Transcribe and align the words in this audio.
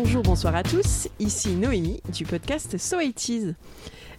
Bonjour, 0.00 0.22
bonsoir 0.22 0.54
à 0.54 0.62
tous, 0.62 1.08
ici 1.18 1.56
Noémie 1.56 2.00
du 2.12 2.24
podcast 2.24 2.78
So 2.78 2.98
80 2.98 3.54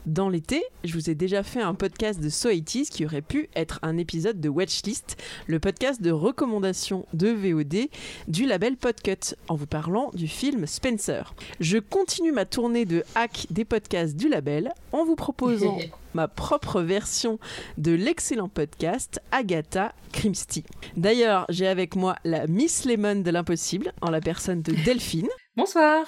dans 0.05 0.29
l'été, 0.29 0.63
je 0.83 0.93
vous 0.93 1.09
ai 1.09 1.15
déjà 1.15 1.43
fait 1.43 1.61
un 1.61 1.73
podcast 1.73 2.19
de 2.19 2.29
So 2.29 2.49
80 2.49 2.83
qui 2.89 3.05
aurait 3.05 3.21
pu 3.21 3.49
être 3.55 3.79
un 3.81 3.97
épisode 3.97 4.39
de 4.39 4.49
Watchlist, 4.49 5.17
le 5.45 5.59
podcast 5.59 6.01
de 6.01 6.09
recommandation 6.09 7.05
de 7.13 7.29
VOD 7.29 7.89
du 8.27 8.45
label 8.45 8.77
Podcut, 8.77 9.35
en 9.49 9.55
vous 9.55 9.67
parlant 9.67 10.09
du 10.13 10.27
film 10.27 10.65
Spencer. 10.65 11.33
Je 11.59 11.77
continue 11.77 12.31
ma 12.31 12.45
tournée 12.45 12.85
de 12.85 13.03
hack 13.15 13.47
des 13.49 13.65
podcasts 13.65 14.15
du 14.15 14.29
label 14.29 14.73
en 14.93 15.05
vous 15.05 15.15
proposant 15.15 15.77
ma 16.13 16.27
propre 16.27 16.81
version 16.81 17.37
de 17.77 17.91
l'excellent 17.91 18.49
podcast 18.49 19.21
Agatha 19.31 19.93
Christie. 20.11 20.63
D'ailleurs, 20.97 21.45
j'ai 21.49 21.67
avec 21.67 21.95
moi 21.95 22.15
la 22.23 22.47
Miss 22.47 22.85
Lemon 22.85 23.21
de 23.21 23.31
l'impossible, 23.31 23.93
en 24.01 24.09
la 24.09 24.21
personne 24.21 24.61
de 24.61 24.73
Delphine. 24.85 25.29
Bonsoir 25.59 26.05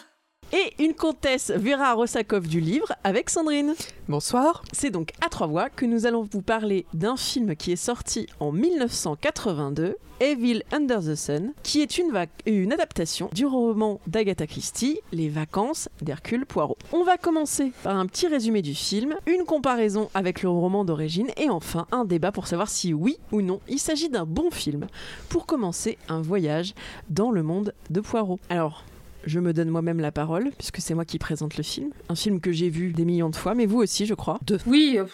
et 0.54 0.82
une 0.82 0.94
comtesse 0.94 1.52
Vera 1.52 1.92
Rosakov 1.92 2.48
du 2.48 2.62
livre 2.62 2.94
avec 3.04 3.30
Sandrine. 3.30 3.74
Bonsoir. 4.08 4.64
C'est 4.72 4.92
donc 4.92 5.12
à 5.20 5.28
trois 5.28 5.48
voix 5.48 5.70
que 5.70 5.86
nous 5.86 6.06
allons 6.06 6.26
vous 6.32 6.42
parler 6.42 6.86
d'un 6.94 7.18
film 7.18 7.58
qui 7.58 7.74
est 7.74 7.76
sorti 7.76 8.28
en 8.40 8.54
1982, 8.54 9.98
Evil 10.22 10.64
Under 10.72 11.02
the 11.02 11.16
Sun, 11.16 11.52
qui 11.64 11.82
est 11.82 11.98
une, 11.98 12.14
une 12.46 12.72
adaptation 12.72 13.30
du 13.34 13.46
roman 13.46 14.00
d'Agatha 14.08 14.48
Christie, 14.48 15.02
Les 15.12 15.28
vacances 15.28 15.90
d'Hercule 16.02 16.46
Poirot. 16.46 16.78
On 16.94 17.04
va 17.04 17.18
commencer 17.18 17.74
par 17.84 17.98
un 17.98 18.06
petit 18.06 18.28
résumé 18.28 18.62
du 18.62 18.74
film, 18.74 19.16
une 19.26 19.44
comparaison 19.44 20.10
avec 20.14 20.44
le 20.44 20.50
roman 20.50 20.86
d'origine 20.86 21.30
et 21.36 21.50
enfin 21.50 21.88
un 21.92 22.06
débat 22.06 22.32
pour 22.32 22.48
savoir 22.48 22.70
si 22.70 22.94
oui 22.94 23.18
ou 23.34 23.42
non 23.42 23.60
il 23.68 23.80
s'agit 23.80 24.08
d'un 24.08 24.26
bon 24.26 24.50
film 24.50 24.88
pour 25.28 25.46
commencer 25.46 25.98
un 26.08 26.22
voyage 26.22 26.74
dans 27.10 27.32
le 27.32 27.44
monde 27.44 27.74
de 27.90 28.00
Poirot. 28.00 28.40
Alors, 28.50 28.86
je 29.26 29.40
me 29.40 29.54
donne 29.54 29.70
moi-même 29.70 30.00
la 30.00 30.12
parole, 30.12 30.52
puisque 30.58 30.80
c'est 30.80 30.94
moi 30.94 31.06
qui 31.06 31.20
présente 31.20 31.58
le 31.58 31.64
film. 31.64 31.92
Un 32.10 32.16
film 32.16 32.40
que 32.40 32.52
j'ai 32.52 32.70
vu 32.70 32.92
des 32.92 33.06
millions 33.06 33.30
de 33.30 33.36
fois, 33.36 33.56
mais 33.56 33.66
vous 33.66 33.80
aussi, 33.80 34.06
je 34.06 34.14
crois. 34.14 34.40
Deux. 34.44 34.60
Oui, 34.66 34.96
euh, 34.98 35.06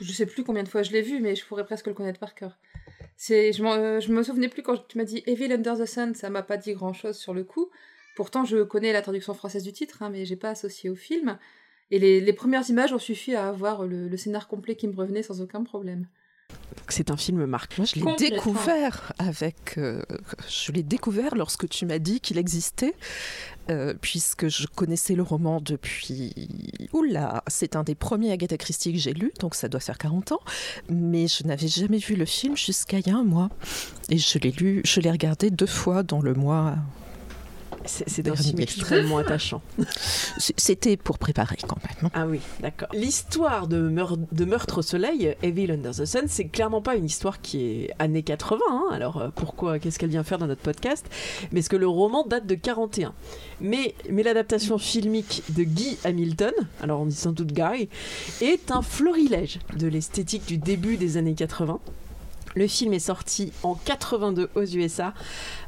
je 0.00 0.12
sais 0.12 0.26
plus 0.26 0.44
combien 0.44 0.62
de 0.62 0.68
fois 0.68 0.82
je 0.82 0.92
l'ai 0.92 1.02
vu, 1.02 1.20
mais 1.20 1.36
je 1.36 1.44
pourrais 1.44 1.64
presque 1.64 1.86
le 1.86 1.94
connaître 1.94 2.20
par 2.20 2.34
cœur. 2.34 2.58
Je, 3.18 3.62
euh, 3.62 4.00
je 4.00 4.12
me 4.12 4.22
souvenais 4.22 4.48
plus 4.48 4.62
quand 4.62 4.86
tu 4.88 4.98
m'as 4.98 5.04
dit 5.04 5.22
Evil 5.26 5.52
Under 5.52 5.78
the 5.78 5.86
Sun, 5.86 6.14
ça 6.14 6.30
m'a 6.30 6.42
pas 6.42 6.56
dit 6.56 6.72
grand-chose 6.72 7.16
sur 7.16 7.34
le 7.34 7.44
coup. 7.44 7.70
Pourtant, 8.16 8.44
je 8.44 8.62
connais 8.62 8.92
la 8.92 9.02
traduction 9.02 9.34
française 9.34 9.64
du 9.64 9.72
titre, 9.72 10.02
hein, 10.02 10.10
mais 10.10 10.24
j'ai 10.24 10.36
pas 10.36 10.50
associé 10.50 10.90
au 10.90 10.94
film. 10.94 11.38
Et 11.90 11.98
les, 11.98 12.32
premières 12.32 12.68
images 12.70 12.92
ont 12.92 12.98
suffi 12.98 13.34
à 13.34 13.48
avoir 13.48 13.86
le 13.86 14.16
scénar 14.16 14.48
complet 14.48 14.74
qui 14.74 14.88
me 14.88 14.96
revenait 14.96 15.22
sans 15.22 15.40
aucun 15.40 15.62
problème. 15.62 16.06
C'est 16.88 17.10
un 17.10 17.16
film 17.16 17.46
marquant. 17.46 17.82
Moi, 17.82 17.86
je 17.86 18.00
l'ai 18.00 18.30
découvert 18.30 19.12
avec. 19.18 19.78
Euh, 19.78 20.02
je 20.48 20.70
l'ai 20.70 20.82
découvert 20.82 21.34
lorsque 21.34 21.68
tu 21.68 21.86
m'as 21.86 21.98
dit 21.98 22.20
qu'il 22.20 22.36
existait, 22.38 22.94
euh, 23.70 23.94
puisque 24.00 24.48
je 24.48 24.66
connaissais 24.66 25.14
le 25.14 25.22
roman 25.22 25.60
depuis. 25.60 26.32
Oula, 26.92 27.42
c'est 27.46 27.74
un 27.74 27.84
des 27.84 27.94
premiers 27.94 28.32
Agatha 28.32 28.56
Christie 28.58 28.92
que 28.92 28.98
j'ai 28.98 29.14
lu, 29.14 29.32
donc 29.40 29.54
ça 29.54 29.68
doit 29.68 29.80
faire 29.80 29.98
40 29.98 30.32
ans. 30.32 30.40
Mais 30.90 31.26
je 31.26 31.44
n'avais 31.44 31.68
jamais 31.68 31.98
vu 31.98 32.16
le 32.16 32.26
film 32.26 32.56
jusqu'à 32.56 32.98
il 32.98 33.08
y 33.08 33.10
a 33.10 33.16
un 33.16 33.24
mois. 33.24 33.48
Et 34.10 34.18
je 34.18 34.38
l'ai 34.38 34.50
lu, 34.50 34.82
je 34.84 35.00
l'ai 35.00 35.10
regardé 35.10 35.50
deux 35.50 35.66
fois 35.66 36.02
dans 36.02 36.20
le 36.20 36.34
mois 36.34 36.76
c'est 37.84 38.36
film 38.36 38.60
extrêmement 38.60 39.18
attachant. 39.18 39.62
C'était 40.38 40.96
pour 40.96 41.18
préparer 41.18 41.56
quand 41.66 41.78
même. 41.84 42.10
Ah 42.14 42.26
oui, 42.26 42.40
d'accord. 42.60 42.88
L'histoire 42.92 43.68
de, 43.68 43.92
de, 44.32 44.44
Meurtre 44.44 44.78
au 44.78 44.82
Soleil, 44.82 45.36
Evil 45.42 45.70
Under 45.70 45.92
the 45.92 46.04
Sun, 46.04 46.24
c'est 46.26 46.46
clairement 46.46 46.82
pas 46.82 46.96
une 46.96 47.04
histoire 47.04 47.40
qui 47.40 47.64
est 47.64 47.90
années 47.98 48.22
80. 48.22 48.60
Hein. 48.70 48.84
Alors 48.92 49.18
euh, 49.18 49.28
pourquoi 49.34 49.78
Qu'est-ce 49.78 49.98
qu'elle 49.98 50.10
vient 50.10 50.24
faire 50.24 50.38
dans 50.38 50.46
notre 50.46 50.62
podcast? 50.62 51.06
Mais 51.52 51.62
ce 51.62 51.68
que 51.68 51.76
le 51.76 51.88
roman 51.88 52.24
date 52.26 52.46
de 52.46 52.54
41. 52.54 53.14
Mais, 53.60 53.94
mais 54.10 54.22
l'adaptation 54.22 54.78
filmique 54.78 55.42
de 55.50 55.62
Guy 55.62 55.98
Hamilton, 56.04 56.52
alors 56.82 57.00
on 57.00 57.06
dit 57.06 57.14
sans 57.14 57.32
doute 57.32 57.52
Guy, 57.52 57.88
est 58.40 58.70
un 58.70 58.82
florilège 58.82 59.58
de 59.76 59.86
l'esthétique 59.86 60.46
du 60.46 60.58
début 60.58 60.96
des 60.96 61.16
années 61.16 61.34
80. 61.34 61.80
Le 62.54 62.68
film 62.68 62.92
est 62.92 63.00
sorti 63.00 63.52
en 63.64 63.74
82 63.74 64.48
aux 64.54 64.64
USA 64.64 65.12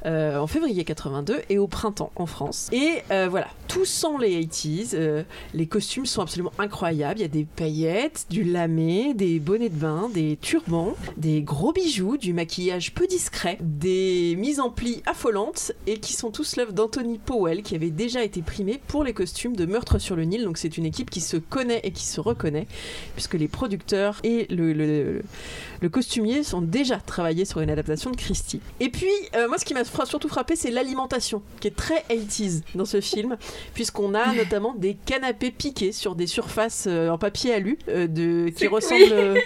euh, 0.07 0.39
en 0.39 0.47
février 0.47 0.85
82 0.85 1.43
et 1.49 1.59
au 1.59 1.67
printemps 1.67 2.13
en 2.15 2.27
France. 2.27 2.69
Et 2.71 3.03
euh, 3.11 3.27
voilà, 3.29 3.49
tout 3.67 3.85
sent 3.85 4.19
les 4.21 4.41
80s. 4.45 4.91
Euh, 4.95 5.25
les 5.53 5.67
costumes 5.67 6.07
sont 6.07 6.23
absolument 6.23 6.53
incroyables. 6.59 7.19
Il 7.19 7.23
y 7.23 7.25
a 7.25 7.29
des 7.29 7.45
paillettes, 7.45 8.27
du 8.31 8.45
lamé, 8.45 9.15
des 9.15 9.41
bonnets 9.41 9.69
de 9.69 9.75
bain, 9.75 10.09
des 10.15 10.39
turbans, 10.41 10.95
des 11.17 11.43
gros 11.43 11.73
bijoux, 11.73 12.19
du 12.19 12.33
maquillage 12.35 12.95
peu 12.95 13.09
discret, 13.09 13.59
des 13.61 14.37
mises 14.39 14.61
en 14.61 14.71
plis 14.71 15.03
affolantes 15.07 15.73
et 15.89 15.99
qui 15.99 16.13
sont 16.13 16.31
tous 16.31 16.55
l'œuvre 16.55 16.73
d'Anthony 16.73 17.19
Powell 17.19 17.63
qui 17.65 17.75
avait 17.75 17.91
déjà 17.91 18.23
été 18.23 18.43
primé 18.43 18.81
pour 18.87 19.03
les 19.03 19.13
costumes 19.13 19.57
de 19.57 19.67
Meurtre 19.67 19.99
sur 19.99 20.15
le 20.15 20.23
Nil. 20.23 20.45
Donc 20.45 20.57
c'est 20.57 20.79
une 20.79 20.87
équipe 20.87 21.11
qui 21.11 21.21
se 21.21 21.37
connaît 21.37 21.81
et 21.83 21.91
qui 21.91 22.05
se 22.05 22.21
reconnaît 22.21 22.69
puisque 23.15 23.35
les 23.35 23.49
producteurs 23.49 24.21
et 24.23 24.47
le, 24.51 24.73
le, 24.73 25.89
costumier 25.89 26.45
sont 26.45 26.61
déjà 26.61 26.99
travaillés 26.99 27.45
sur 27.45 27.61
une 27.61 27.71
adaptation 27.71 28.11
de 28.11 28.17
Christie. 28.17 28.61
Et 28.79 28.89
puis, 28.89 29.11
moi, 29.49 29.57
ce 29.57 29.65
qui 29.65 29.73
m'a 29.73 29.85
surtout 30.05 30.29
frappé, 30.29 30.57
c'est 30.57 30.71
l'alimentation, 30.71 31.43
qui 31.61 31.69
est 31.69 31.77
très 31.77 32.05
80s 32.11 32.63
dans 32.75 32.85
ce 32.85 33.01
film, 33.01 33.37
puisqu'on 33.75 34.15
a 34.15 34.33
notamment 34.35 34.75
des 34.75 34.95
canapés 34.95 35.51
piqués 35.51 35.93
sur 35.93 36.15
des 36.15 36.27
surfaces 36.27 36.87
euh, 36.89 37.09
en 37.09 37.19
papier 37.19 37.55
alu, 37.55 37.79
euh, 37.89 38.07
de, 38.07 38.51
qui 38.51 38.67
ressemblent... 38.67 39.35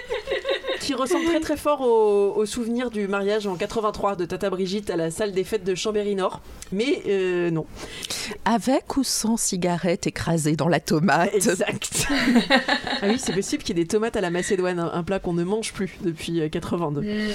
Euh, 0.81 0.87
qui 0.87 0.95
ressemble 0.95 1.25
très 1.25 1.41
très 1.41 1.57
fort 1.57 1.81
au, 1.83 2.45
souvenir 2.47 2.91
du 2.91 3.07
mariage 3.07 3.47
en 3.47 3.57
83 3.57 4.17
de 4.17 4.25
Tata 4.25 4.51
Brigitte 4.51 4.91
à 4.91 4.97
la 4.97 5.11
salle 5.11 5.33
des 5.33 5.45
fêtes 5.45 5.65
de 5.65 5.75
Chambéry-Nord. 5.75 6.41
Mais 6.73 7.03
euh, 7.07 7.51
non. 7.51 7.67
Avec 8.45 8.97
ou 8.97 9.05
sans 9.05 9.37
cigarette 9.37 10.07
écrasée 10.07 10.57
dans 10.57 10.69
la 10.69 10.81
tomate 10.81 11.35
Exact. 11.35 12.07
ah 13.03 13.07
oui, 13.09 13.17
c'est 13.19 13.33
possible 13.33 13.63
qu'il 13.63 13.77
y 13.77 13.81
ait 13.81 13.85
des 13.85 13.89
tomates 13.89 14.17
à 14.17 14.21
la 14.21 14.31
macédoine, 14.31 14.79
un, 14.79 15.03
plat 15.03 15.19
qu'on 15.19 15.33
ne 15.33 15.45
mange 15.45 15.73
plus 15.73 15.97
depuis 16.03 16.41
82. 16.51 17.01
Euh, 17.01 17.29
mmh. 17.29 17.33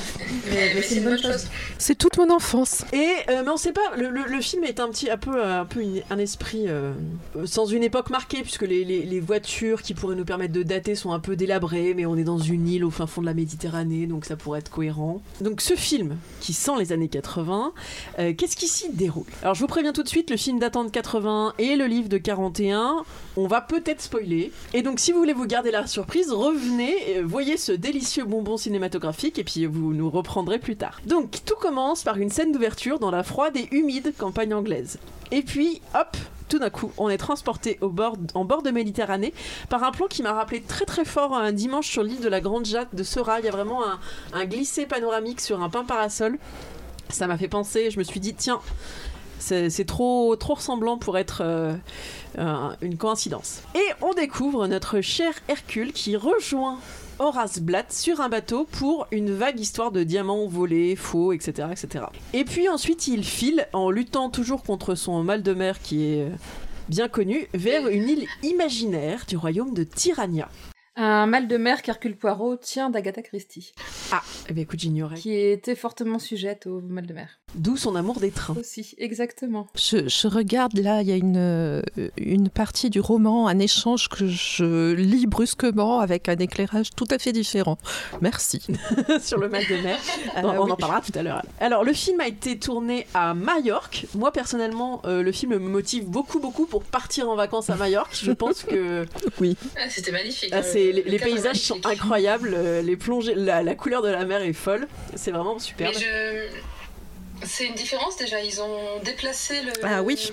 Mais, 0.49 0.81
c'est 0.81 0.95
une 0.95 1.03
bonne 1.03 1.21
chose. 1.21 1.47
C'est 1.77 1.95
toute 1.95 2.17
mon 2.17 2.29
enfance. 2.29 2.85
Et 2.93 3.09
euh, 3.29 3.43
mais 3.43 3.49
on 3.49 3.57
sait 3.57 3.73
pas, 3.73 3.95
le, 3.97 4.41
film 4.41 4.63
est 4.63 4.79
un 4.79 4.89
petit 4.89 5.09
un 5.09 5.17
peu, 5.17 5.43
un, 5.43 5.65
peu 5.65 5.81
un 6.09 6.17
esprit 6.17 6.67
sans 7.45 7.65
une 7.65 7.83
époque 7.83 8.09
marquée, 8.09 8.41
puisque 8.41 8.63
les, 8.63 8.83
les, 8.83 9.19
voitures 9.19 9.81
qui 9.81 9.93
pourraient 9.93 10.15
nous 10.15 10.25
permettre 10.25 10.53
de 10.53 10.63
dater 10.63 10.95
sont 10.95 11.11
un 11.11 11.19
peu 11.19 11.35
délabrées, 11.35 11.93
mais 11.95 12.05
on 12.05 12.15
est 12.15 12.23
dans 12.23 12.37
une 12.37 12.67
île 12.67 12.85
au 12.85 12.91
fin 12.91 13.07
fond 13.07 13.21
de 13.21 13.25
la 13.25 13.34
Méditerranée, 13.35 14.07
donc 14.07 14.25
ça 14.25 14.35
pourrait 14.35 14.59
être 14.59 14.71
cohérent. 14.71 15.21
Donc 15.41 15.61
ce 15.61 15.75
film, 15.75 16.17
qui 16.41 16.53
sent 16.53 16.71
les 16.79 16.91
années 16.91 17.07
80, 17.07 17.73
euh, 18.19 18.33
qu'est-ce 18.33 18.55
qui 18.55 18.67
s'y 18.67 18.91
déroule? 18.91 19.25
Alors 19.41 19.55
je 19.55 19.59
vous 19.59 19.67
préviens 19.67 19.93
tout 19.93 20.03
de 20.03 20.07
suite, 20.07 20.29
le 20.31 20.37
film 20.37 20.59
datant 20.59 20.83
de 20.83 20.89
80 20.89 21.53
et 21.59 21.75
le 21.75 21.85
livre 21.85 22.09
de 22.09 22.17
41, 22.17 23.03
on 23.37 23.47
va 23.47 23.61
peut-être 23.61 24.01
spoiler. 24.01 24.51
Et 24.73 24.81
donc 24.81 24.99
si 24.99 25.11
vous 25.11 25.19
voulez 25.19 25.33
vous 25.33 25.45
garder 25.45 25.71
la 25.71 25.85
surprise, 25.87 26.31
revenez, 26.31 27.21
voyez 27.23 27.57
ce 27.57 27.71
délicieux 27.71 28.25
bonbon 28.25 28.57
cinématographique 28.57 29.37
et 29.37 29.43
puis 29.43 29.65
vous 29.65 29.93
nous 29.93 30.09
reprendrez 30.09 30.59
plus 30.59 30.75
tard. 30.75 31.01
Donc 31.05 31.43
tout 31.45 31.55
commence 31.59 32.03
par 32.03 32.17
une 32.17 32.29
scène 32.29 32.51
d'ouverture 32.51 32.99
dans 32.99 33.11
la 33.11 33.23
froide 33.23 33.57
et 33.57 33.67
humide 33.71 34.13
campagne 34.17 34.53
anglaise. 34.53 34.97
Et 35.31 35.41
puis, 35.41 35.81
hop, 35.93 36.17
tout 36.49 36.59
d'un 36.59 36.69
coup, 36.69 36.91
on 36.97 37.09
est 37.09 37.17
transporté 37.17 37.79
en 37.81 38.45
bord 38.45 38.61
de 38.61 38.71
Méditerranée 38.71 39.33
par 39.69 39.83
un 39.83 39.91
plan 39.91 40.07
qui 40.07 40.21
m'a 40.23 40.33
rappelé 40.33 40.61
très 40.61 40.85
très 40.85 41.05
fort 41.05 41.35
un 41.35 41.51
dimanche 41.51 41.89
sur 41.89 42.03
l'île 42.03 42.21
de 42.21 42.29
la 42.29 42.41
Grande 42.41 42.65
Jatte 42.65 42.93
de 42.93 43.03
Sera. 43.03 43.39
Il 43.39 43.45
y 43.45 43.47
a 43.47 43.51
vraiment 43.51 43.81
un, 44.33 44.45
glissé 44.45 44.85
panoramique 44.85 45.41
sur 45.41 45.61
un 45.61 45.69
pain 45.69 45.83
parasol. 45.83 46.37
Ça 47.09 47.27
m'a 47.27 47.37
fait 47.37 47.47
penser, 47.47 47.91
je 47.91 47.99
me 47.99 48.03
suis 48.03 48.19
dit, 48.19 48.33
tiens, 48.33 48.59
c'est 49.39 49.85
trop, 49.85 50.35
trop 50.35 50.55
ressemblant 50.55 50.97
pour 50.97 51.17
être 51.17 51.41
euh, 51.41 51.75
une 52.81 52.97
coïncidence. 52.97 53.61
Et 53.75 53.85
on 54.01 54.13
découvre 54.13 54.67
notre 54.67 55.01
cher 55.01 55.33
Hercule 55.47 55.93
qui 55.93 56.15
rejoint 56.15 56.79
Horace 57.17 57.59
Blatt 57.59 57.93
sur 57.93 58.19
un 58.19 58.27
bateau 58.27 58.65
pour 58.65 59.07
une 59.11 59.31
vague 59.31 59.59
histoire 59.59 59.91
de 59.91 60.03
diamants 60.03 60.47
volés, 60.47 60.95
faux, 60.97 61.31
etc., 61.31 61.69
etc. 61.71 62.05
Et 62.33 62.43
puis 62.43 62.67
ensuite, 62.67 63.07
il 63.07 63.23
file 63.23 63.67
en 63.71 63.89
luttant 63.89 64.29
toujours 64.29 64.63
contre 64.63 64.95
son 64.95 65.23
mal 65.23 65.41
de 65.41 65.53
mer 65.53 65.81
qui 65.81 66.05
est 66.05 66.27
bien 66.89 67.07
connu 67.07 67.47
vers 67.53 67.87
une 67.87 68.09
île 68.09 68.27
imaginaire 68.43 69.25
du 69.27 69.37
royaume 69.37 69.73
de 69.73 69.83
Tyrannia. 69.83 70.49
Un 70.97 71.25
mal 71.25 71.47
de 71.47 71.57
mer 71.57 71.81
qu'Hercule 71.81 72.17
Poirot 72.17 72.57
tient 72.57 72.89
d'Agatha 72.89 73.21
Christie. 73.21 73.73
Ah, 74.11 74.21
eh 74.49 74.53
bien 74.53 74.63
écoute, 74.63 74.79
j'ignorais. 74.79 75.15
Qui 75.15 75.35
était 75.35 75.75
fortement 75.75 76.19
sujette 76.19 76.67
au 76.67 76.81
mal 76.81 77.05
de 77.05 77.13
mer. 77.13 77.39
D'où 77.55 77.77
son 77.77 77.95
amour 77.95 78.19
des 78.19 78.31
trains. 78.31 78.55
Aussi, 78.59 78.95
exactement. 78.97 79.67
Je, 79.75 80.27
regarde 80.27 80.77
là, 80.77 81.01
il 81.01 81.07
y 81.07 81.11
a 81.11 81.15
une, 81.15 81.37
euh, 81.37 81.81
une 82.17 82.49
partie 82.49 82.89
du 82.89 82.99
roman, 82.99 83.47
un 83.47 83.59
échange 83.59 84.09
que 84.09 84.27
je 84.27 84.93
lis 84.93 85.25
brusquement 85.25 85.99
avec 85.99 86.27
un 86.27 86.35
éclairage 86.35 86.89
tout 86.95 87.07
à 87.09 87.17
fait 87.17 87.31
différent. 87.31 87.77
Merci. 88.21 88.61
Sur 89.21 89.39
le 89.39 89.49
mal 89.49 89.63
de 89.69 89.75
mer. 89.77 89.97
Ah 90.35 90.41
on 90.43 90.69
en 90.69 90.75
parlera 90.75 91.01
tout 91.01 91.17
à 91.17 91.23
l'heure. 91.23 91.41
Alors, 91.59 91.83
le 91.83 91.93
film 91.93 92.19
a 92.19 92.27
été 92.27 92.59
tourné 92.59 93.07
à 93.13 93.33
Majorque. 93.33 94.05
Moi, 94.15 94.31
personnellement, 94.31 95.01
euh, 95.05 95.23
le 95.23 95.31
film 95.31 95.53
me 95.53 95.59
motive 95.59 96.05
beaucoup, 96.05 96.39
beaucoup 96.39 96.65
pour 96.65 96.83
partir 96.83 97.29
en 97.29 97.35
vacances 97.35 97.69
à 97.69 97.75
Majorque. 97.75 98.15
Je 98.21 98.31
pense 98.31 98.63
que. 98.63 99.05
Oui. 99.39 99.57
Ah, 99.75 99.89
C'était 99.89 100.11
magnifique. 100.11 100.51
Ah, 100.53 100.61
les, 100.73 101.19
paysages 101.19 101.57
sont 101.57 101.85
incroyables. 101.85 102.53
Euh, 102.53 102.81
les 102.81 102.95
plongées, 102.95 103.35
la, 103.35 103.75
couleur 103.75 104.01
de 104.01 104.09
la 104.09 104.25
mer 104.25 104.41
est 104.41 104.53
folle. 104.53 104.87
C'est 105.15 105.31
vraiment 105.31 105.57
super. 105.59 105.89
Mais 105.89 105.99
je 105.99 106.49
C'est 107.47 107.65
une 107.65 107.75
différence 107.75 108.17
déjà, 108.17 108.41
ils 108.41 108.61
ont 108.61 108.99
déplacé 109.03 109.61
le. 109.61 109.71
Ah 109.83 110.01
oui. 110.03 110.31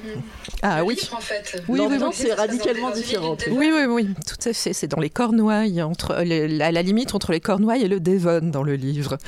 Ah 0.63 0.79
le 0.79 0.85
oui. 0.85 0.95
livre, 0.95 1.15
en 1.17 1.21
fait. 1.21 1.63
Oui, 1.69 1.81
oui, 1.81 1.97
oui, 2.01 2.09
c'est 2.13 2.33
radicalement. 2.35 2.91
Devon. 2.91 3.37
Oui, 3.51 3.71
oui, 3.73 3.85
oui, 3.87 4.09
tout 4.27 4.49
à 4.49 4.53
fait. 4.53 4.73
C'est 4.73 4.87
dans 4.89 5.01
les 5.01 5.11
Cornouailles, 5.11 5.83
entre, 5.83 6.23
les- 6.23 6.61
à 6.61 6.73
la 6.73 6.83
limite 6.83 7.15
entre 7.15 7.33
les 7.33 7.41
Cornouailles 7.41 7.83
et 7.83 7.89
le 7.89 8.01
Devon 8.01 8.41
dans 8.43 8.63
le 8.63 8.75
livre. 8.75 9.19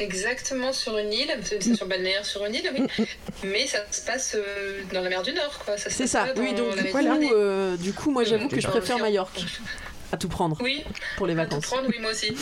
Exactement 0.00 0.72
sur 0.72 0.96
une 0.98 1.12
île, 1.12 1.32
c'est 1.42 1.56
une 1.56 1.62
station 1.62 1.86
balnéaire 1.86 2.24
sur 2.24 2.44
une 2.44 2.54
île, 2.54 2.70
oui. 2.76 3.06
Mais 3.44 3.66
ça 3.66 3.78
se 3.90 4.04
passe 4.04 4.34
euh, 4.36 4.82
dans 4.92 5.00
la 5.02 5.08
mer 5.08 5.22
du 5.22 5.32
Nord, 5.32 5.58
quoi. 5.64 5.74
C'est 5.78 6.06
ça. 6.06 6.32
dans 6.34 6.42
Oui, 6.42 6.52
donc 6.54 6.76
du 6.76 6.84
coup, 6.90 6.98
euh, 7.34 7.76
du 7.76 7.92
coup, 7.92 8.10
moi 8.10 8.24
j'avoue 8.24 8.48
que 8.48 8.60
je 8.60 8.66
préfère. 8.68 8.98
Majorque 8.98 9.44
à 10.12 10.16
tout 10.16 10.28
prendre 10.28 10.56
Oui, 10.62 10.84
pour 11.16 11.26
les 11.26 11.32
à 11.32 11.44
tout 11.44 11.56
vacances. 11.56 11.66
prendre, 11.66 11.88
oui, 11.88 11.96
moi 12.00 12.12
aussi. 12.12 12.32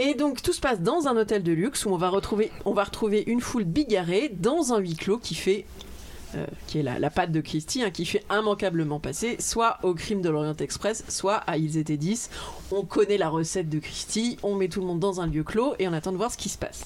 Et 0.00 0.14
donc 0.14 0.42
tout 0.42 0.52
se 0.52 0.60
passe 0.60 0.80
dans 0.80 1.08
un 1.08 1.16
hôtel 1.16 1.42
de 1.42 1.50
luxe 1.50 1.84
où 1.84 1.90
on 1.90 1.96
va 1.96 2.08
retrouver, 2.08 2.52
on 2.64 2.72
va 2.72 2.84
retrouver 2.84 3.24
une 3.26 3.40
foule 3.40 3.64
bigarrée 3.64 4.28
dans 4.28 4.72
un 4.72 4.78
huis 4.78 4.94
clos 4.94 5.18
qui 5.18 5.34
fait, 5.34 5.66
euh, 6.36 6.46
qui 6.68 6.78
est 6.78 6.82
la, 6.84 7.00
la 7.00 7.10
patte 7.10 7.32
de 7.32 7.40
Christie, 7.40 7.82
hein, 7.82 7.90
qui 7.90 8.06
fait 8.06 8.24
immanquablement 8.30 9.00
passer 9.00 9.36
soit 9.40 9.78
au 9.82 9.94
crime 9.94 10.22
de 10.22 10.30
l'Orient 10.30 10.54
Express, 10.54 11.02
soit 11.08 11.34
à 11.34 11.58
Ils 11.58 11.78
étaient 11.78 11.96
10. 11.96 12.30
On 12.70 12.84
connaît 12.84 13.18
la 13.18 13.28
recette 13.28 13.68
de 13.68 13.80
Christie, 13.80 14.38
on 14.44 14.54
met 14.54 14.68
tout 14.68 14.80
le 14.80 14.86
monde 14.86 15.00
dans 15.00 15.20
un 15.20 15.26
lieu 15.26 15.42
clos 15.42 15.74
et 15.80 15.88
on 15.88 15.92
attend 15.92 16.12
de 16.12 16.16
voir 16.16 16.30
ce 16.30 16.36
qui 16.36 16.48
se 16.48 16.58
passe. 16.58 16.84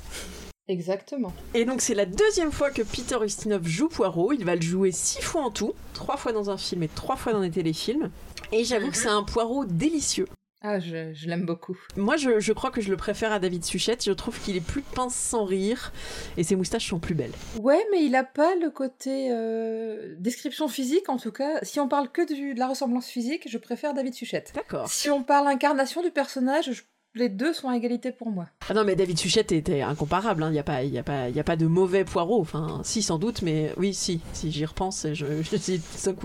Exactement. 0.68 1.34
Et 1.52 1.66
donc 1.66 1.82
c'est 1.82 1.94
la 1.94 2.06
deuxième 2.06 2.50
fois 2.50 2.70
que 2.70 2.80
Peter 2.80 3.18
Ustinov 3.22 3.66
joue 3.66 3.88
Poirot. 3.88 4.32
Il 4.32 4.46
va 4.46 4.54
le 4.54 4.62
jouer 4.62 4.90
six 4.90 5.20
fois 5.20 5.42
en 5.42 5.50
tout, 5.50 5.74
trois 5.92 6.16
fois 6.16 6.32
dans 6.32 6.48
un 6.48 6.56
film 6.56 6.82
et 6.82 6.88
trois 6.88 7.16
fois 7.16 7.34
dans 7.34 7.42
des 7.42 7.50
téléfilms. 7.50 8.08
Et 8.52 8.64
j'avoue 8.64 8.90
que 8.90 8.96
c'est 8.96 9.08
un 9.08 9.22
Poirot 9.22 9.66
délicieux. 9.66 10.28
Ah, 10.64 10.78
je, 10.78 11.12
je 11.12 11.26
l'aime 11.28 11.44
beaucoup. 11.44 11.76
Moi, 11.96 12.16
je, 12.16 12.38
je 12.38 12.52
crois 12.52 12.70
que 12.70 12.80
je 12.80 12.90
le 12.90 12.96
préfère 12.96 13.32
à 13.32 13.38
David 13.40 13.64
Suchette. 13.64 14.04
Je 14.04 14.12
trouve 14.12 14.38
qu'il 14.40 14.56
est 14.56 14.60
plus 14.64 14.82
pince 14.82 15.14
sans 15.14 15.44
rire 15.44 15.92
et 16.36 16.44
ses 16.44 16.54
moustaches 16.54 16.88
sont 16.88 17.00
plus 17.00 17.14
belles. 17.14 17.32
Ouais, 17.60 17.84
mais 17.90 18.04
il 18.04 18.14
a 18.14 18.22
pas 18.24 18.54
le 18.54 18.70
côté 18.70 19.28
euh, 19.32 20.14
description 20.18 20.68
physique, 20.68 21.08
en 21.08 21.16
tout 21.16 21.32
cas. 21.32 21.58
Si 21.62 21.80
on 21.80 21.88
parle 21.88 22.10
que 22.10 22.24
du- 22.32 22.54
de 22.54 22.58
la 22.60 22.68
ressemblance 22.68 23.08
physique, 23.08 23.48
je 23.50 23.58
préfère 23.58 23.92
David 23.92 24.14
Suchette. 24.14 24.52
D'accord. 24.54 24.88
Si 24.88 25.10
on 25.10 25.22
parle 25.24 25.48
incarnation 25.48 26.02
du 26.02 26.10
personnage, 26.10 26.70
je- 26.72 26.82
les 27.14 27.28
deux 27.28 27.52
sont 27.52 27.68
à 27.68 27.76
égalité 27.76 28.10
pour 28.12 28.30
moi. 28.30 28.46
Ah 28.68 28.74
non, 28.74 28.84
mais 28.84 28.96
David 28.96 29.18
Suchette 29.18 29.52
était 29.52 29.82
incomparable. 29.82 30.42
hein. 30.42 30.48
Il 30.48 30.52
n'y 30.52 30.58
a, 30.58 30.62
pas- 30.62 30.82
il 30.82 30.92
y 30.92 30.98
a, 30.98 31.02
pas- 31.02 31.28
il 31.28 31.36
y 31.36 31.40
a 31.40 31.44
pas 31.44 31.56
de 31.56 31.66
mauvais 31.66 32.04
Poirot. 32.04 32.40
Enfin, 32.40 32.80
si, 32.84 33.02
sans 33.02 33.18
doute, 33.18 33.42
mais 33.42 33.72
oui, 33.76 33.92
si. 33.92 34.20
Si 34.32 34.50
j'y 34.50 34.64
repense, 34.64 35.06
je, 35.12 35.26
je 35.42 35.56
si. 35.58 35.80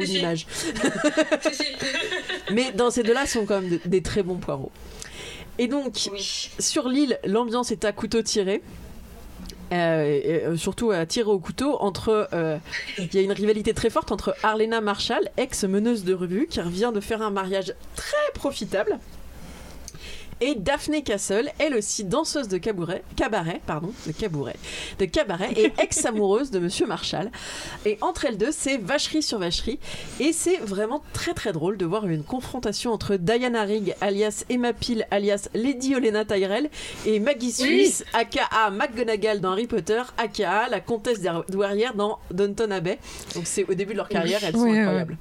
d'image. 0.06 0.48
Si, 1.42 1.54
si. 1.54 1.64
Mais 2.54 2.72
dans 2.72 2.90
ces 2.90 3.04
deux-là, 3.04 3.26
sont 3.26 3.46
quand 3.46 3.60
même 3.62 3.70
de- 3.70 3.82
des 3.86 4.02
très 4.02 4.24
bons 4.24 4.38
Poirots. 4.38 4.72
Et 5.58 5.68
donc, 5.68 6.10
oui. 6.14 6.50
Sur 6.60 6.88
l'île, 6.88 7.20
l'ambiance 7.26 7.72
est 7.72 7.84
à 7.84 7.92
couteau 7.92 8.22
tiré. 8.22 8.62
Euh, 9.74 10.04
et, 10.24 10.46
euh, 10.46 10.56
surtout 10.56 10.92
à 10.92 11.06
tirer 11.06 11.30
au 11.30 11.40
couteau 11.40 11.76
entre 11.82 12.30
euh, 12.32 12.58
il 12.98 13.14
y 13.14 13.18
a 13.18 13.22
une 13.22 13.34
rivalité 13.34 13.74
très 13.74 13.90
forte 13.90 14.14
entre 14.14 14.34
Arlena 14.42 14.80
Marshall 14.80 15.30
ex 15.36 15.66
meneuse 15.66 16.06
de 16.06 16.14
revue 16.14 16.48
qui 16.50 16.62
revient 16.62 16.92
de 16.96 17.02
faire 17.02 17.22
un 17.22 17.32
mariage 17.32 17.74
très 17.98 18.32
profitable 18.34 18.98
et 20.42 20.56
Daphne 20.56 21.02
Castle 21.04 21.50
elle 21.60 21.76
aussi 21.76 22.04
danseuse 22.04 22.48
de 22.48 22.58
cabaret 22.58 23.04
cabaret 23.16 23.62
pardon 23.66 23.92
de 24.06 24.12
cabaret 24.12 24.56
de 25.00 25.06
cabaret 25.06 25.52
et 25.56 25.74
ex 25.82 26.06
amoureuse 26.06 26.52
de 26.52 26.60
monsieur 26.60 26.86
Marshall. 26.88 27.32
Et 27.86 27.98
entre 28.02 28.26
elles 28.26 28.38
deux 28.38 28.52
c'est 28.52 28.78
vacherie 28.78 29.24
sur 29.24 29.40
vacherie. 29.40 29.80
Et 30.20 30.34
c'est 30.34 30.58
vraiment 30.58 31.02
très 31.14 31.34
très 31.34 31.54
drôle 31.54 31.78
de 31.78 31.86
voir 31.86 32.08
une 32.08 32.24
confrontation 32.24 32.92
entre 32.92 33.16
Diana 33.16 33.64
Rigg 33.64 33.96
alias 34.02 34.46
Emma 34.50 34.74
Peel 34.74 35.08
alias 35.12 35.50
Lady 35.54 35.96
Olenna 35.96 36.26
Tyrell 36.26 36.70
et 37.06 37.20
Maggie 37.20 37.52
Suisse 37.52 38.04
aka 38.14 38.70
McGonagall 38.72 39.42
dans 39.42 39.52
Harry 39.52 39.68
Potter 39.68 40.02
aka 40.18 40.70
la 40.70 40.80
comtesse 40.80 41.20
douairière 41.50 41.94
dans 41.96 42.20
Downton 42.32 42.72
Abbey. 42.72 43.00
Donc 43.36 43.48
c'est 43.48 43.68
au 43.70 43.74
début 43.74 43.94
de 43.94 43.98
leur 43.98 44.10
carrière 44.10 44.40
elles 44.44 44.54
sont 44.54 44.62
Oui, 44.62 44.72
oui. 44.72 44.80
incroyables 44.80 45.18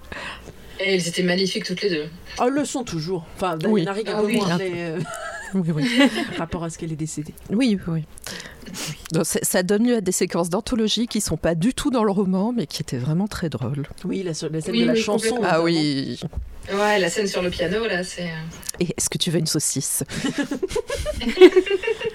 Et 0.81 0.94
elles 0.94 1.08
étaient 1.08 1.23
magnifiques 1.23 1.64
toutes 1.64 1.82
les 1.82 1.90
deux. 1.90 2.06
oh 2.38 2.44
elles 2.46 2.52
le 2.55 2.64
sont 2.64 2.84
toujours 2.84 3.25
enfin 3.37 3.56
Diana 3.56 3.73
Oui. 3.75 3.87
Rigg 3.88 4.08
un 4.08 4.14
Ah 4.17 4.20
peu 4.20 4.26
oui. 4.26 4.37
moins 4.37 4.58
mais 4.58 4.70
euh, 4.75 4.99
Oui, 5.55 5.70
oui. 5.75 5.88
rapport 6.38 6.64
à 6.64 6.70
ce 6.70 6.76
qu'elle 6.78 6.93
est 6.93 6.96
décédée 6.96 7.32
Oui, 7.50 7.78
oui. 7.87 8.05
Donc, 9.12 9.25
ça 9.25 9.62
donne 9.62 9.87
lieu 9.87 9.96
à 9.96 10.00
des 10.00 10.11
séquences 10.12 10.50
d'anthologie 10.50 11.06
qui 11.06 11.20
sont 11.20 11.37
pas 11.37 11.55
du 11.55 11.73
tout 11.73 11.90
dans 11.90 12.02
le 12.02 12.11
roman, 12.11 12.52
mais 12.55 12.67
qui 12.67 12.82
étaient 12.82 12.99
vraiment 12.99 13.28
très 13.28 13.49
drôles. 13.49 13.87
oui 14.05 14.25
la, 14.25 14.31
la 14.31 14.34
scène 14.34 14.52
Oui, 14.73 14.81
de 14.81 14.84
la 14.87 14.93
oui, 14.94 15.00
chanson. 15.00 15.40
Ah 15.44 15.62
oui. 15.62 16.19
Ouais, 16.75 16.99
la 16.99 17.08
scène 17.08 17.28
sur 17.28 17.43
le 17.43 17.50
piano, 17.50 17.87
là, 17.87 18.02
c'est. 18.02 18.25
euh, 18.25 18.81
Et 18.81 18.88
est-ce 18.96 19.08
que 19.08 19.19
tu 19.19 19.31
veux 19.31 19.38
une 19.38 19.46
saucisse? 19.46 20.02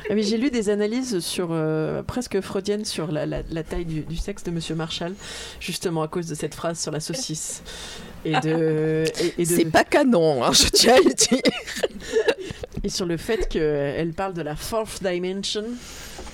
Ah 0.10 0.14
oui, 0.14 0.24
j'ai 0.24 0.38
lu 0.38 0.52
des 0.52 0.70
analyses 0.70 1.20
sur 1.20 1.50
euh, 1.52 2.04
presque 2.04 2.42
freudiennes 2.42 2.84
sur 2.84 3.12
la, 3.12 3.26
la- 3.26 3.44
la 3.50 3.64
taille 3.64 3.86
du, 3.86 4.02
du 4.02 4.18
sexe 4.18 4.44
de 4.44 4.52
Monsieur 4.52 4.76
Marshall, 4.76 5.14
justement 5.62 6.02
à 6.04 6.08
cause 6.10 6.28
de 6.28 6.36
cette 6.36 6.54
phrase 6.54 6.80
sur 6.82 6.92
la 6.92 7.00
saucisse 7.00 7.64
et 8.26 8.34
de 8.40 9.04
et, 9.22 9.34
et 9.42 9.46
de- 9.46 9.56
C'est 9.56 9.66
pas 9.66 9.84
canon, 9.84 10.44
hein, 10.44 10.52
je 10.54 10.68
tiens 10.70 10.96
à 10.96 10.98
le 11.00 11.14
dire. 11.14 11.42
et 12.84 12.90
sur 12.90 13.06
le 13.06 13.18
fait 13.18 13.48
qu'elle 13.50 14.14
parle 14.14 14.34
de 14.34 14.42
la 14.42 14.56
fourth 14.56 15.02
dimension 15.04 15.66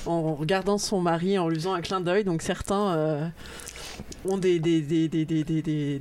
en 0.06 0.36
regardant 0.36 0.78
son 0.78 1.02
mari 1.02 1.38
en 1.38 1.50
lui 1.50 1.56
faisant 1.58 1.74
un 1.74 1.82
clin 1.82 2.02
d'œil. 2.02 2.24
Donc 2.24 2.42
certains 2.42 2.94
euh, 2.96 3.28
ont 4.26 4.38
des 4.38 4.60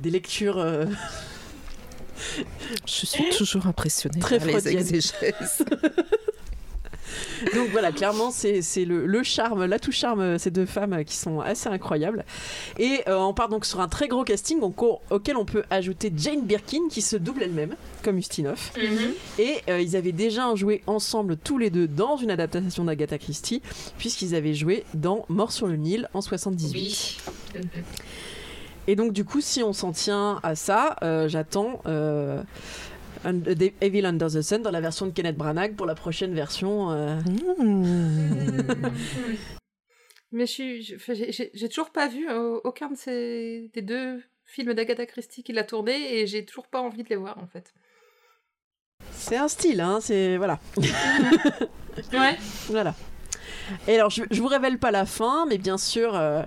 lectures. 0.05 0.57
euh, 0.57 0.85
Je 2.85 3.05
suis 3.05 3.29
toujours 3.37 3.67
impressionnée 3.67 4.19
Très 4.19 4.39
par 4.39 4.47
les 4.47 4.67
exégèses. 4.69 5.63
Donc 7.55 7.69
voilà, 7.71 7.91
clairement, 7.91 8.31
c'est 8.31 8.61
le, 8.85 9.05
le 9.05 9.23
charme, 9.23 9.65
l'atout 9.65 9.91
charme, 9.91 10.19
euh, 10.21 10.37
ces 10.37 10.51
deux 10.51 10.65
femmes 10.65 11.03
qui 11.05 11.15
sont 11.15 11.39
assez 11.39 11.69
incroyables. 11.69 12.25
Et 12.79 13.01
euh, 13.07 13.17
on 13.17 13.33
part 13.33 13.49
donc 13.49 13.65
sur 13.65 13.79
un 13.81 13.87
très 13.87 14.07
gros 14.07 14.23
casting 14.23 14.59
au- 14.61 14.99
auquel 15.09 15.37
on 15.37 15.45
peut 15.45 15.63
ajouter 15.69 16.11
Jane 16.15 16.41
Birkin 16.43 16.87
qui 16.89 17.01
se 17.01 17.15
double 17.15 17.43
elle-même, 17.43 17.75
comme 18.03 18.17
Ustinov. 18.17 18.71
Et 19.39 19.57
euh, 19.69 19.79
ils 19.81 19.95
avaient 19.95 20.11
déjà 20.11 20.53
joué 20.55 20.81
ensemble 20.87 21.37
tous 21.37 21.57
les 21.57 21.69
deux 21.69 21.87
dans 21.87 22.17
une 22.17 22.31
adaptation 22.31 22.83
d'Agatha 22.83 23.17
Christie, 23.17 23.61
puisqu'ils 23.97 24.35
avaient 24.35 24.53
joué 24.53 24.83
dans 24.93 25.25
Mort 25.29 25.51
sur 25.51 25.67
le 25.67 25.75
Nil 25.75 26.07
en 26.13 26.21
78. 26.21 26.71
Oui. 26.73 27.17
Et 28.89 28.95
donc 28.95 29.11
du 29.11 29.25
coup, 29.25 29.41
si 29.41 29.63
on 29.63 29.73
s'en 29.73 29.91
tient 29.91 30.39
à 30.43 30.55
ça, 30.55 30.95
euh, 31.03 31.27
j'attends 31.27 31.81
Evil 33.81 34.05
Under 34.05 34.27
the 34.29 34.41
Sun 34.41 34.61
dans 34.61 34.71
la 34.71 34.81
version 34.81 35.05
de 35.07 35.11
Kenneth 35.11 35.37
Branagh 35.37 35.75
pour 35.75 35.85
la 35.85 35.95
prochaine 35.95 36.33
version. 36.33 36.91
euh, 36.91 37.19
Mmh. 37.59 38.91
Mais 40.31 40.45
je 40.45 40.81
je- 40.81 41.49
j'ai- 41.53 41.69
toujours 41.69 41.91
pas 41.91 42.07
vu 42.09 42.29
euh, 42.29 42.59
aucun 42.63 42.89
de 42.91 42.97
ces 42.97 43.69
des 43.73 43.81
deux 43.81 44.21
films 44.45 44.73
d'Agatha 44.73 45.05
Christie 45.05 45.41
qu'il 45.43 45.57
a 45.57 45.63
tourné 45.63 46.19
et 46.19 46.27
j'ai 46.27 46.43
toujours 46.45 46.67
pas 46.67 46.81
envie 46.81 47.03
de 47.03 47.09
les 47.09 47.15
voir 47.15 47.37
en 47.37 47.47
fait. 47.47 47.73
C'est 49.11 49.37
un 49.37 49.47
style, 49.47 49.79
hein, 49.81 49.99
c'est... 50.01 50.37
Voilà. 50.37 50.59
Ouais. 52.13 52.37
Voilà. 52.69 52.93
Et 53.87 53.95
alors, 53.95 54.11
je, 54.11 54.23
je 54.29 54.39
vous 54.39 54.47
révèle 54.47 54.77
pas 54.77 54.91
la 54.91 55.05
fin, 55.07 55.45
mais 55.47 55.57
bien 55.57 55.77
sûr, 55.79 56.15
euh, 56.15 56.41
euh, 56.41 56.45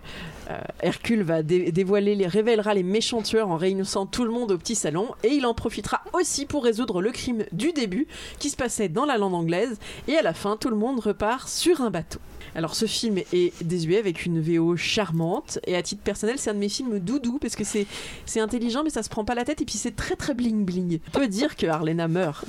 Hercule 0.83 1.23
va 1.23 1.43
dé- 1.43 1.73
dévoiler, 1.73 2.15
les, 2.15 2.27
révélera 2.27 2.75
les 2.75 2.83
méchants 2.83 3.23
tueurs 3.23 3.49
en 3.49 3.57
réunissant 3.57 4.07
tout 4.07 4.25
le 4.25 4.31
monde 4.31 4.51
au 4.53 4.59
petit 4.59 4.75
salon, 4.75 5.09
et 5.25 5.29
il 5.29 5.47
en 5.47 5.55
profitera 5.55 6.01
aussi 6.13 6.47
pour 6.47 6.65
résoudre 6.65 7.01
le 7.03 7.11
crime 7.13 7.45
du 7.53 7.73
début, 7.73 8.07
qui 8.39 8.51
se 8.51 8.57
passait 8.57 8.89
dans 8.89 9.05
la 9.05 9.19
langue 9.19 9.35
anglaise, 9.35 9.79
et 10.09 10.17
à 10.17 10.23
la 10.23 10.35
fin, 10.35 10.57
tout 10.57 10.71
le 10.71 10.77
monde 10.77 11.01
repart 11.01 11.49
sur 11.49 11.81
un 11.81 11.91
bateau. 11.91 12.19
Alors, 12.57 12.75
ce 12.75 12.87
film 12.87 13.19
est 13.33 13.63
désuet 13.63 13.99
avec 13.99 14.27
une 14.27 14.41
VO 14.41 14.77
charmante, 14.77 15.61
et 15.69 15.77
à 15.77 15.83
titre 15.83 16.03
personnel, 16.03 16.35
c'est 16.39 16.51
un 16.51 16.55
de 16.55 16.59
mes 16.59 16.69
films 16.69 16.99
doudou, 16.99 17.39
parce 17.39 17.55
que 17.55 17.63
c'est 17.63 17.87
c'est 18.27 18.41
intelligent, 18.41 18.83
mais 18.83 18.91
ça 18.91 19.05
se 19.05 19.09
prend 19.09 19.25
pas 19.25 19.37
la 19.37 19.45
tête, 19.45 19.61
et 19.61 19.65
puis 19.65 19.77
c'est 19.79 19.95
très 19.95 20.17
très 20.17 20.35
bling 20.35 20.65
bling. 20.65 20.99
On 21.15 21.19
peut 21.21 21.29
dire 21.29 21.55
que 21.55 21.67
Arlena 21.69 22.09
meurt, 22.09 22.45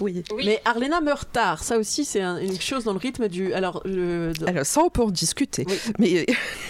Oui. 0.00 0.22
Oui. 0.34 0.44
mais 0.46 0.62
Arlena 0.64 1.02
meurt 1.02 1.30
tard, 1.30 1.62
ça 1.62 1.76
aussi 1.78 2.06
c'est 2.06 2.22
un- 2.22 2.38
une 2.38 2.58
chose 2.58 2.84
dans 2.84 2.92
le 2.94 2.98
rythme 2.98 3.28
du... 3.28 3.52
Alors, 3.52 3.82
je- 3.84 4.32
dans- 4.38 4.46
Alors 4.46 4.64
ça, 4.64 4.80
on 4.82 4.88
peut 4.88 5.02
en 5.02 5.10
discuter. 5.10 5.66
Oui. 5.68 5.76
Mais 5.98 6.26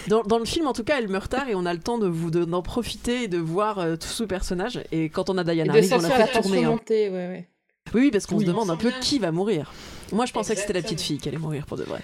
dans, 0.07 0.23
dans 0.23 0.37
le 0.37 0.45
film 0.45 0.64
en 0.65 0.73
tout 0.73 0.83
cas, 0.83 0.97
elle 0.99 1.07
meurt 1.07 1.29
tard 1.31 1.47
et 1.49 1.55
on 1.55 1.65
a 1.65 1.73
le 1.73 1.79
temps 1.79 1.97
de 1.97 2.07
vous 2.07 2.31
de- 2.31 2.45
d'en 2.45 2.61
profiter 2.61 3.23
et 3.23 3.27
de 3.27 3.37
voir 3.37 3.79
euh, 3.79 3.95
tout 3.95 4.07
ce 4.07 4.23
personnage. 4.23 4.79
Et 4.91 5.09
quand 5.09 5.29
on 5.29 5.37
a 5.37 5.43
Diana 5.43 5.73
Rigg, 5.73 5.91
on 5.93 5.97
la 6.01 6.09
fait 6.09 6.41
tourner. 6.41 6.65
hein. 6.65 6.79
ouais, 6.89 7.09
ouais. 7.09 7.49
Oui, 7.93 8.01
oui, 8.01 8.11
parce 8.11 8.25
qu'on 8.25 8.35
Oui. 8.37 8.45
se 8.45 8.49
demande 8.49 8.69
un 8.71 8.77
peu 8.77 8.91
qui 9.01 9.19
va 9.19 9.31
mourir. 9.31 9.71
Moi, 10.11 10.25
je 10.25 10.33
pensais 10.33 10.55
que 10.55 10.61
c'était 10.61 10.73
la 10.73 10.81
petite 10.81 11.01
fille 11.01 11.17
qui 11.19 11.29
allait 11.29 11.37
mourir 11.37 11.65
pour 11.65 11.77
de 11.77 11.83
vrai. 11.83 12.01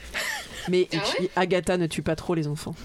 Mais 0.70 0.88
Ah 0.94 0.98
ouais 1.20 1.30
Agatha 1.36 1.78
ne 1.78 1.88
tue 1.88 2.04
pas 2.04 2.16
trop 2.16 2.36
les 2.36 2.48
enfants. 2.48 2.76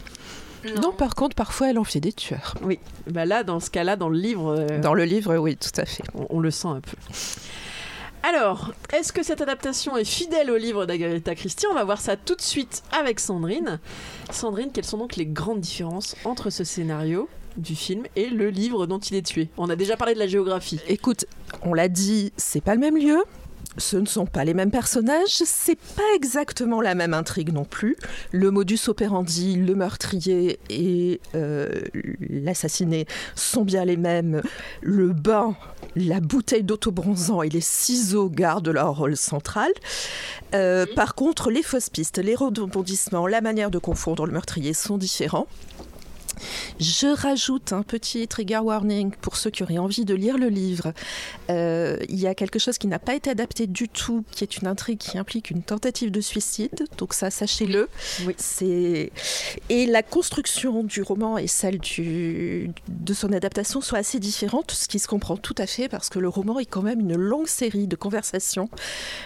non, 0.83 0.92
par 0.92 1.14
contre, 1.14 1.37
parfois, 1.37 1.71
elle 1.71 1.78
en 1.78 1.85
fait 1.85 2.00
des 2.00 2.12
tueurs. 2.12 2.54
Oui, 2.62 2.78
bah 3.09 3.25
là, 3.26 3.45
dans 3.45 3.61
ce 3.61 3.71
cas-là, 3.71 3.97
dans 3.97 4.09
le 4.09 4.18
livre, 4.18 4.56
euh, 4.59 4.80
Dans 4.80 4.95
le 4.95 5.04
livre, 5.04 5.37
oui, 5.37 5.56
tout 5.56 5.78
à 5.80 5.85
fait. 5.85 6.02
on, 6.14 6.26
on 6.30 6.40
le 6.40 6.50
sent 6.50 6.68
un 6.68 6.80
peu. 6.80 6.97
Alors, 8.28 8.73
est-ce 8.92 9.12
que 9.12 9.23
cette 9.23 9.40
adaptation 9.40 9.97
est 9.97 10.04
fidèle 10.04 10.50
au 10.50 10.56
livre 10.56 10.85
d'Agatha 10.85 11.37
Christie? 11.37 11.66
On 11.71 11.75
va 11.75 11.85
voir 11.85 12.00
ça 12.00 12.16
tout 12.16 12.35
de 12.35 12.40
suite 12.40 12.83
avec 12.90 13.21
Sandrine. 13.21 13.78
Sandrine, 14.33 14.73
quelles 14.73 14.85
sont 14.85 14.99
donc 14.99 15.14
les 15.14 15.26
grandes 15.26 15.61
différences 15.61 16.16
entre 16.25 16.50
ce 16.50 16.64
scénario 16.64 17.28
du 17.56 17.76
film 17.76 18.02
et 18.16 18.26
le 18.26 18.50
livre 18.50 18.87
dont 18.87 18.99
il 18.99 19.14
est 19.14 19.25
tué? 19.25 19.49
On 19.56 19.71
a 19.71 19.76
déjà 19.76 19.97
parlé 19.97 20.14
de 20.14 20.18
la 20.18 20.26
géographie. 20.26 20.80
Écoute, 20.88 21.26
on 21.62 21.73
l'a 21.73 21.87
dit, 21.87 22.33
c'est 22.37 22.61
pas 22.61 22.75
le 22.75 22.80
même 22.80 22.97
lieu. 22.97 23.23
Ce 23.78 23.97
ne 23.97 24.06
sont 24.06 24.26
pas 24.26 24.45
les 24.45 24.54
mêmes 24.54 24.71
personnages, 24.71 25.42
c'est 25.45 25.78
pas 25.78 26.02
exactement 26.14 26.80
la 26.80 26.95
même 26.95 27.14
intrigue 27.14 27.52
non 27.52 27.64
plus. 27.64 27.97
Le 28.33 28.50
modus 28.50 28.88
operandi, 28.88 29.56
le 29.56 29.75
meurtrier 29.75 30.59
et 30.71 31.21
euh, 31.35 31.68
l'assassiné 32.21 33.06
sont 33.35 33.64
bien 33.64 33.85
les 33.85 33.97
mêmes. 33.97 34.42
Le 34.83 35.12
bain, 35.12 35.56
la 35.95 36.21
bouteille 36.21 36.64
d'autobronzant 36.64 37.42
et 37.42 37.49
les 37.49 37.61
ciseaux 37.61 38.28
gardent 38.30 38.68
leur 38.68 38.97
rôle 38.97 39.16
central. 39.16 39.71
Euh, 40.54 40.87
par 40.95 41.14
contre, 41.14 41.50
les 41.50 41.62
fausses 41.62 41.90
pistes, 41.90 42.18
les 42.18 42.35
rebondissements, 42.35 43.26
la 43.26 43.40
manière 43.40 43.71
de 43.71 43.78
confondre 43.78 44.26
le 44.26 44.33
meurtrier 44.33 44.73
sont 44.73 44.99
différents. 44.99 45.47
Je 46.81 47.07
rajoute 47.14 47.73
un 47.73 47.83
petit 47.83 48.26
trigger 48.28 48.59
warning 48.59 49.12
pour 49.21 49.37
ceux 49.37 49.50
qui 49.50 49.62
auraient 49.62 49.78
envie 49.78 50.05
de 50.05 50.14
lire 50.14 50.38
le 50.38 50.49
livre. 50.49 50.93
Euh, 51.50 51.99
il 52.09 52.19
y 52.19 52.26
a 52.26 52.35
quelque 52.35 52.59
chose 52.59 52.78
qui 52.78 52.87
n'a 52.87 52.99
pas 52.99 53.14
été 53.14 53.31
adapté 53.31 53.66
du 53.66 53.88
tout, 53.88 54.25
qui 54.31 54.45
est 54.45 54.59
une 54.59 54.66
intrigue 54.66 54.99
qui 54.99 55.19
implique 55.19 55.50
une 55.50 55.62
tentative 55.62 56.11
de 56.11 56.21
suicide. 56.21 56.87
Donc 56.99 57.14
ça, 57.14 57.31
sachez-le. 57.31 57.88
Oui. 58.26 58.35
C'est 58.38 59.12
et 59.69 59.87
la 59.87 60.02
construction 60.02 60.85
du 60.85 61.02
roman 61.02 61.38
et 61.38 61.47
celle 61.47 61.78
du... 61.78 62.71
de 62.88 63.14
son 63.14 63.33
adaptation 63.33 63.81
sont 63.81 63.97
assez 63.97 64.19
différentes, 64.19 64.73
ce 64.73 64.88
qui 64.88 64.99
se 64.99 65.09
comprend 65.09 65.37
tout 65.37 65.55
à 65.59 65.66
fait 65.66 65.88
parce 65.88 66.09
que 66.09 66.19
le 66.19 66.28
roman 66.28 66.59
est 66.59 66.66
quand 66.66 66.83
même 66.83 67.00
une 67.00 67.16
longue 67.16 67.49
série 67.49 67.87
de 67.87 67.97
conversations. 67.97 68.69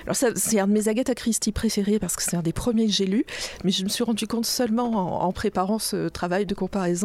Alors 0.05 0.17
ça, 0.17 0.29
c'est 0.37 0.61
un 0.61 0.67
de 0.67 0.73
mes 0.73 0.89
Agatha 0.89 1.15
Christie 1.15 1.53
préférés 1.53 1.99
parce 1.99 2.17
que 2.17 2.23
c'est 2.23 2.37
un 2.37 2.43
des 2.43 2.53
premiers 2.53 2.87
que 2.87 2.93
j'ai 2.93 3.07
lu, 3.07 3.25
mais 3.65 3.71
je 3.71 3.85
me 3.85 3.89
suis 3.89 4.05
rendu 4.05 4.27
compte 4.27 4.47
seulement 4.47 4.91
en, 4.91 5.27
en 5.27 5.33
préparant 5.33 5.79
ce 5.79 6.09
travail 6.09 6.47
de 6.47 6.55
comparaison 6.55 7.00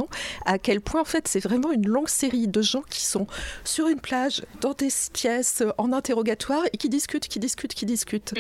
à 0.46 0.58
quel 0.60 0.82
point 0.82 1.02
en 1.02 1.06
fait 1.06 1.28
c'est 1.28 1.40
vraiment 1.40 1.72
une 1.72 1.88
longue 1.88 2.10
série 2.10 2.48
de 2.48 2.62
gens 2.62 2.84
qui 2.90 3.02
sont 3.02 3.28
sur 3.64 3.88
une 3.88 4.00
plage, 4.00 4.44
dans 4.62 4.74
des 4.74 4.90
pièces, 5.14 5.64
en 5.78 5.92
interrogatoire 5.92 6.64
et 6.74 6.78
qui 6.78 6.90
discutent, 6.90 7.28
qui 7.28 7.40
discutent, 7.40 7.74
qui 7.74 7.86
discutent. 7.86 8.34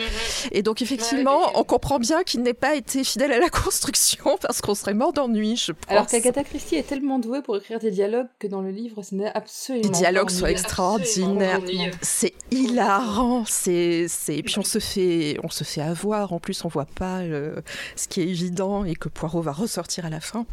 Et 0.51 0.61
donc 0.61 0.81
effectivement, 0.81 1.25
Ouais, 1.25 1.51
on 1.55 1.63
comprend 1.63 1.99
bien 1.99 2.23
qu'il 2.23 2.41
n'ait 2.41 2.53
pas 2.53 2.75
été 2.75 3.03
fidèle 3.03 3.31
à 3.31 3.39
la 3.39 3.49
construction 3.63 4.37
parce 4.41 4.61
qu'on 4.61 4.75
serait 4.75 4.93
mort 4.93 5.13
d'ennui, 5.13 5.55
je 5.55 5.71
pense. 5.71 5.91
Alors 5.91 6.07
qu'Agatha 6.07 6.43
Christie 6.43 6.75
est 6.75 6.87
tellement 6.87 7.19
douée 7.19 7.41
pour 7.41 7.57
écrire 7.57 7.79
des 7.79 7.91
dialogues 7.91 8.27
que 8.39 8.47
dans 8.47 8.61
le 8.61 8.71
livre, 8.71 9.01
ce 9.03 9.15
n'est 9.15 9.31
absolument 9.33 9.83
Les 9.83 9.89
dialogues 9.89 10.29
sont 10.29 10.45
extraordinaires. 10.45 11.61
C'est 12.01 12.33
hilarant, 12.51 13.43
c'est, 13.45 14.07
c'est, 14.07 14.37
et 14.37 14.43
puis 14.43 14.57
on 14.59 14.63
se 14.63 14.79
fait, 14.79 15.37
on 15.43 15.49
se 15.49 15.63
fait 15.63 15.81
avoir. 15.81 16.33
En 16.33 16.39
plus, 16.39 16.65
on 16.65 16.67
voit 16.67 16.85
pas 16.85 17.19
euh, 17.19 17.61
ce 17.95 18.07
qui 18.07 18.21
est 18.21 18.27
évident 18.27 18.85
et 18.85 18.95
que 18.95 19.09
Poirot 19.09 19.41
va 19.41 19.51
ressortir 19.51 20.05
à 20.05 20.09
la 20.09 20.19
fin. 20.19 20.45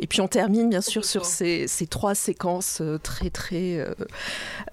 Et 0.00 0.06
puis 0.06 0.20
on 0.20 0.28
termine 0.38 0.68
bien 0.68 0.80
sûr 0.80 1.04
sur 1.04 1.24
ces, 1.24 1.66
ces 1.66 1.88
trois 1.88 2.14
séquences 2.14 2.78
euh, 2.80 2.96
très 2.96 3.28
très 3.28 3.78
euh, 3.78 3.92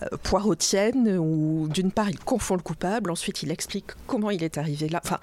euh, 0.04 0.18
poirotiennes 0.22 1.18
où 1.18 1.68
d'une 1.70 1.92
part 1.92 2.08
il 2.08 2.20
confond 2.20 2.56
le 2.56 2.62
coupable, 2.62 3.10
ensuite 3.10 3.42
il 3.42 3.50
explique 3.50 3.86
comment 4.06 4.30
il 4.30 4.44
est 4.44 4.60
arrivé 4.60 4.90
là. 4.90 5.02
Enfin, 5.04 5.18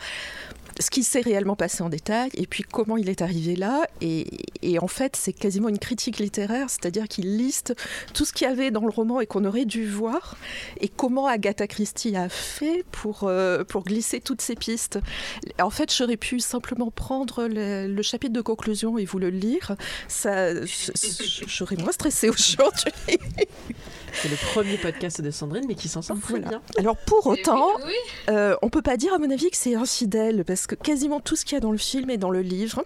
ce 0.81 0.91
qui 0.91 1.05
s'est 1.05 1.21
réellement 1.21 1.55
passé 1.55 1.85
en 1.85 1.89
détail 1.89 2.31
et 2.35 2.49
puis 2.49 2.65
comment 2.65 2.97
il 2.97 3.09
est 3.09 3.23
arrivé 3.23 3.55
là. 3.55 3.87
Et, 4.01 4.27
et 4.63 4.79
en 4.79 4.89
fait, 4.89 5.17
c'est 5.17 5.33
quasiment 5.33 5.69
une 5.69 5.79
critique 5.79 6.19
littéraire, 6.19 6.71
c'est-à-dire 6.71 7.09
qu'il 7.09 7.37
liste 7.37 7.75
tout 8.15 8.25
ce 8.25 8.33
qu'il 8.33 8.47
y 8.47 8.51
avait 8.51 8.71
dans 8.71 8.85
le 8.85 8.91
roman 8.91 9.21
et 9.21 9.27
qu'on 9.27 9.45
aurait 9.45 9.65
dû 9.65 9.87
voir 9.87 10.37
et 10.81 10.89
comment 10.89 11.27
Agatha 11.27 11.67
Christie 11.67 12.17
a 12.17 12.29
fait 12.29 12.85
pour, 12.93 13.25
euh, 13.25 13.65
pour 13.65 13.85
glisser 13.85 14.21
toutes 14.21 14.41
ces 14.41 14.55
pistes. 14.55 14.99
En 15.61 15.71
fait, 15.71 15.95
j'aurais 15.95 16.17
pu 16.17 16.41
simplement 16.41 16.91
prendre 16.91 17.47
le, 17.47 17.87
le 17.87 18.03
chapitre 18.03 18.33
de 18.33 18.41
conclusion 18.41 18.99
et 18.99 19.05
vous 19.05 19.19
le 19.19 19.31
lire. 19.31 19.77
Ça, 20.09 20.55
j'aurais 21.47 21.77
moins 21.77 21.93
stressé 21.93 22.29
aujourd'hui. 22.29 22.93
C'est 24.13 24.29
le 24.29 24.37
premier 24.53 24.77
podcast 24.77 25.21
de 25.21 25.31
Sandrine, 25.31 25.65
mais 25.67 25.75
qui 25.75 25.89
s'en 25.89 26.03
sort 26.03 26.21
très 26.21 26.39
bien. 26.41 26.61
Alors 26.77 26.97
pour 26.97 27.27
autant, 27.27 27.69
euh, 28.29 28.55
on 28.63 28.69
peut 28.69 28.83
pas 28.83 28.97
dire 28.97 29.15
à 29.15 29.19
mon 29.19 29.31
avis 29.31 29.51
que 29.51 29.57
c'est 29.57 29.75
infidèle 29.75 30.45
parce 30.45 30.67
que 30.67 30.75
quasiment 30.75 31.21
tout 31.21 31.35
ce 31.35 31.45
qu'il 31.45 31.55
y 31.55 31.57
a 31.57 31.61
dans 31.61 31.73
le 31.73 31.79
film 31.79 32.11
est 32.11 32.19
dans 32.19 32.31
le 32.31 32.43
livre. 32.43 32.85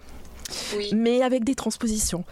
Mais 0.93 1.21
avec 1.21 1.43
des 1.43 1.55
transpositions. 1.55 2.23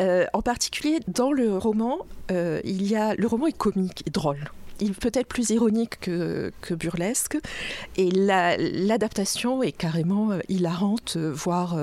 Euh, 0.00 0.24
en 0.32 0.42
particulier, 0.42 1.00
dans 1.08 1.32
le 1.32 1.56
roman, 1.56 1.98
euh, 2.30 2.60
il 2.64 2.86
y 2.86 2.96
a 2.96 3.14
le 3.14 3.26
roman 3.26 3.46
est 3.46 3.56
comique 3.56 4.02
et 4.06 4.10
drôle. 4.10 4.50
Il 4.78 4.92
peut 4.92 5.10
être 5.14 5.26
plus 5.28 5.48
ironique 5.50 5.98
que, 6.00 6.52
que 6.60 6.74
burlesque, 6.74 7.38
et 7.96 8.10
la- 8.10 8.58
l'adaptation 8.58 9.62
est 9.62 9.72
carrément 9.72 10.32
euh, 10.32 10.40
hilarante, 10.50 11.16
voire 11.16 11.78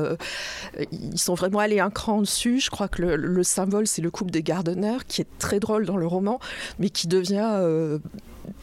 ils 0.91 1.17
sont 1.19 1.33
vraiment 1.33 1.57
allés 1.59 1.79
un 1.79 1.89
cran 1.89 2.21
dessus. 2.21 2.59
Je 2.59 2.69
crois 2.69 2.87
que 2.87 3.01
le, 3.01 3.15
le 3.15 3.43
symbole 3.43 3.87
c'est 3.87 4.03
le 4.03 4.11
couple 4.11 4.29
des 4.31 4.43
Gardner, 4.43 4.97
qui 5.07 5.21
est 5.21 5.27
très 5.39 5.59
drôle 5.59 5.87
dans 5.87 5.97
le 5.97 6.05
roman, 6.05 6.39
mais 6.77 6.91
qui 6.91 7.07
devient 7.07 7.99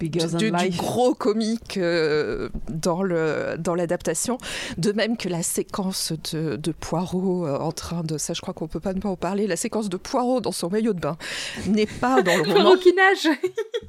du, 0.00 0.08
du, 0.08 0.76
gros 0.76 1.14
comique 1.14 1.76
euh, 1.76 2.48
dans 2.68 3.02
le 3.02 3.56
dans 3.58 3.74
l'adaptation. 3.74 4.38
De 4.78 4.92
même 4.92 5.16
que 5.16 5.28
la 5.28 5.42
séquence 5.42 6.12
de, 6.32 6.56
de 6.56 6.72
Poirot 6.72 7.46
euh, 7.46 7.58
en 7.58 7.72
train 7.72 8.02
de 8.02 8.18
ça, 8.18 8.34
je 8.34 8.40
crois 8.40 8.54
qu'on 8.54 8.68
peut 8.68 8.80
pas 8.80 8.92
ne 8.92 9.00
pas 9.00 9.08
en 9.08 9.16
parler. 9.16 9.46
La 9.46 9.56
séquence 9.56 9.88
de 9.88 9.96
Poirot 9.96 10.40
dans 10.40 10.52
son 10.52 10.70
maillot 10.70 10.92
de 10.92 11.00
bain 11.00 11.16
n'est 11.66 11.86
pas 11.86 12.22
dans 12.22 12.36
le 12.36 12.42
roman. 12.52 12.74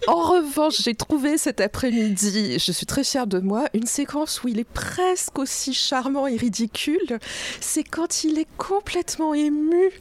en 0.07 0.21
revanche, 0.21 0.81
j'ai 0.81 0.95
trouvé 0.95 1.37
cet 1.37 1.61
après-midi, 1.61 2.59
je 2.59 2.71
suis 2.71 2.85
très 2.85 3.03
fière 3.03 3.27
de 3.27 3.39
moi, 3.39 3.65
une 3.73 3.85
séquence 3.85 4.43
où 4.43 4.47
il 4.47 4.59
est 4.59 4.63
presque 4.63 5.39
aussi 5.39 5.73
charmant 5.73 6.27
et 6.27 6.35
ridicule. 6.35 7.19
C'est 7.59 7.83
quand 7.83 8.23
il 8.23 8.39
est 8.39 8.47
complètement 8.57 9.33
ému 9.33 9.91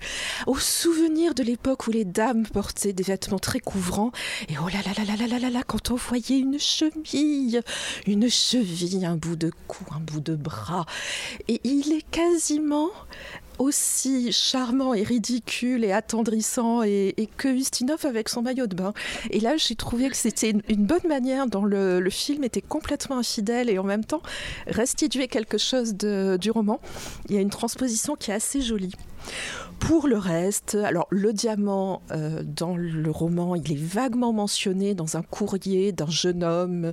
au 0.47 0.59
souvenir 0.59 1.35
de 1.35 1.43
l'époque 1.43 1.87
où 1.87 1.91
les 1.91 2.05
dames 2.05 2.47
portaient 2.47 2.93
des 2.93 3.03
vêtements 3.03 3.39
très 3.39 3.61
couvrants. 3.61 4.13
Et 4.49 4.55
oh 4.61 4.69
là 4.69 4.81
là 4.85 4.93
là 4.97 5.05
là 5.05 5.17
là 5.17 5.27
là 5.27 5.39
là, 5.39 5.51
là 5.51 5.63
quand 5.67 5.80
on 5.89 5.95
voyait 5.95 6.39
une 6.39 6.59
cheville, 6.59 7.63
une 8.07 8.29
cheville, 8.29 9.07
un 9.07 9.17
bout 9.17 9.37
de 9.37 9.51
cou, 9.67 9.85
un 9.95 10.01
bout 10.01 10.21
de 10.21 10.35
bras. 10.35 10.87
Et 11.49 11.61
il 11.65 11.93
est 11.93 12.09
quasiment 12.11 12.91
aussi 13.61 14.33
charmant 14.33 14.95
et 14.95 15.03
ridicule 15.03 15.85
et 15.85 15.93
attendrissant 15.93 16.83
et, 16.83 17.29
que 17.37 17.49
Ustinov 17.49 18.07
avec 18.07 18.29
son 18.29 18.43
maillot 18.43 18.67
de 18.67 18.75
bain. 18.75 18.95
Et 19.31 19.39
là, 19.39 19.57
j'ai 19.57 19.75
trouvé 19.75 20.09
que 20.09 20.17
c'était 20.17 20.51
une, 20.51 20.87
bonne 20.87 21.07
manière 21.07 21.47
dont 21.47 21.65
le, 21.65 22.01
le 22.01 22.11
film 22.11 22.43
était 22.43 22.63
complètement 22.63 23.19
infidèle 23.19 23.69
et 23.69 23.79
en 23.79 23.85
même 23.85 24.05
temps 24.05 24.23
restituait 24.67 25.29
quelque 25.29 25.59
chose 25.59 25.95
de- 25.95 26.39
du 26.41 26.51
roman. 26.51 26.81
Il 27.29 27.35
y 27.35 27.39
a 27.39 27.41
une 27.43 27.51
transposition 27.51 28.17
qui 28.17 28.31
est 28.31 28.35
assez 28.35 28.63
jolie. 28.63 28.95
Pour 29.79 30.09
le 30.09 30.17
reste, 30.17 30.75
alors 30.75 31.07
le 31.11 31.33
diamant 31.33 32.03
euh, 32.11 32.43
dans 32.43 32.77
le 32.77 33.11
roman, 33.11 33.55
il 33.55 33.73
est 33.73 33.83
vaguement 33.83 34.33
mentionné 34.33 34.95
dans 34.95 35.17
un 35.17 35.23
courrier 35.23 35.93
d'un 35.93 36.11
jeune 36.11 36.43
homme 36.45 36.93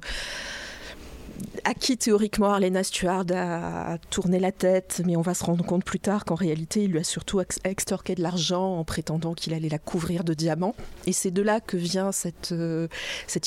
à 1.64 1.74
qui 1.74 1.98
théoriquement 1.98 2.48
Arlena 2.54 2.84
Stuart 2.84 3.26
a 3.34 3.98
tourné 4.10 4.40
la 4.40 4.52
tête, 4.52 5.02
mais 5.06 5.16
on 5.16 5.22
va 5.22 5.34
se 5.34 5.44
rendre 5.44 5.66
compte 5.66 5.84
plus 5.84 6.00
tard 6.00 6.26
qu'en 6.26 6.36
réalité 6.36 6.84
il 6.84 6.92
lui 6.92 7.00
a 7.00 7.04
surtout 7.04 7.42
ex- 7.42 7.60
extorqué 7.64 8.16
de 8.16 8.22
l'argent 8.22 8.78
en 8.78 8.84
prétendant 8.84 9.34
qu'il 9.34 9.54
allait 9.54 9.70
la 9.70 9.80
couvrir 9.80 10.24
de 10.24 10.34
diamants. 10.34 10.76
Et 11.06 11.14
c'est 11.14 11.32
de 11.32 11.42
là 11.42 11.60
que 11.60 11.78
vient 11.78 12.12
cette, 12.12 12.52
euh, 12.52 12.88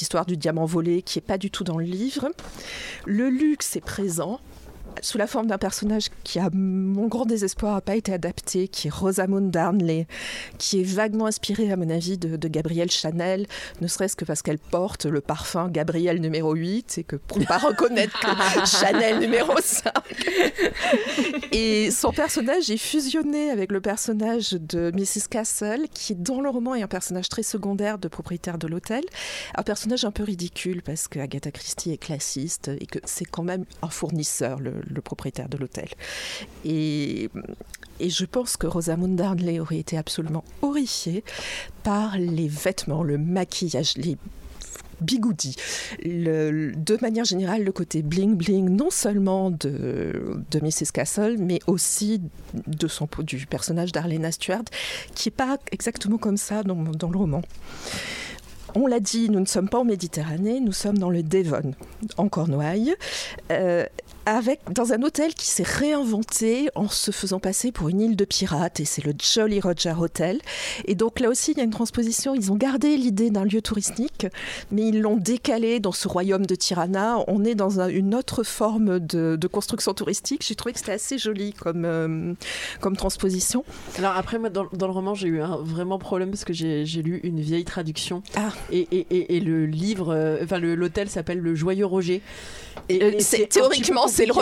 histoire 0.01 0.27
du 0.27 0.37
diamant 0.37 0.67
volé 0.67 1.03
qui 1.03 1.19
est 1.19 1.23
pas 1.23 1.39
du 1.39 1.51
tout 1.51 1.65
dans 1.65 1.79
le 1.79 1.85
livre. 1.85 2.31
Le 3.07 3.29
luxe 3.29 3.77
est 3.77 3.81
présent 3.81 4.41
sous 5.03 5.19
la 5.19 5.27
forme 5.27 5.47
d'un 5.47 5.59
personnage 5.59 6.07
qui, 6.25 6.39
à 6.39 6.51
mon 6.53 7.07
grand 7.07 7.27
désespoir, 7.27 7.75
n'a 7.75 7.81
pas 7.81 7.97
été 7.97 8.13
adapté, 8.13 8.69
qui 8.69 8.89
est 8.89 8.91
Rosamund 8.91 9.51
Darnley, 9.51 10.07
qui 10.59 10.81
est 10.81 10.85
vaguement 10.85 11.27
inspirée, 11.27 11.71
à 11.73 11.77
mon 11.77 11.91
avis, 11.91 12.19
de, 12.19 12.37
de 12.37 12.49
Gabrielle 12.49 12.91
Chanel, 12.91 13.47
ne 13.81 13.87
serait-ce 13.87 14.17
que 14.17 14.25
parce 14.25 14.43
qu'elle 14.43 14.59
porte 14.59 15.07
le 15.07 15.21
parfum 15.21 15.69
Gabrielle 15.69 16.21
numéro 16.21 16.55
8 16.55 16.99
et 16.99 17.05
que 17.05 17.17
pour 17.17 17.39
ne 17.39 17.45
pas 17.45 17.59
reconnaître 17.59 18.19
que 18.21 18.67
Chanel 18.67 19.19
numéro 19.19 19.53
5. 19.61 19.93
Et 21.53 21.91
son 21.91 22.13
personnage 22.13 22.71
est 22.71 22.77
fusionné 22.77 23.51
avec 23.51 23.73
le 23.73 23.81
personnage 23.81 24.53
de 24.53 24.91
Mrs. 24.95 25.29
Castle, 25.29 25.87
qui, 25.93 26.15
dans 26.15 26.41
le 26.41 26.49
roman, 26.49 26.75
est 26.75 26.83
un 26.83 26.89
personnage 26.89 27.29
très 27.29 27.43
secondaire 27.43 27.99
de 27.99 28.09
propriétaire 28.09 28.59
de 28.59 28.67
l'hôtel. 28.67 29.05
Un 29.57 29.63
personnage 29.63 30.05
un 30.05 30.11
peu 30.11 30.23
ridicule 30.23 30.83
parce 30.83 31.09
que 31.09 31.19
Agatha 31.19 31.51
Christie 31.51 31.93
est 31.93 31.99
classiste 31.99 32.71
et 32.81 32.87
que 32.87 32.99
c'est 33.05 33.25
quand 33.25 33.43
même 33.43 33.65
un 33.83 33.89
fournisseur, 33.89 34.61
le, 34.61 34.83
le 34.91 35.01
propriétaire 35.01 35.49
de 35.49 35.57
l'hôtel. 35.57 35.89
Et, 36.65 37.31
et 37.99 38.11
je 38.11 38.25
pense 38.25 38.57
que 38.57 38.67
Rosamund 38.67 39.17
Darnley 39.17 39.61
aurait 39.61 39.79
été 39.79 39.97
absolument 39.97 40.45
horrifiée 40.63 41.25
par 41.83 42.19
les 42.19 42.49
vêtements, 42.49 43.03
le 43.03 43.19
maquillage, 43.19 43.97
les 43.97 44.17
bigoudis. 45.01 45.57
De 46.05 47.01
manière 47.01 47.25
générale, 47.25 47.65
le 47.65 47.73
côté 47.73 48.03
bling-bling, 48.03 48.69
non 48.69 48.91
seulement 48.91 49.51
de, 49.51 50.43
de 50.51 50.61
Mrs. 50.61 50.93
Castle, 50.93 51.37
mais 51.39 51.61
aussi 51.67 52.21
de 52.67 52.89
son, 52.89 53.09
du 53.21 53.47
personnage 53.47 53.93
d'Arlena 53.93 54.31
Stuart, 54.33 54.65
qui 55.15 55.29
n'est 55.29 55.35
pas 55.35 55.59
exactement 55.73 56.19
comme 56.19 56.37
ça 56.37 56.63
dans, 56.63 56.77
dans 56.77 57.11
le 57.11 57.19
roman. 57.19 57.43
On 58.75 58.87
l'a 58.87 59.01
dit, 59.01 59.31
nous 59.31 59.41
ne 59.41 59.47
sommes 59.47 59.69
pas 59.69 59.79
en 59.79 59.85
Méditerranée, 59.85 60.61
nous 60.61 60.73
sommes 60.73 60.99
dans 60.99 61.11
le 61.11 61.23
Devon, 61.23 61.73
en 62.17 62.29
Cornouailles. 62.29 62.95
Euh, 63.51 63.85
avec, 64.27 64.61
dans 64.73 64.93
un 64.93 65.03
hôtel 65.03 65.35
qui 65.35 65.47
s'est 65.47 65.65
réinventé 65.65 66.69
en 66.75 66.89
se 66.89 67.11
faisant 67.11 67.41
passer 67.41 67.73
pour 67.73 67.89
une 67.89 68.01
île 68.01 68.17
de 68.17 68.25
pirates, 68.25 68.81
et 68.81 68.85
c'est 68.85 69.05
le 69.05 69.13
Jolly 69.19 69.61
Roger 69.61 69.95
Hotel. 69.99 70.41
Et 70.85 70.95
donc 70.95 71.21
là 71.21 71.29
aussi, 71.29 71.53
il 71.53 71.59
y 71.59 71.61
a 71.61 71.65
une 71.65 71.71
transposition. 71.71 72.35
Ils 72.35 72.53
ont 72.53 72.57
gardé 72.57 72.97
l'idée 72.97 73.31
d'un 73.31 73.45
lieu 73.45 73.63
touristique, 73.63 74.27
mais 74.71 74.89
ils 74.89 75.01
l'ont 75.01 75.17
décalé 75.17 75.81
dans 75.81 75.93
ce 75.93 76.09
royaume 76.09 76.47
de 76.47 76.55
Tirana. 76.55 77.19
On 77.29 77.45
est 77.45 77.55
dans 77.55 77.81
une 77.81 78.15
autre 78.15 78.43
forme 78.43 79.01
de, 79.01 79.39
construction 79.51 79.95
touristique. 79.95 80.45
J'ai 80.47 80.55
trouvé 80.55 80.73
que 80.73 80.79
c'était 80.79 80.93
assez 80.93 81.19
joli 81.19 81.53
comme, 81.53 81.85
euh, 81.85 82.35
comme 82.81 82.97
transposition. 82.97 83.65
Alors 83.99 84.17
après, 84.17 84.39
moi, 84.39 84.49
dans, 84.49 84.63
le 84.73 84.93
roman, 84.93 85.15
j'ai 85.15 85.29
eu 85.29 85.41
un 85.41 85.57
vraiment 85.57 85.99
problème 85.99 86.31
parce 86.31 86.45
que 86.45 86.53
j'ai 86.53 86.85
lu 87.03 87.21
une 87.25 87.41
vieille 87.41 87.65
traduction. 87.65 88.23
Ah. 88.37 88.51
Et, 88.71 88.87
et, 88.93 89.37
et, 89.37 89.41
le 89.41 89.67
livre, 89.67 90.15
euh, 90.15 90.39
enfin 90.45 90.59
l'hôtel 90.59 91.09
s'appelle 91.09 91.39
Le 91.39 91.55
Joyeux 91.55 91.87
Roger. 91.87 92.23
Et, 92.89 93.03
euh, 93.03 93.47
théoriquement, 93.49 94.09
c'est 94.11 94.27
le, 94.27 94.33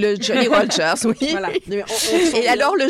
le 0.00 0.22
Jolly 0.22 0.48
Rogers, 0.48 1.04
oui. 1.04 1.34
et 2.34 2.48
alors, 2.48 2.76
le, 2.76 2.86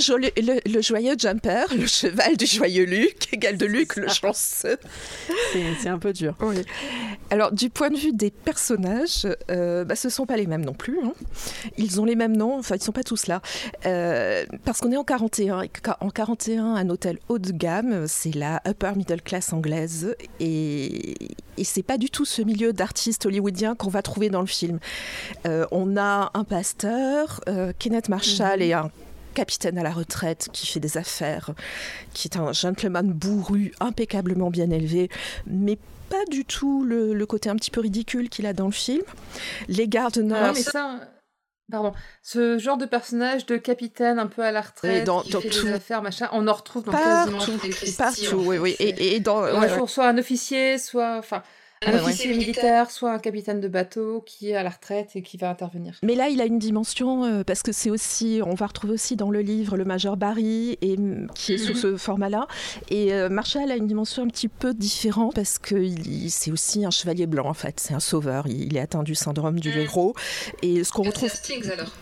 le, 0.72 0.82
joyeux 0.82 1.14
Jumper, 1.18 1.64
le 1.76 1.86
cheval 1.86 2.36
du 2.36 2.46
joyeux 2.46 2.84
Luc, 2.84 3.28
égal 3.32 3.56
de 3.56 3.66
Luc, 3.66 3.96
le 3.96 4.08
chanceux. 4.08 4.78
C'est 5.80 5.88
un 5.88 5.98
peu 5.98 6.12
dur. 6.12 6.34
Alors, 7.30 7.52
du 7.52 7.70
point 7.70 7.90
de 7.90 7.96
vue 7.96 8.12
des 8.12 8.30
personnages, 8.30 9.26
euh, 9.50 9.84
bah, 9.84 9.96
ce 9.96 10.08
ne 10.08 10.12
sont 10.12 10.26
pas 10.26 10.36
les 10.36 10.46
mêmes 10.46 10.64
non 10.64 10.74
plus. 10.74 10.98
Hein. 11.04 11.12
Ils 11.76 12.00
ont 12.00 12.04
les 12.04 12.16
mêmes 12.16 12.36
noms, 12.36 12.58
enfin, 12.58 12.76
ils 12.76 12.80
ne 12.80 12.84
sont 12.84 12.92
pas 12.92 13.02
tous 13.02 13.26
là. 13.26 13.42
Euh, 13.86 14.44
parce 14.64 14.80
qu'on 14.80 14.92
est 14.92 14.96
en 14.96 15.04
41. 15.04 15.64
en 16.00 16.10
41, 16.10 16.64
un 16.64 16.88
hôtel 16.90 17.18
haut 17.28 17.38
de 17.38 17.52
gamme, 17.52 18.06
c'est 18.06 18.34
la 18.34 18.62
upper 18.66 18.92
middle 18.96 19.22
class 19.22 19.52
anglaise. 19.52 20.14
Et, 20.40 21.14
et 21.58 21.64
c'est 21.64 21.82
pas 21.82 21.98
du 21.98 22.08
tout 22.10 22.24
ce 22.24 22.42
milieu 22.42 22.72
d'artistes 22.72 23.26
hollywoodiens 23.26 23.74
qu'on 23.74 23.90
va 23.90 24.02
trouver 24.02 24.30
dans 24.30 24.40
le 24.40 24.46
film. 24.46 24.78
Euh, 25.46 25.66
on 25.70 25.96
a 25.96 26.17
un 26.34 26.44
pasteur, 26.44 27.40
euh, 27.48 27.72
Kenneth 27.78 28.08
Marshall, 28.08 28.62
et 28.62 28.74
mhm. 28.74 28.86
un 28.86 28.90
capitaine 29.34 29.78
à 29.78 29.82
la 29.82 29.92
retraite 29.92 30.48
qui 30.52 30.66
fait 30.66 30.80
des 30.80 30.96
affaires, 30.96 31.52
qui 32.12 32.28
est 32.28 32.36
un 32.36 32.52
gentleman 32.52 33.12
bourru, 33.12 33.72
impeccablement 33.80 34.50
bien 34.50 34.70
élevé, 34.70 35.10
mais 35.46 35.78
pas 36.08 36.24
du 36.30 36.44
tout 36.44 36.84
le, 36.84 37.24
côté 37.26 37.50
un 37.50 37.56
petit 37.56 37.70
peu 37.70 37.80
ridicule 37.80 38.28
qu'il 38.28 38.46
a 38.46 38.52
dans 38.52 38.66
le 38.66 38.72
film. 38.72 39.02
Les 39.68 39.88
gardes 39.88 40.18
nurses... 40.18 40.54
mais 40.54 40.62
ça... 40.62 41.00
Pardon, 41.70 41.92
ce 42.22 42.58
genre 42.58 42.78
de 42.78 42.86
personnage 42.86 43.44
de 43.44 43.58
capitaine 43.58 44.18
un 44.18 44.26
peu 44.26 44.42
à 44.42 44.50
la 44.52 44.62
retraite, 44.62 45.04
dans, 45.04 45.20
qui 45.20 45.32
fait 45.32 45.64
des 45.64 45.72
affaires, 45.74 46.00
machin, 46.00 46.30
on 46.32 46.48
en 46.48 46.54
retrouve 46.54 46.84
dans 46.84 46.92
quasiment 46.92 47.38
tous 47.38 47.60
les 47.62 47.92
Partout, 47.92 48.42
oui, 48.46 48.56
oui. 48.56 48.74
Et, 48.78 49.16
et 49.16 49.20
dans, 49.20 49.86
soit 49.86 50.08
un 50.08 50.16
officier, 50.16 50.78
soit, 50.78 51.18
enfin, 51.18 51.42
un 51.86 51.94
officier 51.94 52.30
militaire, 52.30 52.90
soit 52.90 53.12
un 53.12 53.18
capitaine 53.18 53.60
de 53.60 53.68
bateau 53.68 54.22
qui 54.26 54.50
est 54.50 54.56
à 54.56 54.62
la 54.62 54.70
retraite 54.70 55.10
et 55.14 55.22
qui 55.22 55.36
va 55.36 55.50
intervenir. 55.50 55.94
Mais 56.02 56.14
là, 56.14 56.28
il 56.28 56.40
a 56.40 56.44
une 56.44 56.58
dimension 56.58 57.24
euh, 57.24 57.44
parce 57.44 57.62
que 57.62 57.72
c'est 57.72 57.90
aussi, 57.90 58.40
on 58.44 58.54
va 58.54 58.66
retrouver 58.66 58.94
aussi 58.94 59.16
dans 59.16 59.30
le 59.30 59.40
livre 59.40 59.76
le 59.76 59.84
major 59.84 60.16
Barry 60.16 60.78
et 60.82 60.96
qui 61.34 61.54
est 61.54 61.58
sous 61.58 61.74
mhm. 61.74 61.78
ce 61.78 61.96
format-là. 61.96 62.46
Et 62.90 63.12
euh, 63.12 63.28
Marshall 63.28 63.70
a 63.70 63.76
une 63.76 63.86
dimension 63.86 64.24
un 64.24 64.28
petit 64.28 64.48
peu 64.48 64.74
différente 64.74 65.34
parce 65.34 65.58
que 65.58 65.76
c'est 66.28 66.50
aussi 66.50 66.84
un 66.84 66.90
chevalier 66.90 67.26
blanc 67.26 67.46
en 67.46 67.54
fait. 67.54 67.80
C'est 67.80 67.94
un 67.94 68.00
sauveur. 68.00 68.46
Il, 68.46 68.76
est 68.76 68.80
atteint 68.80 69.02
du 69.02 69.14
syndrome 69.14 69.60
du 69.60 69.70
mhm. 69.70 69.78
héros. 69.78 70.14
Et 70.62 70.84
ce 70.84 70.92
qu'on 70.92 71.02
retrouve. 71.02 71.28
C'est 71.28 71.54
Hastings 71.54 71.70
alors. 71.70 71.92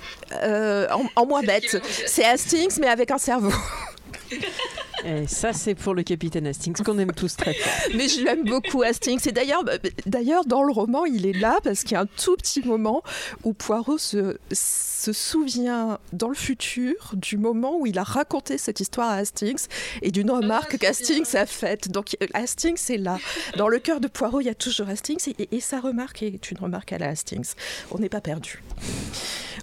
Euh, 0.42 0.88
en, 0.90 1.22
en 1.22 1.26
moins 1.26 1.42
bête. 1.42 1.76
C'est 2.06 2.24
Hastings 2.24 2.78
mais 2.80 2.88
avec 2.88 3.10
un 3.10 3.18
cerveau. 3.18 3.52
Et 5.04 5.26
ça, 5.26 5.52
c'est 5.52 5.74
pour 5.74 5.94
le 5.94 6.02
capitaine 6.02 6.46
Hastings 6.46 6.82
qu'on 6.82 6.98
aime 6.98 7.12
tous 7.12 7.36
très 7.36 7.54
fort. 7.54 7.90
Mais 7.94 8.08
je 8.08 8.24
l'aime 8.24 8.44
beaucoup, 8.44 8.82
Hastings. 8.82 9.28
Et 9.28 9.32
d'ailleurs, 9.32 9.62
bah, 9.62 9.74
d'ailleurs, 10.06 10.44
dans 10.44 10.62
le 10.62 10.72
roman, 10.72 11.04
il 11.04 11.26
est 11.26 11.38
là 11.38 11.58
parce 11.62 11.82
qu'il 11.82 11.92
y 11.92 11.94
a 11.94 12.00
un 12.00 12.06
tout 12.06 12.36
petit 12.36 12.62
moment 12.62 13.02
où 13.44 13.52
Poirot 13.52 13.98
se, 13.98 14.38
se 14.50 15.12
souvient 15.12 15.98
dans 16.12 16.28
le 16.28 16.34
futur 16.34 17.12
du 17.14 17.36
moment 17.36 17.78
où 17.78 17.86
il 17.86 17.98
a 17.98 18.02
raconté 18.02 18.58
cette 18.58 18.80
histoire 18.80 19.10
à 19.10 19.16
Hastings 19.16 19.66
et 20.02 20.10
d'une 20.10 20.30
remarque 20.30 20.72
ah, 20.74 20.78
qu'Hastings 20.78 21.36
a 21.36 21.46
faite. 21.46 21.90
Donc 21.90 22.16
Hastings 22.34 22.90
est 22.90 22.98
là. 22.98 23.18
Dans 23.56 23.68
le 23.68 23.78
cœur 23.78 24.00
de 24.00 24.08
Poirot, 24.08 24.40
il 24.40 24.46
y 24.46 24.50
a 24.50 24.54
toujours 24.54 24.88
Hastings 24.88 25.34
et, 25.38 25.48
et 25.54 25.60
sa 25.60 25.78
remarque 25.78 26.22
est 26.22 26.50
une 26.50 26.58
remarque 26.58 26.92
à 26.92 26.98
la 26.98 27.08
Hastings. 27.08 27.52
On 27.92 27.98
n'est 27.98 28.08
pas 28.08 28.20
perdu. 28.20 28.62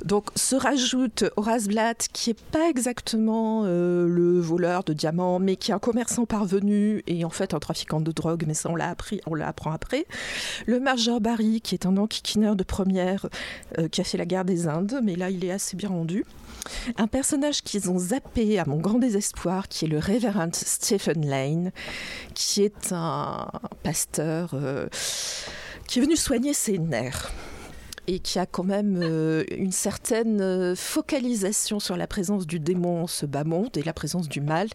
Donc 0.03 0.29
se 0.35 0.55
rajoute 0.55 1.25
Horace 1.37 1.67
Blatt, 1.67 2.09
qui 2.11 2.31
n'est 2.31 2.37
pas 2.51 2.69
exactement 2.69 3.63
euh, 3.65 4.07
le 4.07 4.41
de 4.57 4.93
diamants, 4.93 5.39
mais 5.39 5.55
qui 5.55 5.71
est 5.71 5.73
un 5.73 5.79
commerçant 5.79 6.25
parvenu 6.25 7.03
et 7.07 7.25
en 7.25 7.29
fait 7.29 7.53
un 7.53 7.59
trafiquant 7.59 7.99
de 7.99 8.11
drogue, 8.11 8.43
mais 8.47 8.53
ça 8.53 8.69
on 8.69 8.75
l'a 8.75 8.89
appris, 8.89 9.19
on 9.25 9.33
l'apprend 9.35 9.71
après. 9.71 10.05
Le 10.65 10.79
Major 10.79 11.19
Barry, 11.19 11.61
qui 11.61 11.75
est 11.75 11.85
un 11.85 11.97
enquiquineur 11.97 12.55
de 12.55 12.63
première, 12.63 13.27
euh, 13.77 13.87
qui 13.87 14.01
a 14.01 14.03
fait 14.03 14.17
la 14.17 14.25
guerre 14.25 14.45
des 14.45 14.67
Indes, 14.67 14.99
mais 15.03 15.15
là 15.15 15.29
il 15.29 15.43
est 15.43 15.51
assez 15.51 15.75
bien 15.75 15.89
rendu. 15.89 16.25
Un 16.97 17.07
personnage 17.07 17.61
qu'ils 17.61 17.89
ont 17.89 17.99
zappé 17.99 18.59
à 18.59 18.65
mon 18.65 18.77
grand 18.77 18.99
désespoir, 18.99 19.67
qui 19.67 19.85
est 19.85 19.87
le 19.87 19.97
révérend 19.97 20.53
Stephen 20.53 21.25
Lane, 21.27 21.71
qui 22.33 22.63
est 22.63 22.91
un 22.91 23.47
pasteur 23.81 24.51
euh, 24.53 24.87
qui 25.87 25.99
est 25.99 26.01
venu 26.01 26.15
soigner 26.15 26.53
ses 26.53 26.77
nerfs 26.77 27.31
et 28.07 28.19
qui 28.19 28.39
a 28.39 28.45
quand 28.45 28.63
même 28.63 28.99
euh, 29.01 29.43
une 29.51 29.71
certaine 29.71 30.41
euh, 30.41 30.75
focalisation 30.75 31.79
sur 31.79 31.97
la 31.97 32.07
présence 32.07 32.45
du 32.45 32.59
démon 32.59 33.07
ce 33.07 33.25
bas 33.25 33.43
monde 33.43 33.75
et 33.77 33.83
la 33.83 33.93
présence 33.93 34.27
du 34.27 34.41
mal 34.41 34.67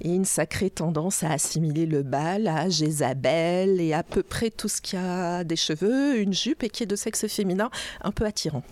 et 0.00 0.08
une 0.14 0.24
sacrée 0.24 0.70
tendance 0.70 1.22
à 1.22 1.32
assimiler 1.32 1.86
le 1.86 2.02
bal 2.02 2.48
à 2.48 2.68
Jézabel 2.68 3.80
et 3.80 3.92
à 3.92 4.02
peu 4.02 4.22
près 4.22 4.50
tout 4.50 4.68
ce 4.68 4.80
qui 4.80 4.96
a 4.96 5.44
des 5.44 5.56
cheveux, 5.56 6.18
une 6.18 6.32
jupe 6.32 6.62
et 6.62 6.70
qui 6.70 6.82
est 6.82 6.86
de 6.86 6.96
sexe 6.96 7.26
féminin 7.26 7.70
un 8.02 8.12
peu 8.12 8.24
attirant. 8.24 8.62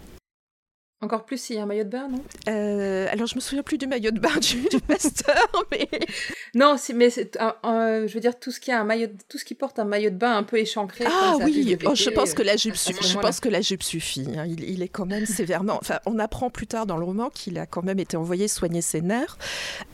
Encore 1.00 1.24
plus 1.24 1.40
s'il 1.40 1.54
y 1.54 1.58
a 1.60 1.62
un 1.62 1.66
maillot 1.66 1.84
de 1.84 1.90
bain, 1.90 2.08
non? 2.08 2.20
Euh, 2.48 3.06
Alors, 3.12 3.28
je 3.28 3.36
me 3.36 3.40
souviens 3.40 3.62
plus 3.62 3.78
du 3.78 3.86
maillot 3.86 4.10
de 4.10 4.18
bain 4.18 4.36
du, 4.40 4.80
pasteur, 4.88 5.48
mais... 5.70 5.88
Non, 6.56 6.74
mais 6.94 7.10
je 7.10 8.12
veux 8.12 8.20
dire, 8.20 8.36
tout 8.36 8.50
ce, 8.50 8.58
qui 8.58 8.72
a 8.72 8.80
un 8.80 8.84
maillot, 8.84 9.06
tout 9.28 9.38
ce 9.38 9.44
qui 9.44 9.54
porte 9.54 9.78
un 9.78 9.84
maillot 9.84 10.10
de 10.10 10.16
bain 10.16 10.36
un 10.36 10.42
peu 10.42 10.56
échancré... 10.58 11.04
Ah 11.06 11.36
oui, 11.44 11.78
oh, 11.84 11.94
je, 11.94 12.10
pense 12.10 12.34
que 12.34 12.42
la 12.42 12.56
jupe 12.56 12.74
je 13.02 13.16
pense 13.16 13.38
que 13.38 13.48
la 13.48 13.60
jupe 13.60 13.84
suffit. 13.84 14.26
Hein. 14.36 14.46
Il, 14.46 14.82
est 14.82 14.88
quand 14.88 15.06
même 15.06 15.24
sévèrement... 15.24 15.78
Enfin, 15.80 16.00
on 16.04 16.18
apprend 16.18 16.50
plus 16.50 16.66
tard 16.66 16.84
dans 16.84 16.96
le 16.96 17.04
roman 17.04 17.30
qu'il 17.30 17.60
a 17.60 17.66
quand 17.66 17.84
même 17.84 18.00
été 18.00 18.16
envoyé 18.16 18.48
soigner 18.48 18.80
ses 18.80 19.00
nerfs, 19.00 19.38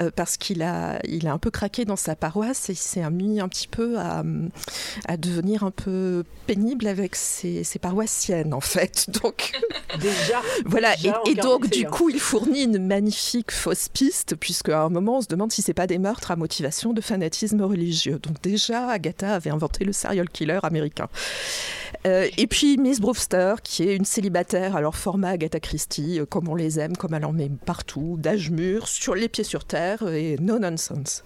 euh, 0.00 0.10
parce 0.10 0.38
qu'il 0.38 0.62
a, 0.62 1.00
il 1.06 1.26
a 1.26 1.34
un 1.34 1.38
peu 1.38 1.50
craqué 1.50 1.84
dans 1.84 1.96
sa 1.96 2.16
paroisse 2.16 2.70
et 2.70 2.72
il 2.72 2.76
s'est 2.76 3.08
mis 3.10 3.40
un 3.40 3.48
petit 3.48 3.68
peu 3.68 3.98
à, 3.98 4.24
à 5.06 5.16
devenir 5.18 5.64
un 5.64 5.70
peu 5.70 6.24
pénible 6.46 6.86
avec 6.86 7.14
ses, 7.14 7.62
ses 7.62 7.78
paroissiennes, 7.78 8.54
en 8.54 8.62
fait. 8.62 9.10
Donc... 9.22 9.52
Déjà? 10.00 10.40
Voilà, 10.64 10.93
et, 11.26 11.34
donc, 11.34 11.68
du 11.70 11.86
coup, 11.86 12.08
il 12.08 12.20
fournit 12.20 12.64
une 12.64 12.86
magnifique 12.86 13.50
fausse 13.50 13.88
piste, 13.88 14.36
puisque 14.36 14.68
à 14.68 14.82
un 14.82 14.88
moment, 14.88 15.18
on 15.18 15.20
se 15.20 15.28
demande 15.28 15.52
si 15.52 15.62
c'est 15.62 15.74
pas 15.74 15.86
des 15.86 15.98
meurtres 15.98 16.30
à 16.30 16.36
motivation 16.36 16.92
de 16.92 17.00
fanatisme 17.00 17.62
religieux. 17.62 18.18
Donc, 18.22 18.40
déjà, 18.42 18.88
Agatha 18.88 19.34
avait 19.34 19.50
inventé 19.50 19.84
le 19.84 19.92
serial 19.92 20.28
killer 20.28 20.60
américain. 20.62 21.08
Euh, 22.06 22.28
et 22.36 22.46
puis, 22.46 22.76
Miss 22.76 23.00
Brewster, 23.00 23.54
qui 23.62 23.88
est 23.88 23.96
une 23.96 24.04
célibataire, 24.04 24.76
alors 24.76 24.96
format 24.96 25.30
Agatha 25.30 25.60
Christie, 25.60 26.20
euh, 26.20 26.26
comme 26.26 26.48
on 26.48 26.54
les 26.54 26.78
aime, 26.78 26.96
comme 26.96 27.14
elle 27.14 27.24
en 27.24 27.32
met 27.32 27.50
partout, 27.64 28.16
d'âge 28.18 28.50
mûr, 28.50 28.88
sur 28.88 29.14
les 29.14 29.28
pieds 29.28 29.44
sur 29.44 29.64
terre 29.64 30.06
et 30.08 30.36
no 30.40 30.58
nonsense. 30.58 31.22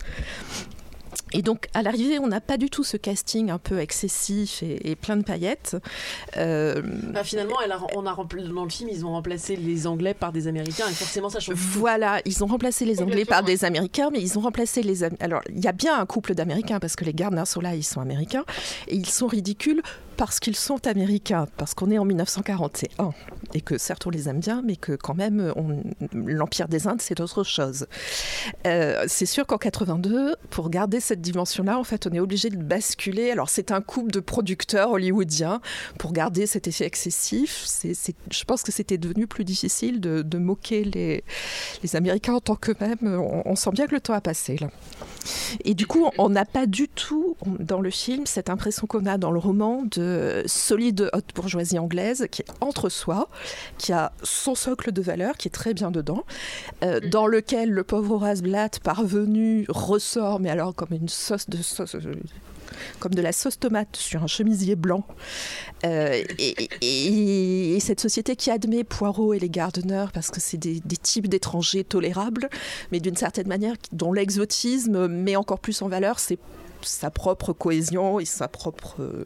Et 1.32 1.42
donc, 1.42 1.68
à 1.74 1.82
l'arrivée, 1.82 2.18
on 2.18 2.26
n'a 2.26 2.40
pas 2.40 2.56
du 2.56 2.70
tout 2.70 2.84
ce 2.84 2.96
casting 2.96 3.50
un 3.50 3.58
peu 3.58 3.78
excessif 3.78 4.62
et, 4.62 4.96
plein 4.96 5.16
de 5.16 5.22
paillettes. 5.22 5.76
Euh, 6.36 6.82
bah, 7.12 7.24
finalement, 7.24 7.56
elle 7.64 7.74
on 7.94 8.06
a 8.06 8.14
dans 8.14 8.64
le 8.64 8.70
film, 8.70 8.88
ils 8.92 9.06
ont 9.06 9.12
remplacé 9.12 9.56
les 9.56 9.86
Anglais 9.86 10.14
par 10.14 10.32
des 10.32 10.48
Américains, 10.48 10.88
et 10.88 10.94
forcément, 10.94 11.28
ça 11.28 11.40
change. 11.40 11.56
Voilà, 11.56 12.20
ils 12.24 12.42
ont 12.42 12.46
remplacé 12.46 12.84
les 12.84 13.00
Anglais 13.00 13.24
par 13.24 13.42
des 13.42 13.64
Américains, 13.64 14.10
mais 14.12 14.20
ils 14.20 14.38
ont 14.38 14.42
remplacé 14.42 14.82
les. 14.82 15.04
Alors, 15.04 15.42
il 15.48 15.62
y 15.62 15.68
a 15.68 15.72
bien 15.72 15.98
un 15.98 16.06
couple 16.06 16.34
d'Américains, 16.34 16.80
parce 16.80 16.96
que 16.96 17.04
les 17.04 17.12
Gardner 17.12 17.44
sont 17.46 17.60
là, 17.60 17.74
ils 17.74 17.84
sont 17.84 18.00
Américains, 18.00 18.44
et 18.88 18.96
ils 18.96 19.08
sont 19.08 19.26
ridicules 19.26 19.82
parce 20.18 20.40
qu'ils 20.40 20.56
sont 20.56 20.84
américains, 20.88 21.46
parce 21.56 21.74
qu'on 21.74 21.92
est 21.92 21.98
en 21.98 22.04
1941 22.04 23.12
et 23.54 23.60
que 23.60 23.78
certes 23.78 24.04
on 24.04 24.10
les 24.10 24.28
aime 24.28 24.40
bien, 24.40 24.62
mais 24.64 24.74
que 24.74 24.92
quand 24.92 25.14
même 25.14 25.54
l'Empire 26.12 26.66
des 26.66 26.88
Indes 26.88 27.00
c'est 27.00 27.20
autre 27.20 27.44
chose. 27.44 27.86
Euh, 28.66 29.04
c'est 29.06 29.26
sûr 29.26 29.46
qu'en 29.46 29.58
82, 29.58 30.34
pour 30.50 30.70
garder 30.70 30.98
cette 30.98 31.17
dimension-là, 31.20 31.78
en 31.78 31.84
fait, 31.84 32.06
on 32.06 32.10
est 32.10 32.20
obligé 32.20 32.50
de 32.50 32.56
basculer. 32.56 33.30
Alors 33.30 33.48
c'est 33.48 33.70
un 33.70 33.80
couple 33.80 34.10
de 34.10 34.20
producteurs 34.20 34.90
hollywoodiens 34.90 35.60
pour 35.98 36.12
garder 36.12 36.46
cet 36.46 36.68
effet 36.68 36.84
excessif. 36.84 37.62
C'est, 37.66 37.94
je 38.30 38.44
pense 38.44 38.62
que 38.62 38.72
c'était 38.72 38.98
devenu 38.98 39.26
plus 39.26 39.44
difficile 39.44 40.00
de, 40.00 40.38
moquer 40.38 40.84
les, 40.84 41.24
les, 41.82 41.96
Américains 41.96 42.34
en 42.34 42.40
tant 42.40 42.54
qu'eux-mêmes. 42.54 42.98
On, 43.02 43.42
on 43.44 43.56
sent 43.56 43.70
bien 43.72 43.86
que 43.86 43.94
le 43.94 44.00
temps 44.00 44.14
a 44.14 44.20
passé 44.20 44.56
là. 44.60 44.68
Et 45.64 45.74
du 45.74 45.86
coup, 45.86 46.08
on 46.18 46.28
n'a 46.28 46.44
pas 46.44 46.66
du 46.66 46.88
tout 46.88 47.36
dans 47.58 47.80
le 47.80 47.90
film 47.90 48.26
cette 48.26 48.50
impression 48.50 48.86
qu'on 48.86 49.06
a 49.06 49.18
dans 49.18 49.30
le 49.30 49.38
roman 49.38 49.82
de 49.90 50.42
solide 50.46 51.10
haute 51.12 51.34
bourgeoisie 51.34 51.78
anglaise 51.78 52.26
qui 52.30 52.42
est 52.42 52.46
entre 52.60 52.88
soi, 52.88 53.28
qui 53.78 53.92
a 53.92 54.12
son 54.22 54.54
socle 54.54 54.92
de 54.92 55.02
valeur, 55.02 55.36
qui 55.36 55.48
est 55.48 55.52
très 55.52 55.74
bien 55.74 55.90
dedans, 55.90 56.24
euh, 56.82 57.00
mm. 57.00 57.10
dans 57.10 57.26
lequel 57.26 57.70
le 57.70 57.84
pauvre 57.84 58.14
Horace 58.16 58.42
Blatt 58.42 58.80
parvenu 58.80 59.66
ressort, 59.68 60.40
mais 60.40 60.50
alors 60.50 60.74
comme 60.74 60.92
une 60.92 61.07
sauce 61.08 61.48
de 61.48 61.58
sauce. 61.58 61.94
Euh, 61.94 62.14
comme 63.00 63.14
de 63.14 63.22
la 63.22 63.32
sauce 63.32 63.58
tomate 63.58 63.96
sur 63.96 64.22
un 64.22 64.26
chemisier 64.26 64.76
blanc. 64.76 65.04
Euh, 65.84 66.22
et, 66.38 67.78
cette 67.80 68.00
société 68.00 68.36
qui 68.36 68.50
admet 68.50 68.84
Poirot 68.84 69.32
et 69.32 69.38
les 69.38 69.48
Gardner 69.48 70.06
parce 70.12 70.30
que 70.30 70.40
c'est 70.40 70.58
des, 70.58 70.80
types 70.80 71.28
d'étrangers 71.28 71.84
tolérables, 71.84 72.50
mais 72.92 73.00
d'une 73.00 73.16
certaine 73.16 73.48
manière 73.48 73.74
dont 73.92 74.12
l'exotisme 74.12 75.06
met 75.06 75.36
encore 75.36 75.60
plus 75.60 75.80
en 75.80 75.88
valeur 75.88 76.18
c'est 76.18 76.38
sa 76.82 77.10
propre 77.10 77.52
cohésion 77.52 78.20
et 78.20 78.24
sa 78.24 78.48
propre 78.48 78.96
euh, 79.00 79.24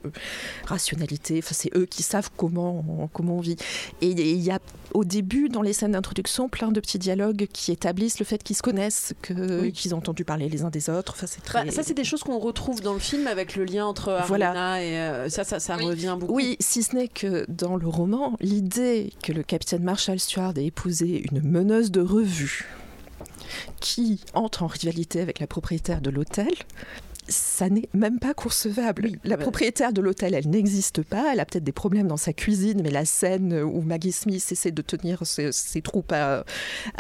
rationalité. 0.67 1.39
Enfin, 1.39 1.55
c'est 1.55 1.77
eux 1.77 1.87
qui 1.87 2.03
savent 2.03 2.31
comment, 2.37 3.09
comment 3.13 3.37
on 3.37 3.41
vit. 3.41 3.57
Et 4.01 4.11
il 4.11 4.41
y 4.41 4.51
a 4.51 4.59
au 4.95 5.05
début, 5.05 5.49
dans 5.49 5.63
les 5.63 5.73
scènes 5.73 5.93
d'introduction, 5.93 6.49
plein 6.49 6.71
de 6.71 6.81
petits 6.81 6.99
dialogues 6.99 7.47
qui 7.53 7.73
établissent 7.73 8.19
le 8.19 8.25
fait 8.25 8.43
qu'ils 8.43 8.57
se 8.57 8.63
connaissent, 8.63 9.15
qu'ils 9.23 9.95
ont 9.95 9.99
entendu 9.99 10.25
parler 10.25 10.49
les 10.49 10.63
uns 10.63 10.71
des 10.71 10.91
autres. 10.91 11.15
Enfin, 11.17 11.27
c'est 11.27 11.41
bah, 11.53 11.71
ça, 11.71 11.83
c'est 11.83 11.95
des 11.95 12.05
choses 12.05 12.23
qu'on 12.23 12.39
retrouve 12.39 12.81
dans 12.81 12.93
le 12.93 12.99
film 12.99 13.27
avec 13.27 13.57
le 13.57 13.65
lien 13.65 13.87
entre 13.87 14.11
Arlena 14.11 14.83
et 14.83 14.99
euh, 14.99 15.29
ça, 15.29 15.45
ça, 15.45 15.61
ça 15.61 15.77
revient 15.77 16.17
beaucoup. 16.19 16.35
Oui, 16.35 16.57
si 16.61 16.83
ce 16.83 16.95
n'est 16.95 17.09
que 17.09 17.47
dans 17.49 17.77
le 17.77 17.89
roman, 17.89 18.37
l'idée 18.41 19.13
que 19.23 19.33
le 19.33 19.43
capitaine 19.43 19.83
Marshall 19.83 20.19
Stewart 20.19 20.57
ait 20.57 20.67
épousé 20.67 21.25
une 21.31 21.41
meneuse 21.41 21.91
de 21.91 22.01
revue 22.01 22.69
qui 23.81 24.21
entre 24.35 24.63
en 24.63 24.67
rivalité 24.67 25.21
avec 25.21 25.39
la 25.41 25.47
propriétaire 25.47 26.01
de 26.01 26.11
l'hôtel 26.11 26.53
ça 27.29 27.69
n'est 27.69 27.89
même 27.95 28.19
pas 28.19 28.35
concevable. 28.35 29.11
la 29.25 29.37
propriétaire 29.37 29.93
de 29.93 30.01
l'hôtel, 30.01 30.35
elle 30.35 30.49
n'existe 30.49 31.03
pas. 31.03 31.33
Elle 31.33 31.41
a 31.41 31.45
peut-être 31.45 31.65
des 31.65 31.73
problèmes 31.73 32.09
dans 32.09 32.17
sa 32.17 32.33
cuisine, 32.33 32.81
mais 32.83 32.91
la 32.91 33.05
scène 33.05 33.63
où 33.63 33.81
Maggie 33.83 34.13
Smith 34.13 34.45
essaie 34.51 34.73
de 34.73 34.83
tenir 34.83 35.23
ses, 35.25 35.83
troupes 35.83 36.15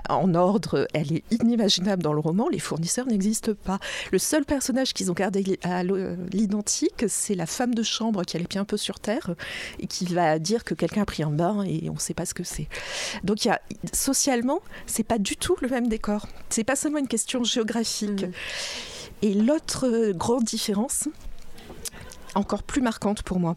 en 0.08 0.35
ordre, 0.35 0.87
elle 0.94 1.12
est 1.12 1.24
inimaginable 1.30 2.02
dans 2.02 2.12
le 2.12 2.20
roman. 2.20 2.48
Les 2.48 2.58
fournisseurs 2.58 3.06
n'existent 3.06 3.54
pas. 3.54 3.78
Le 4.12 4.18
seul 4.18 4.44
personnage 4.44 4.92
qu'ils 4.92 5.11
ont 5.11 5.14
gardé 5.14 5.58
à 5.62 5.82
l'identique, 5.82 7.04
c'est 7.08 7.35
la 7.35 7.46
femme 7.46 7.74
de 7.74 7.82
chambre 7.82 8.24
qui 8.24 8.37
a 8.37 8.40
les 8.40 8.46
pieds 8.46 8.61
un 8.61 8.64
peu 8.64 8.76
sur 8.76 9.00
terre 9.00 9.35
et 9.80 9.87
qui 9.87 10.06
va 10.06 10.38
dire 10.38 10.64
que 10.64 10.74
quelqu'un 10.74 11.02
a 11.02 11.06
pris 11.06 11.22
un 11.22 11.30
bain 11.30 11.64
et 11.64 11.88
on 11.90 11.94
ne 11.94 11.98
sait 11.98 12.14
pas 12.14 12.26
ce 12.26 12.35
que 12.35 12.44
c'est. 12.44 12.68
Donc 13.24 13.44
y 13.44 13.50
a, 13.50 13.61
socialement, 13.92 14.61
c'est 14.87 15.02
pas 15.02 15.18
du 15.18 15.37
tout 15.37 15.56
le 15.61 15.68
même 15.68 15.88
décor. 15.88 16.26
C'est 16.48 16.64
pas 16.64 16.76
seulement 16.76 16.98
une 16.98 17.08
question 17.08 17.44
géographique. 17.44 18.24
Mmh. 18.24 18.32
Et 19.22 19.35
l'autre 19.35 20.12
grande 20.12 20.44
différence, 20.44 21.09
encore 22.35 22.62
plus 22.62 22.81
marquante 22.81 23.22
pour 23.22 23.38
moi, 23.38 23.55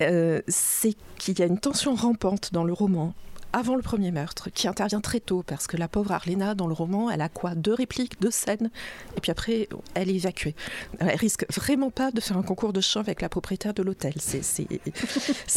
euh, 0.00 0.40
c'est 0.48 0.94
qu'il 1.18 1.38
y 1.38 1.42
a 1.42 1.46
une 1.46 1.58
tension 1.58 1.94
rampante 1.94 2.52
dans 2.52 2.64
le 2.64 2.72
roman 2.72 3.14
avant 3.52 3.76
le 3.76 3.82
premier 3.82 4.10
meurtre, 4.10 4.48
qui 4.50 4.68
intervient 4.68 5.00
très 5.00 5.20
tôt, 5.20 5.42
parce 5.46 5.66
que 5.66 5.76
la 5.76 5.88
pauvre 5.88 6.12
Arlena, 6.12 6.54
dans 6.54 6.66
le 6.66 6.74
roman, 6.74 7.10
elle 7.10 7.20
a 7.20 7.28
quoi? 7.28 7.54
Deux 7.54 7.74
répliques, 7.74 8.20
deux 8.20 8.30
scènes, 8.30 8.70
et 9.16 9.20
puis 9.20 9.30
après, 9.30 9.68
elle 9.94 10.10
est 10.10 10.14
évacuée. 10.14 10.54
Elle 10.98 11.16
risque 11.16 11.46
vraiment 11.52 11.90
pas 11.90 12.10
de 12.10 12.20
faire 12.20 12.36
un 12.36 12.42
concours 12.42 12.72
de 12.72 12.80
chant 12.80 13.00
avec 13.00 13.22
la 13.22 13.28
propriétaire 13.28 13.74
de 13.74 13.82
l'hôtel. 13.82 14.14
C'est, 14.18 14.68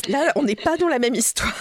Là, 0.09 0.31
on 0.35 0.43
n'est 0.43 0.55
pas 0.55 0.77
dans 0.77 0.87
la 0.87 0.99
même 0.99 1.15
histoire. 1.15 1.53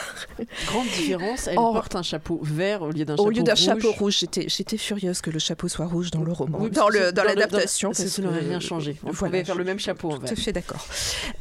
Grande 0.66 0.86
différence, 0.88 1.46
elle 1.46 1.56
porte 1.56 1.96
un 1.96 2.02
chapeau 2.02 2.40
vert 2.42 2.82
au 2.82 2.90
lieu 2.90 3.04
d'un 3.04 3.14
chapeau 3.14 3.24
rouge. 3.24 3.34
Au 3.34 3.38
lieu 3.38 3.42
d'un 3.42 3.54
chapeau 3.54 3.92
rouge, 3.92 4.18
j'étais, 4.20 4.48
j'étais 4.48 4.78
furieuse 4.78 5.20
que 5.20 5.30
le 5.30 5.38
chapeau 5.38 5.68
soit 5.68 5.86
rouge 5.86 6.10
dans 6.10 6.22
le 6.22 6.32
roman, 6.32 6.66
dans, 6.68 6.88
le, 6.88 7.12
dans, 7.12 7.24
l'adaptation. 7.24 7.92
Ça 7.92 8.22
n'aurait 8.22 8.40
rien 8.40 8.60
changé. 8.60 8.96
On 9.04 9.12
pouvait 9.12 9.44
faire 9.44 9.54
le 9.56 9.64
même 9.64 9.78
chapeau 9.78 10.10
en 10.10 10.18
vert. 10.18 10.28
Tout 10.28 10.40
à 10.40 10.42
fait 10.42 10.52
d'accord. 10.52 10.86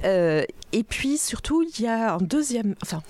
Euh, 0.03 0.43
et 0.71 0.83
puis, 0.83 1.17
surtout, 1.17 1.63
il 1.63 1.81
y 1.81 1.87
a 1.87 2.15
un 2.15 2.17
deuxième... 2.17 2.75
Enfin, 2.83 3.01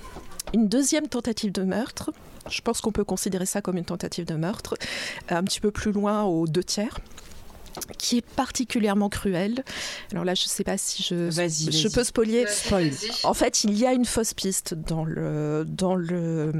une 0.54 0.68
deuxième 0.68 1.08
tentative 1.08 1.52
de 1.52 1.64
meurtre. 1.64 2.12
Je 2.50 2.62
pense 2.62 2.82
qu'on 2.82 2.92
peut 2.92 3.04
considérer 3.04 3.46
ça 3.46 3.62
comme 3.62 3.78
une 3.78 3.86
tentative 3.86 4.26
de 4.26 4.36
meurtre, 4.36 4.76
un 5.30 5.44
petit 5.44 5.60
peu 5.60 5.72
plus 5.72 5.92
loin 5.92 6.24
aux 6.24 6.48
deux 6.48 6.64
tiers 6.64 7.00
qui 7.98 8.18
est 8.18 8.26
particulièrement 8.26 9.10
cruelle. 9.10 9.64
Alors 10.12 10.26
là, 10.26 10.36
je 10.36 10.44
ne 10.44 10.50
sais 10.50 10.64
pas 10.64 10.78
si 10.78 11.04
je, 11.04 11.30
je 11.32 11.88
peux 11.88 12.04
spolier. 12.04 12.46
En 13.24 13.34
fait, 13.34 13.64
il 13.64 13.78
y 13.78 13.86
a 13.86 13.94
une 13.94 14.06
fausse 14.06 14.34
piste 14.34 14.74
dans 14.74 15.06
le, 15.06 15.66
dans 15.68 15.96
le, 15.96 16.52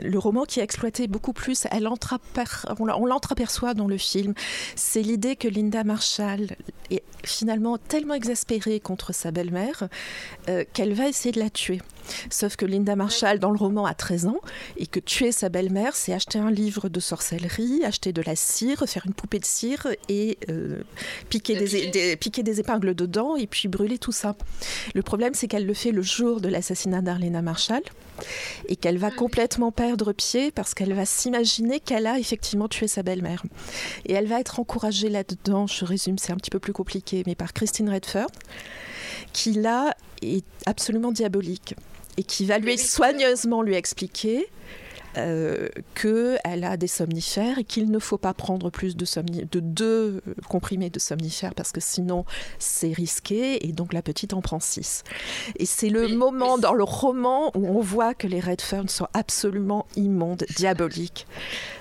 le 0.00 0.18
roman 0.18 0.44
qui 0.44 0.60
est 0.60 0.62
exploité 0.62 1.06
beaucoup 1.06 1.32
plus. 1.32 1.66
Elle 1.70 1.88
on 1.88 3.06
l'entreaperçoit 3.06 3.74
dans 3.74 3.86
le 3.86 3.98
film. 3.98 4.34
C'est 4.74 5.02
l'idée 5.02 5.36
que 5.36 5.48
Linda 5.48 5.84
Marshall 5.84 6.48
est 6.90 7.02
finalement 7.24 7.78
tellement 7.78 8.14
exaspérée 8.14 8.80
contre 8.80 9.14
sa 9.14 9.30
belle-mère 9.30 9.88
euh, 10.48 10.64
qu'elle 10.72 10.94
va 10.94 11.08
essayer 11.08 11.32
de 11.32 11.40
la 11.40 11.50
tuer. 11.50 11.80
Sauf 12.30 12.56
que 12.56 12.64
Linda 12.66 12.96
Marshall, 12.96 13.38
dans 13.38 13.50
le 13.50 13.58
roman, 13.58 13.86
a 13.86 13.94
13 13.94 14.26
ans 14.26 14.40
et 14.76 14.86
que 14.86 15.00
tuer 15.00 15.32
sa 15.32 15.48
belle-mère, 15.48 15.96
c'est 15.96 16.12
acheter 16.12 16.38
un 16.38 16.50
livre 16.50 16.88
de 16.88 17.00
sorcellerie, 17.00 17.84
acheter 17.84 18.12
de 18.12 18.22
la 18.22 18.36
cire, 18.36 18.84
faire 18.86 19.04
une 19.06 19.14
poupée 19.14 19.38
de 19.38 19.44
cire 19.44 19.88
et 20.08 20.38
euh, 20.50 20.82
piquer, 21.28 21.56
des, 21.56 22.16
piquer 22.16 22.42
des 22.42 22.60
épingles 22.60 22.94
dedans 22.94 23.36
et 23.36 23.46
puis 23.46 23.68
brûler 23.68 23.98
tout 23.98 24.12
ça. 24.12 24.36
Le 24.94 25.02
problème, 25.02 25.34
c'est 25.34 25.48
qu'elle 25.48 25.66
le 25.66 25.74
fait 25.74 25.92
le 25.92 26.02
jour 26.02 26.40
de 26.40 26.48
l'assassinat 26.48 27.02
d'Arlena 27.02 27.42
Marshall 27.42 27.82
et 28.68 28.76
qu'elle 28.76 28.98
va 28.98 29.10
complètement 29.10 29.72
perdre 29.72 30.12
pied 30.12 30.50
parce 30.50 30.74
qu'elle 30.74 30.92
va 30.94 31.04
s'imaginer 31.04 31.80
qu'elle 31.80 32.06
a 32.06 32.18
effectivement 32.18 32.68
tué 32.68 32.88
sa 32.88 33.02
belle-mère. 33.02 33.42
Et 34.06 34.12
elle 34.12 34.26
va 34.26 34.40
être 34.40 34.60
encouragée 34.60 35.08
là-dedans, 35.08 35.66
je 35.66 35.84
résume, 35.84 36.18
c'est 36.18 36.32
un 36.32 36.36
petit 36.36 36.50
peu 36.50 36.58
plus 36.58 36.72
compliqué, 36.72 37.22
mais 37.26 37.34
par 37.34 37.52
Christine 37.52 37.90
Redford, 37.90 38.30
qui 39.32 39.52
là 39.52 39.94
est 40.22 40.44
absolument 40.66 41.12
diabolique 41.12 41.74
et 42.16 42.24
qui 42.24 42.46
va 42.46 42.58
lui 42.58 42.78
soigneusement 42.78 43.62
lui 43.62 43.74
expliquer 43.74 44.48
euh, 45.18 45.68
qu'elle 45.94 46.64
a 46.64 46.76
des 46.76 46.86
somnifères 46.86 47.58
et 47.58 47.64
qu'il 47.64 47.90
ne 47.90 47.98
faut 47.98 48.18
pas 48.18 48.34
prendre 48.34 48.68
plus 48.68 48.96
de, 48.96 49.06
de 49.50 49.60
deux 49.60 50.20
comprimés 50.46 50.90
de 50.90 50.98
somnifères 50.98 51.54
parce 51.54 51.72
que 51.72 51.80
sinon 51.80 52.26
c'est 52.58 52.92
risqué 52.92 53.66
et 53.66 53.72
donc 53.72 53.94
la 53.94 54.02
petite 54.02 54.34
en 54.34 54.42
prend 54.42 54.60
six. 54.60 55.04
Et 55.58 55.64
c'est 55.64 55.88
le 55.88 56.08
moment 56.08 56.58
dans 56.58 56.74
le 56.74 56.84
roman 56.84 57.50
où 57.54 57.66
on 57.66 57.80
voit 57.80 58.12
que 58.12 58.26
les 58.26 58.40
Redfern 58.40 58.88
sont 58.88 59.08
absolument 59.14 59.86
immondes, 59.96 60.44
diaboliques. 60.56 61.26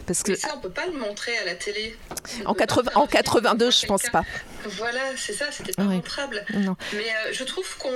Parce 0.05 0.23
que, 0.23 0.31
mais 0.31 0.37
ça, 0.37 0.53
on 0.55 0.59
peut 0.59 0.69
pas 0.69 0.85
le 0.85 0.93
montrer 0.93 1.37
à 1.37 1.45
la 1.45 1.55
télé. 1.55 1.97
En, 2.45 2.53
80, 2.53 2.91
en 2.95 3.07
82, 3.07 3.71
je 3.71 3.85
pense 3.85 4.03
pas. 4.03 4.23
Voilà, 4.65 5.01
c'est 5.17 5.33
ça, 5.33 5.45
c'était 5.51 5.73
pas 5.73 5.83
montrable. 5.83 6.43
Mais 6.49 6.59
euh, 6.63 7.31
je 7.31 7.43
trouve 7.43 7.77
qu'on 7.77 7.89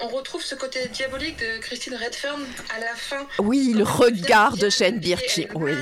on 0.00 0.08
retrouve 0.08 0.42
ce 0.42 0.54
côté 0.54 0.88
diabolique 0.88 1.38
de 1.38 1.58
Christine 1.60 1.94
Redfern 1.94 2.40
à 2.74 2.80
la 2.80 2.94
fin. 2.94 3.26
Oui, 3.38 3.74
le 3.76 3.84
regard 3.84 4.56
de 4.56 4.68
Jane 4.70 4.98
Birkin. 4.98 5.46
Oui. 5.54 5.72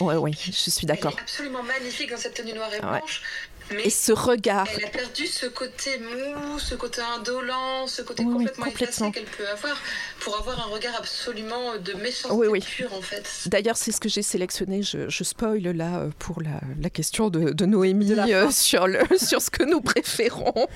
oui, 0.00 0.14
oui, 0.14 0.32
je 0.44 0.70
suis 0.70 0.86
d'accord. 0.86 1.16
Absolument 1.20 1.62
magnifique 1.62 2.10
dans 2.10 2.16
cette 2.16 2.34
tenue 2.34 2.52
noire 2.52 2.72
et 2.74 2.80
blanche 2.80 3.22
et 3.70 3.90
ce 3.90 4.12
regard. 4.12 4.66
Elle 4.76 4.84
a 4.84 4.88
perdu 4.88 5.26
ce 5.26 5.46
côté 5.46 5.98
mou, 5.98 6.58
ce 6.58 6.74
côté 6.74 7.00
indolent, 7.00 7.86
ce 7.86 8.02
côté 8.02 8.24
complètement, 8.24 8.66
complètement. 8.66 9.10
qu'elle 9.10 9.24
peut 9.24 9.48
avoir 9.48 9.76
pour 10.20 10.36
avoir 10.36 10.66
un 10.66 10.70
regard 10.70 10.94
absolument 10.96 11.76
de 11.82 11.92
méchanceté 11.94 12.48
oui, 12.48 12.60
pure 12.60 12.92
en 12.94 13.02
fait. 13.02 13.46
D'ailleurs, 13.46 13.76
c'est 13.76 13.92
ce 13.92 14.00
que 14.00 14.08
j'ai 14.08 14.22
sélectionné. 14.22 14.82
Je, 14.82 15.08
je, 15.08 15.24
spoil 15.24 15.62
là 15.62 16.00
euh, 16.00 16.10
pour 16.18 16.42
la, 16.42 16.60
la 16.80 16.90
question 16.90 17.30
de, 17.30 17.50
de 17.50 17.66
Noémie 17.66 18.12
euh, 18.12 18.50
sur, 18.50 18.86
le, 18.86 19.00
sur 19.18 19.42
ce 19.42 19.50
que 19.50 19.64
nous 19.64 19.80
préférons. 19.80 20.66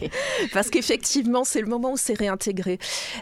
Parce 0.52 0.70
qu'effectivement, 0.70 1.44
c'est 1.44 1.60
le 1.60 1.66
moment 1.66 1.92
où 1.92 1.96
c'est 1.96 2.18
réintégré. 2.18 2.78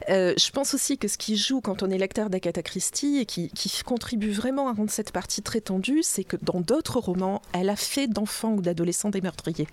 Euh, 0.08 0.34
je 0.38 0.50
pense 0.50 0.74
aussi 0.74 0.98
que 0.98 1.08
ce 1.08 1.18
qui 1.18 1.36
joue 1.36 1.60
quand 1.60 1.82
on 1.82 1.90
est 1.90 1.98
lecteur 1.98 2.30
d'Agatha 2.30 2.62
Christie 2.62 3.18
et 3.18 3.26
qui, 3.26 3.50
qui 3.50 3.70
contribue 3.84 4.30
vraiment 4.30 4.68
à 4.68 4.72
rendre 4.72 4.90
cette 4.90 5.12
partie 5.12 5.42
très 5.42 5.60
tendue, 5.60 6.02
c'est 6.02 6.24
que 6.24 6.36
dans 6.42 6.60
d'autres 6.60 6.98
romans, 6.98 7.42
elle 7.52 7.68
a 7.68 7.76
fait 7.76 8.06
d'enfants 8.06 8.52
ou 8.52 8.62
d'adolescents 8.62 9.10
meurtriers. 9.20 9.66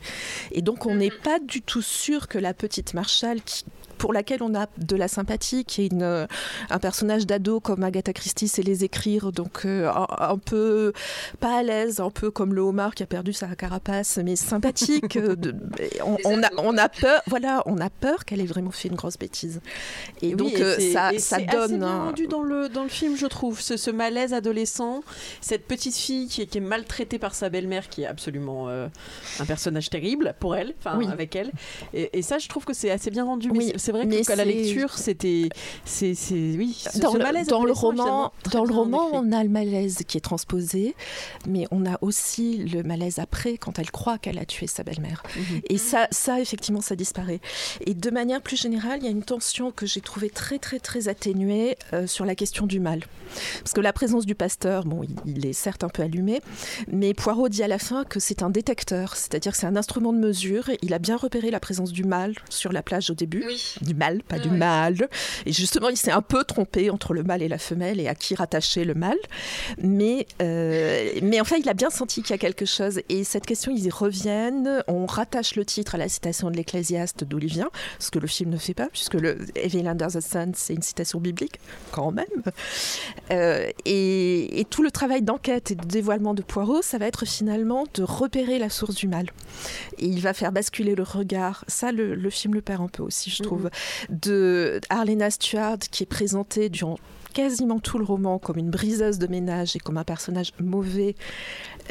Et 0.51 0.61
donc 0.61 0.85
on 0.85 0.95
n'est 0.95 1.11
pas 1.11 1.39
du 1.39 1.61
tout 1.61 1.81
sûr 1.81 2.27
que 2.27 2.37
la 2.37 2.53
petite 2.53 2.93
Marshall, 2.93 3.41
qui, 3.41 3.65
pour 3.97 4.13
laquelle 4.13 4.43
on 4.43 4.55
a 4.55 4.67
de 4.77 4.95
la 4.95 5.07
sympathie, 5.07 5.65
qui 5.65 5.83
est 5.83 5.87
une, 5.87 6.03
euh, 6.03 6.25
un 6.69 6.79
personnage 6.79 7.25
d'ado 7.25 7.59
comme 7.59 7.83
Agatha 7.83 8.13
Christie 8.13 8.47
sait 8.47 8.61
les 8.61 8.83
écrire, 8.83 9.31
donc 9.31 9.65
euh, 9.65 9.91
un, 10.19 10.37
peu 10.37 10.93
pas 11.39 11.59
à 11.59 11.63
l'aise, 11.63 11.99
un 11.99 12.09
peu 12.09 12.31
comme 12.31 12.53
le 12.53 12.61
homard 12.61 12.95
qui 12.95 13.03
a 13.03 13.05
perdu 13.05 13.33
sa 13.33 13.47
carapace, 13.55 14.19
mais 14.23 14.35
sympathique. 14.35 15.17
Euh, 15.17 15.35
de, 15.35 15.55
on, 16.03 16.43
a, 16.43 16.49
on 16.57 16.77
a 16.77 16.89
peur, 16.89 17.21
voilà, 17.27 17.63
on 17.65 17.79
a 17.79 17.89
peur 17.89 18.25
qu'elle 18.25 18.41
ait 18.41 18.45
vraiment 18.45 18.71
fait 18.71 18.89
une 18.89 18.95
grosse 18.95 19.17
bêtise. 19.17 19.61
Et, 20.21 20.35
donc 20.35 20.57
ça, 20.57 21.11
ça 21.17 21.39
donne. 21.39 21.63
Assez 21.63 21.77
bien 21.77 21.97
rendu 21.97 22.27
dans 22.27 22.43
le 22.43 22.69
dans 22.69 22.83
le 22.83 22.89
film, 22.89 23.15
je 23.15 23.27
trouve, 23.27 23.61
ce, 23.61 23.77
ce 23.77 23.91
malaise 23.91 24.33
adolescent, 24.33 25.01
cette 25.41 25.67
petite 25.67 25.95
fille 25.95 26.27
qui, 26.27 26.45
qui 26.47 26.57
est 26.57 26.61
maltraitée 26.61 27.19
par 27.19 27.33
sa 27.35 27.49
belle-mère, 27.49 27.89
qui 27.89 28.03
est 28.03 28.07
absolument 28.07 28.67
un 28.69 29.45
personnage 29.45 29.89
terrible 29.89 30.35
pour 30.39 30.55
elle, 30.55 30.73
enfin 30.79 30.99
avec 31.09 31.35
elle. 31.35 31.51
Et, 31.93 32.21
ça, 32.21 32.37
je 32.39 32.47
trouve 32.47 32.65
que 32.65 32.73
c'est 32.73 32.91
assez 32.91 33.11
bien 33.11 33.23
rendu. 33.23 33.49
Oui 33.51 33.73
c'est 33.85 33.91
vrai 33.91 34.07
qu'à 34.07 34.35
la 34.35 34.45
lecture, 34.45 34.97
c'était. 34.97 35.49
C'est, 35.85 36.15
oui, 36.31 36.83
dans, 36.99 37.13
le, 37.13 37.45
dans 37.47 37.63
le 37.63 37.71
roman, 37.71 38.31
dans 38.51 38.65
le 38.65 38.73
roman 38.73 39.09
on 39.13 39.31
a 39.31 39.43
le 39.43 39.49
malaise 39.49 39.99
qui 40.07 40.17
est 40.17 40.21
transposé, 40.21 40.95
mais 41.47 41.67
on 41.71 41.85
a 41.85 41.97
aussi 42.01 42.57
le 42.57 42.83
malaise 42.83 43.19
après, 43.19 43.57
quand 43.57 43.77
elle 43.79 43.91
croit 43.91 44.17
qu'elle 44.17 44.39
a 44.39 44.45
tué 44.45 44.67
sa 44.67 44.83
belle-mère. 44.83 45.23
Mhm. 45.35 45.61
Et 45.69 45.77
ça, 45.77 46.07
ça, 46.11 46.39
effectivement, 46.39 46.81
ça 46.81 46.95
disparaît. 46.95 47.39
Et 47.85 47.93
de 47.93 48.09
manière 48.09 48.41
plus 48.41 48.59
générale, 48.59 48.99
il 49.01 49.05
y 49.05 49.07
a 49.07 49.11
une 49.11 49.23
tension 49.23 49.71
que 49.71 49.85
j'ai 49.85 50.01
trouvée 50.01 50.29
très, 50.29 50.57
très, 50.57 50.79
très 50.79 51.07
atténuée 51.07 51.77
euh, 51.93 52.07
sur 52.07 52.25
la 52.25 52.35
question 52.35 52.65
du 52.65 52.79
mal. 52.79 53.01
Parce 53.59 53.73
que 53.73 53.81
la 53.81 53.93
présence 53.93 54.25
du 54.25 54.35
pasteur, 54.35 54.85
bon, 54.85 55.03
il, 55.03 55.15
il 55.25 55.45
est 55.45 55.53
certes 55.53 55.83
un 55.83 55.89
peu 55.89 56.01
allumé, 56.01 56.41
mais 56.87 57.13
Poirot 57.13 57.49
dit 57.49 57.63
à 57.63 57.67
la 57.67 57.79
fin 57.79 58.03
que 58.03 58.19
c'est 58.19 58.41
un 58.41 58.49
détecteur. 58.49 59.15
c'est-à-dire 59.15 59.51
que 59.51 59.57
c'est 59.57 59.67
un 59.67 59.75
instrument 59.75 60.13
de 60.13 60.19
mesure. 60.19 60.69
Il 60.81 60.93
a 60.93 60.99
bien 60.99 61.17
repéré 61.17 61.51
la 61.51 61.59
présence 61.59 61.91
du 61.91 62.03
mâle 62.03 62.33
sur 62.49 62.71
la 62.71 62.81
plage 62.81 63.09
au 63.09 63.13
début. 63.13 63.43
Du 63.81 63.93
mâle, 63.93 64.21
pas 64.23 64.39
du 64.39 64.49
mâle. 64.49 65.07
Et 65.45 65.53
justement, 65.53 65.89
il 65.89 65.97
s'est 65.97 66.11
un 66.11 66.21
peu 66.21 66.43
trompé 66.43 66.89
entre 66.89 67.13
le 67.13 67.23
mâle 67.23 67.41
et 67.41 67.47
la 67.47 67.57
femelle 67.57 67.99
et 67.99 68.07
à 68.07 68.15
qui 68.15 68.35
rattacher 68.35 68.85
le 68.85 68.93
mâle. 68.93 69.17
Mais, 69.81 70.27
euh, 70.41 71.11
mais 71.21 71.39
enfin, 71.39 71.57
il 71.57 71.69
a 71.69 71.73
bien 71.73 71.89
senti 71.89 72.21
qu'il 72.21 72.31
y 72.31 72.33
a 72.33 72.37
quelque 72.37 72.65
chose. 72.65 73.01
Et 73.09 73.23
cette 73.23 73.45
question, 73.45 73.71
ils 73.71 73.85
y 73.85 73.89
reviennent. 73.89 74.83
On 74.87 75.05
rattache 75.05 75.55
le 75.55 75.65
titre 75.65 75.95
à 75.95 75.97
la 75.97 76.09
citation 76.09 76.49
de 76.49 76.57
l'Ecclésiaste 76.57 77.23
vient, 77.45 77.69
ce 77.99 78.11
que 78.11 78.19
le 78.19 78.27
film 78.27 78.49
ne 78.49 78.57
fait 78.57 78.73
pas, 78.73 78.87
puisque 78.87 79.15
le 79.15 79.37
Evil 79.55 79.87
Under 79.87 80.07
the 80.07 80.21
Sun, 80.21 80.53
c'est 80.55 80.73
une 80.73 80.81
citation 80.81 81.19
biblique, 81.19 81.59
quand 81.91 82.11
même. 82.11 82.25
Euh, 83.31 83.69
et, 83.85 84.59
et, 84.59 84.65
tout 84.65 84.83
le 84.83 84.91
travail 84.91 85.21
d'enquête 85.21 85.71
et 85.71 85.75
de 85.75 85.85
dévoilement 85.85 86.33
de 86.33 86.41
Poirot, 86.41 86.81
ça 86.81 86.97
va 86.97 87.07
être 87.07 87.25
finalement 87.25 87.85
de 87.93 88.03
repérer 88.03 88.59
la 88.59 88.69
source 88.69 88.95
du 88.95 89.07
mal. 89.07 89.27
Et 89.97 90.05
il 90.05 90.21
va 90.21 90.33
faire 90.33 90.51
basculer 90.51 90.95
le 90.95 91.03
regard. 91.03 91.65
Ça, 91.67 91.91
le, 91.91 92.29
film 92.29 92.53
le 92.53 92.61
perd 92.61 92.81
un 92.81 92.87
peu 92.87 93.03
aussi, 93.03 93.29
je 93.29 93.43
trouve. 93.43 93.64
De 94.09 94.79
Arlena 94.89 95.29
Stuart, 95.31 95.79
qui 95.91 96.03
est 96.03 96.07
présentée 96.07 96.69
durant 96.69 96.97
quasiment 97.35 97.79
tout 97.79 97.99
le 97.99 98.05
roman 98.05 98.39
comme 98.39 98.57
une 98.57 98.71
briseuse 98.71 99.19
de 99.19 99.27
ménage 99.27 99.75
et 99.75 99.79
comme 99.79 99.97
un 99.97 100.05
personnage 100.05 100.53
mauvais. 100.59 101.15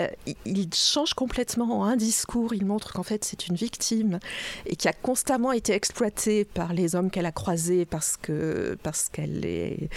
Euh, 0.01 0.09
il 0.47 0.73
change 0.75 1.13
complètement 1.13 1.81
en 1.81 1.85
un 1.85 1.97
discours. 1.97 2.55
Il 2.55 2.65
montre 2.65 2.95
qu'en 2.95 3.03
fait 3.03 3.25
c'est 3.25 3.47
une 3.47 3.55
victime 3.55 4.19
et 4.65 4.75
qui 4.75 4.89
a 4.89 4.93
constamment 4.93 5.53
été 5.53 5.73
exploitée 5.73 6.47
par 6.47 6.73
les 6.73 6.97
hommes 6.97 7.11
qu'elle 7.11 7.27
a 7.27 7.33
croisés 7.33 7.85
parce 7.85 8.17
que 8.17 8.77
parce 8.83 9.11
qu'elle 9.11 9.45
est. 9.45 9.91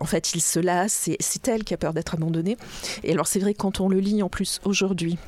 En 0.00 0.06
fait, 0.06 0.34
il 0.34 0.40
se 0.40 0.58
lasse. 0.58 1.08
C'est 1.20 1.48
elle 1.48 1.64
qui 1.64 1.74
a 1.74 1.76
peur 1.76 1.92
d'être 1.92 2.14
abandonnée. 2.14 2.56
Et 3.04 3.12
alors 3.12 3.26
c'est 3.26 3.40
vrai 3.40 3.52
quand 3.52 3.80
on 3.80 3.88
le 3.88 4.00
lit 4.00 4.22
en 4.22 4.30
plus 4.30 4.58
aujourd'hui 4.64 5.18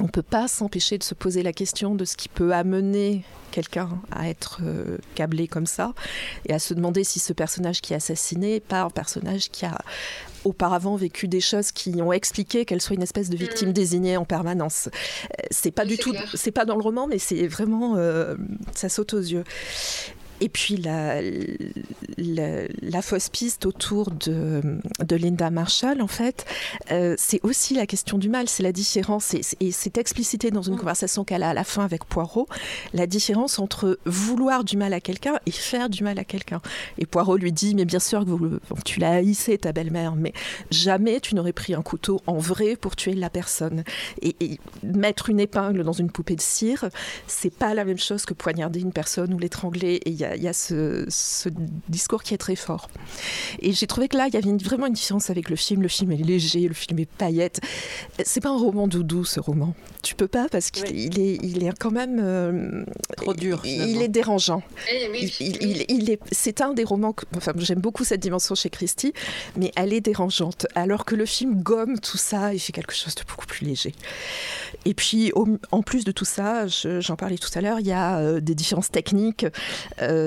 on 0.00 0.04
ne 0.04 0.08
peut 0.08 0.22
pas 0.22 0.48
s'empêcher 0.48 0.98
de 0.98 1.02
se 1.02 1.14
poser 1.14 1.42
la 1.42 1.52
question 1.52 1.94
de 1.94 2.04
ce 2.04 2.16
qui 2.16 2.28
peut 2.28 2.52
amener 2.52 3.24
quelqu'un 3.50 3.88
à 4.10 4.28
être 4.28 4.60
euh, 4.62 4.98
câblé 5.14 5.48
comme 5.48 5.66
ça 5.66 5.94
et 6.46 6.52
à 6.52 6.58
se 6.58 6.74
demander 6.74 7.02
si 7.02 7.18
ce 7.18 7.32
personnage 7.32 7.80
qui 7.80 7.92
est 7.92 7.96
assassiné 7.96 8.54
n'est 8.54 8.60
pas 8.60 8.82
un 8.82 8.90
personnage 8.90 9.50
qui 9.50 9.64
a 9.64 9.78
auparavant 10.44 10.96
vécu 10.96 11.28
des 11.28 11.40
choses 11.40 11.72
qui 11.72 12.00
ont 12.00 12.12
expliqué 12.12 12.64
qu'elle 12.64 12.80
soit 12.80 12.94
une 12.94 13.02
espèce 13.02 13.30
de 13.30 13.36
victime 13.36 13.70
mm. 13.70 13.72
désignée 13.72 14.16
en 14.16 14.24
permanence. 14.24 14.88
Euh, 14.88 15.46
c'est 15.50 15.70
pas 15.70 15.84
du 15.84 15.98
tout, 15.98 16.14
c'est 16.34 16.52
pas 16.52 16.64
dans 16.64 16.76
le 16.76 16.82
roman, 16.82 17.06
mais 17.06 17.18
c'est 17.18 17.46
vraiment, 17.46 17.96
euh, 17.96 18.36
ça 18.74 18.88
saute 18.88 19.14
aux 19.14 19.20
yeux. 19.20 19.44
Et 20.40 20.48
puis 20.48 20.76
la, 20.76 21.20
la, 22.16 23.02
fausse 23.02 23.28
piste 23.28 23.66
autour 23.66 24.10
de, 24.10 24.78
de, 25.04 25.16
Linda 25.16 25.50
Marshall, 25.50 26.00
en 26.00 26.06
fait, 26.06 26.44
euh, 26.92 27.14
c'est 27.18 27.40
aussi 27.42 27.74
la 27.74 27.86
question 27.86 28.18
du 28.18 28.28
mal, 28.28 28.48
c'est 28.48 28.62
la 28.62 28.72
différence, 28.72 29.34
et, 29.34 29.72
c'est 29.72 29.98
explicité 29.98 30.50
dans 30.50 30.62
une 30.62 30.74
mm. 30.74 30.78
conversation 30.78 31.24
qu'elle 31.24 31.42
a 31.42 31.50
à 31.50 31.54
la 31.54 31.64
fin 31.64 31.84
avec 31.84 32.04
Poirot, 32.04 32.46
la 32.94 33.06
différence 33.06 33.58
entre 33.58 33.98
vouloir 34.04 34.64
du 34.64 34.76
mal 34.76 34.92
à 34.92 35.00
quelqu'un 35.00 35.38
et 35.46 35.50
faire 35.50 35.88
du 35.88 36.04
mal 36.04 36.18
à 36.18 36.24
quelqu'un. 36.24 36.60
Et 36.98 37.06
Poirot 37.06 37.36
lui 37.36 37.52
dit, 37.52 37.74
mais 37.74 37.84
bien 37.84 37.98
sûr 37.98 38.24
que 38.24 38.30
vous, 38.30 38.58
tu 38.84 39.00
l'as 39.00 39.12
haïssé, 39.12 39.58
ta 39.58 39.72
belle-mère, 39.72 40.14
mais 40.14 40.32
jamais 40.70 41.20
tu 41.20 41.34
n'aurais 41.34 41.52
pris 41.52 41.74
un 41.74 41.82
couteau 41.82 42.20
en 42.26 42.38
vrai 42.38 42.76
pour 42.76 42.96
tuer 42.96 43.14
la 43.14 43.30
personne. 43.30 43.82
Et, 44.22 44.36
et 44.40 44.60
mettre 44.82 45.30
une 45.30 45.40
épingle 45.40 45.82
dans 45.82 45.92
une 45.92 46.10
poupée 46.10 46.36
de 46.36 46.40
cire, 46.40 46.88
c'est 47.26 47.54
pas 47.54 47.74
la 47.74 47.84
même 47.84 47.98
chose 47.98 48.24
que 48.24 48.34
poignarder 48.34 48.80
une 48.80 48.92
personne 48.92 49.34
ou 49.34 49.38
l'étrangler. 49.38 49.94
Et 50.04 50.10
il 50.10 50.16
y 50.16 50.24
a 50.24 50.27
il 50.36 50.42
y 50.42 50.48
a 50.48 50.52
ce, 50.52 51.06
discours 51.88 52.22
qui 52.22 52.34
est 52.34 52.38
très 52.38 52.56
fort. 52.56 52.88
Et 53.60 53.72
j'ai 53.72 53.86
trouvé 53.86 54.08
que 54.08 54.16
là, 54.16 54.26
il 54.28 54.34
y 54.34 54.36
avait 54.36 54.52
vraiment 54.62 54.86
une 54.86 54.92
différence 54.92 55.30
avec 55.30 55.50
le 55.50 55.56
film. 55.56 55.82
Le 55.82 55.88
film 55.88 56.12
est 56.12 56.16
léger, 56.16 56.68
le 56.68 56.74
film 56.74 56.98
est 56.98 57.10
paillette. 57.10 57.60
C'est 58.24 58.40
pas 58.40 58.50
un 58.50 58.58
roman 58.58 58.88
doudou, 58.88 59.24
ce 59.24 59.40
roman. 59.40 59.74
Tu 60.02 60.14
peux 60.14 60.28
pas 60.28 60.48
parce 60.48 60.70
qu'il 60.70 61.18
est, 61.18 61.38
il 61.42 61.64
est 61.64 61.78
quand 61.78 61.90
même 61.90 62.18
euh, 62.20 62.84
trop 63.16 63.34
dur. 63.34 63.62
Il, 63.64 64.00
est 64.00 64.08
dérangeant. 64.08 64.62
Eh 64.92 65.08
il, 65.40 66.10
est, 66.10 66.20
c'est 66.30 66.60
un 66.60 66.72
des 66.72 66.84
romans. 66.84 67.12
Que, 67.12 67.24
enfin, 67.36 67.52
j'aime 67.56 67.80
beaucoup 67.80 68.04
cette 68.04 68.20
dimension 68.20 68.54
chez 68.54 68.70
Christie, 68.70 69.12
mais 69.56 69.72
elle 69.76 69.92
est 69.92 70.00
dérangeante. 70.00 70.66
Alors 70.74 71.04
que 71.04 71.14
le 71.14 71.26
film 71.26 71.62
gomme 71.62 71.98
tout 71.98 72.16
ça 72.16 72.54
et 72.54 72.58
fait 72.58 72.72
quelque 72.72 72.94
chose 72.94 73.14
de 73.14 73.22
beaucoup 73.22 73.46
plus 73.46 73.66
léger. 73.66 73.94
Et 74.84 74.94
puis, 74.94 75.32
en 75.70 75.82
plus 75.82 76.04
de 76.04 76.12
tout 76.12 76.24
ça, 76.24 76.66
j'en 76.66 77.16
parlais 77.16 77.38
tout 77.38 77.50
à 77.54 77.60
l'heure, 77.60 77.80
il 77.80 77.86
y 77.86 77.92
a 77.92 78.18
euh, 78.18 78.40
des 78.40 78.54
différences 78.54 78.90
techniques. 78.90 79.46
Euh, 80.02 80.17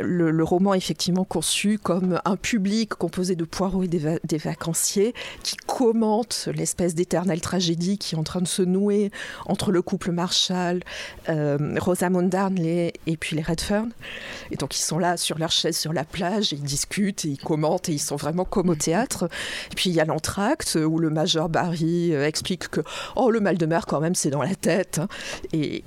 le, 0.00 0.44
roman 0.44 0.74
est 0.74 0.78
effectivement 0.78 1.24
conçu 1.24 1.78
comme 1.78 2.20
un 2.24 2.36
public 2.36 2.90
composé 2.94 3.36
de 3.36 3.44
poireaux 3.44 3.82
et 3.82 3.88
des, 3.88 4.38
vacanciers 4.38 5.14
qui 5.42 5.56
commentent 5.56 6.48
l'espèce 6.54 6.94
d'éternelle 6.94 7.40
tragédie 7.40 7.98
qui 7.98 8.14
est 8.14 8.18
en 8.18 8.24
train 8.24 8.40
de 8.40 8.48
se 8.48 8.62
nouer 8.62 9.10
entre 9.46 9.72
le 9.72 9.80
couple 9.80 10.10
Marshall, 10.12 10.80
euh, 11.28 11.76
Rosamund 11.80 12.28
Darnley 12.28 12.92
et 13.06 13.16
puis 13.16 13.36
les 13.36 13.42
Redfern. 13.42 13.90
Et 14.50 14.56
donc 14.56 14.76
ils 14.76 14.82
sont 14.82 14.98
là 14.98 15.16
sur 15.16 15.38
leur 15.38 15.50
chaise 15.50 15.76
sur 15.76 15.92
la 15.92 16.04
plage, 16.04 16.52
et 16.52 16.56
ils 16.56 16.62
discutent 16.62 17.24
et 17.24 17.28
ils 17.28 17.38
commentent 17.38 17.88
et 17.88 17.92
ils 17.92 17.98
sont 17.98 18.16
vraiment 18.16 18.44
comme 18.44 18.68
au 18.68 18.74
théâtre. 18.74 19.28
Et 19.72 19.74
puis 19.74 19.90
il 19.90 19.96
y 19.96 20.00
a 20.00 20.04
l'entracte 20.04 20.76
où 20.76 20.98
le 20.98 21.10
major 21.10 21.48
Barry 21.48 22.12
explique 22.12 22.68
que 22.68 22.80
oh 23.16 23.30
le 23.30 23.40
mal 23.40 23.56
de 23.56 23.66
mer 23.66 23.86
quand 23.86 24.00
même 24.00 24.14
c'est 24.14 24.30
dans 24.30 24.42
la 24.42 24.54
tête. 24.54 24.98
Hein. 24.98 25.08
Et, 25.52 25.84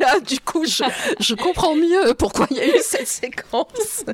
là, 0.00 0.20
du 0.20 0.40
coup, 0.40 0.64
je, 0.64 1.34
comprends 1.34 1.74
mieux 1.74 2.14
pourquoi 2.14 2.46
il 2.50 2.56
y 2.56 2.60
a 2.60 2.61
eu 2.66 2.80
cette 2.82 3.08
séquence. 3.08 4.04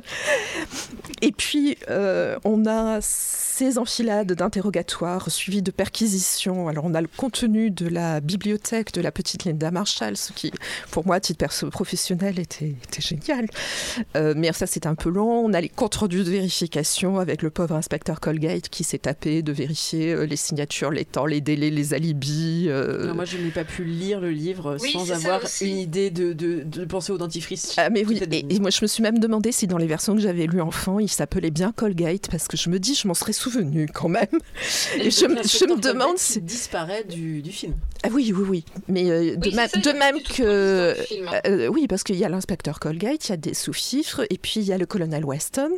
Et 1.21 1.31
puis, 1.31 1.77
euh, 1.89 2.37
on 2.43 2.65
a 2.65 2.99
ces 3.01 3.77
enfilades 3.77 4.33
d'interrogatoires 4.33 5.29
suivies 5.29 5.61
de 5.61 5.71
perquisitions. 5.71 6.67
Alors, 6.67 6.85
on 6.85 6.93
a 6.93 7.01
le 7.01 7.09
contenu 7.17 7.71
de 7.71 7.87
la 7.87 8.21
bibliothèque 8.21 8.93
de 8.93 9.01
la 9.01 9.11
petite 9.11 9.45
Linda 9.45 9.69
Marshall, 9.71 10.15
ce 10.15 10.31
qui, 10.31 10.51
pour 10.91 11.05
moi, 11.05 11.17
à 11.17 11.19
titre 11.19 11.69
professionnel, 11.69 12.39
était, 12.39 12.75
était 12.83 13.01
génial. 13.01 13.47
Euh, 14.15 14.33
mais 14.35 14.51
ça, 14.53 14.65
c'est 14.65 14.85
un 14.85 14.95
peu 14.95 15.09
long. 15.09 15.45
On 15.45 15.53
a 15.53 15.61
les 15.61 15.69
comptes 15.69 15.95
rendus 15.95 16.23
de 16.23 16.29
vérification 16.29 17.19
avec 17.19 17.41
le 17.41 17.49
pauvre 17.49 17.75
inspecteur 17.75 18.19
Colgate 18.19 18.69
qui 18.69 18.83
s'est 18.83 18.99
tapé 18.99 19.41
de 19.41 19.51
vérifier 19.51 20.13
euh, 20.13 20.25
les 20.25 20.37
signatures, 20.37 20.91
les 20.91 21.05
temps, 21.05 21.25
les 21.25 21.41
délais, 21.41 21.69
les 21.69 21.93
alibis. 21.93 22.69
Non, 22.69 23.13
moi, 23.13 23.25
je 23.25 23.37
n'ai 23.37 23.51
pas 23.51 23.65
pu 23.65 23.83
lire 23.83 24.21
le 24.21 24.31
livre 24.31 24.77
sans 24.77 25.11
avoir 25.11 25.41
une 25.61 25.77
idée 25.77 26.09
de, 26.11 26.33
de, 26.33 26.85
penser 26.85 27.11
au 27.11 27.17
dentifrice. 27.17 27.73
Ah, 27.77 27.89
mais 27.89 28.05
oui, 28.05 28.19
et, 28.31 28.38
moi, 28.59 28.69
je 28.69 28.79
me 28.81 28.87
suis 28.87 29.03
même 29.03 29.19
demandé 29.19 29.51
si 29.51 29.67
dans 29.67 29.77
les 29.77 29.87
versions 29.87 30.15
que 30.15 30.21
j'avais 30.21 30.45
lues 30.45 30.61
enfant, 30.61 30.99
il 30.99 31.09
s'appelait 31.09 31.51
bien 31.51 31.71
Colgate, 31.71 32.29
parce 32.29 32.47
que 32.47 32.57
je 32.57 32.69
me 32.69 32.79
dis, 32.79 32.95
je 32.95 33.07
m'en 33.07 33.13
serais 33.13 33.33
souvenu 33.33 33.87
quand 33.93 34.09
même. 34.09 34.27
Et, 34.97 35.11
je, 35.11 35.25
je 35.25 35.65
me 35.65 35.79
demande 35.79 36.17
si. 36.17 36.41
disparaît 36.41 37.03
du, 37.03 37.41
du, 37.41 37.51
film. 37.51 37.73
Ah 38.03 38.09
oui, 38.11 38.33
oui, 38.35 38.45
oui. 38.47 38.65
Mais 38.87 39.09
euh, 39.09 39.35
de, 39.35 39.49
de 39.49 39.97
même 39.97 40.21
que. 40.21 40.95
Hein. 41.27 41.41
Euh, 41.47 41.67
oui, 41.67 41.87
parce 41.87 42.03
qu'il 42.03 42.15
y 42.15 42.25
a 42.25 42.29
l'inspecteur 42.29 42.79
Colgate, 42.79 43.27
il 43.27 43.31
y 43.31 43.33
a 43.33 43.37
des 43.37 43.53
sous-fifres, 43.53 44.21
et 44.29 44.37
puis 44.37 44.53
il 44.57 44.63
y 44.63 44.73
a 44.73 44.77
le 44.77 44.85
colonel 44.85 45.25
Weston, 45.25 45.71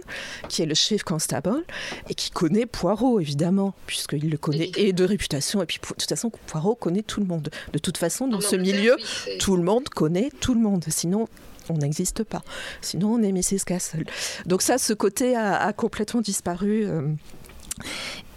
qui 0.49 0.61
est 0.61 0.65
le 0.65 0.75
chef 0.75 1.03
constable, 1.03 1.63
et 2.09 2.15
qui 2.15 2.31
connaît 2.31 2.65
Poirot, 2.65 3.19
évidemment, 3.19 3.73
puisqu'il 3.87 4.29
le 4.29 4.37
connaît 4.37 4.71
et 4.77 4.93
de 4.93 5.03
réputation, 5.03 5.61
et 5.61 5.65
puis 5.65 5.79
de 5.81 5.87
toute 5.87 6.09
façon, 6.09 6.31
Poirot 6.47 6.75
connaît 6.75 7.03
tout 7.03 7.19
le 7.19 7.25
monde. 7.25 7.49
De 7.73 7.79
toute 7.79 7.97
façon, 7.97 8.27
dans 8.27 8.41
ce 8.41 8.55
milieu, 8.55 8.95
tout 9.39 9.55
le 9.55 9.63
monde 9.63 9.89
connaît 9.89 10.29
tout 10.39 10.53
le 10.53 10.59
monde. 10.59 10.85
Sinon, 10.89 11.27
on 11.71 11.77
n'existe 11.77 12.23
pas. 12.23 12.43
Sinon, 12.81 13.13
on 13.13 13.21
est 13.21 13.31
Mrs. 13.31 13.65
Castle. 13.65 14.05
Donc 14.45 14.61
ça, 14.61 14.77
ce 14.77 14.93
côté 14.93 15.35
a, 15.35 15.71
complètement 15.73 16.21
disparu. 16.21 16.85
Euh, 16.85 17.07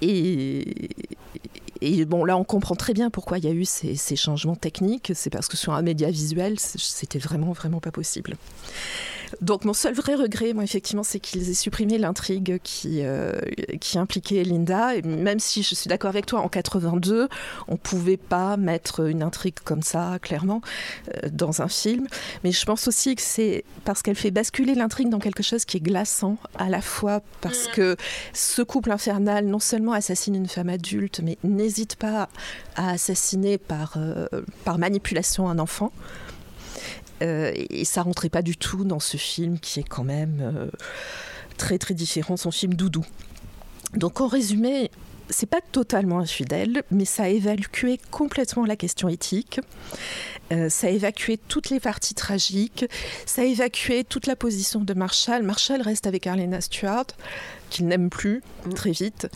et, 0.00 0.64
bon, 2.06 2.24
là, 2.24 2.36
on 2.36 2.44
comprend 2.44 2.74
très 2.74 2.94
bien 2.94 3.10
pourquoi 3.10 3.38
il 3.38 3.44
y 3.44 3.48
a 3.48 3.52
eu 3.52 3.64
ces, 3.64 3.96
ces 3.96 4.16
changements 4.16 4.56
techniques. 4.56 5.12
C'est 5.14 5.30
parce 5.30 5.48
que 5.48 5.56
sur 5.56 5.72
un 5.72 5.82
média 5.82 6.10
visuel, 6.10 6.58
c'était 6.58 7.18
vraiment, 7.18 7.52
vraiment 7.52 7.80
pas 7.80 7.90
possible. 7.90 8.36
Donc 9.40 9.64
mon 9.64 9.72
seul 9.72 9.94
vrai 9.94 10.14
regret, 10.14 10.52
moi 10.52 10.64
effectivement, 10.64 11.02
c'est 11.02 11.20
qu'ils 11.20 11.50
aient 11.50 11.54
supprimé 11.54 11.98
l'intrigue 11.98 12.58
qui, 12.62 13.00
euh, 13.02 13.32
impliquait 13.94 14.42
Linda. 14.44 15.00
Même 15.04 15.38
si 15.38 15.62
je 15.62 15.74
suis 15.74 15.88
d'accord 15.88 16.10
avec 16.10 16.26
toi, 16.26 16.40
en 16.40 16.48
82, 16.48 17.28
on 17.68 17.76
pouvait 17.76 18.16
pas 18.16 18.56
mettre 18.56 19.06
une 19.08 19.22
intrigue 19.22 19.54
comme 19.64 19.82
ça, 19.82 20.18
clairement, 20.20 20.60
euh, 21.08 21.28
dans 21.30 21.62
un 21.62 21.68
film. 21.68 22.06
Mais 22.42 22.52
je 22.52 22.64
pense 22.64 22.88
aussi 22.88 23.14
que 23.14 23.22
c'est 23.22 23.64
parce 23.84 24.02
qu'elle 24.02 24.16
fait 24.16 24.30
basculer 24.30 24.74
l'intrigue 24.74 25.08
dans 25.08 25.18
quelque 25.18 25.42
chose 25.42 25.64
qui 25.64 25.76
est 25.76 25.80
glaçant, 25.80 26.36
à 26.58 26.68
la 26.68 26.80
fois 26.80 27.22
parce 27.40 27.68
que 27.68 27.96
ce 28.32 28.62
couple 28.62 28.90
infernal 28.90 29.46
non 29.46 29.60
seulement 29.60 29.92
assassine 29.92 30.34
une 30.34 30.48
femme 30.48 30.68
adulte, 30.68 31.20
mais 31.22 31.38
n'hésite 31.44 31.96
pas 31.96 32.28
à 32.76 32.90
assassiner 32.90 33.58
par, 33.58 33.94
euh, 33.96 34.26
par 34.64 34.78
manipulation 34.78 35.48
un 35.48 35.58
enfant. 35.58 35.92
Euh, 37.24 37.52
et 37.54 37.84
ça 37.84 38.02
rentrait 38.02 38.28
pas 38.28 38.42
du 38.42 38.56
tout 38.56 38.84
dans 38.84 39.00
ce 39.00 39.16
film 39.16 39.58
qui 39.58 39.80
est 39.80 39.88
quand 39.88 40.04
même 40.04 40.40
euh, 40.40 40.68
très 41.56 41.78
très 41.78 41.94
différent, 41.94 42.36
son 42.36 42.50
film 42.50 42.74
Doudou. 42.74 43.04
Donc 43.94 44.20
en 44.20 44.26
résumé, 44.26 44.90
c'est 45.30 45.46
pas 45.46 45.60
totalement 45.72 46.18
infidèle, 46.18 46.82
mais 46.90 47.04
ça 47.04 47.24
a 47.24 47.28
évacué 47.28 47.98
complètement 48.10 48.64
la 48.64 48.76
question 48.76 49.08
éthique. 49.08 49.60
Euh, 50.52 50.68
ça 50.68 50.88
a 50.88 50.90
évacué 50.90 51.38
toutes 51.38 51.70
les 51.70 51.80
parties 51.80 52.14
tragiques, 52.14 52.84
ça 53.26 53.42
a 53.42 53.44
évacué 53.44 54.04
toute 54.04 54.26
la 54.26 54.36
position 54.36 54.80
de 54.80 54.94
Marshall. 54.94 55.42
Marshall 55.42 55.80
reste 55.80 56.06
avec 56.06 56.26
Arlena 56.26 56.60
Stewart, 56.60 57.06
qu'il 57.70 57.86
n'aime 57.86 58.10
plus 58.10 58.42
mm. 58.66 58.74
très 58.74 58.92
vite, 58.92 59.28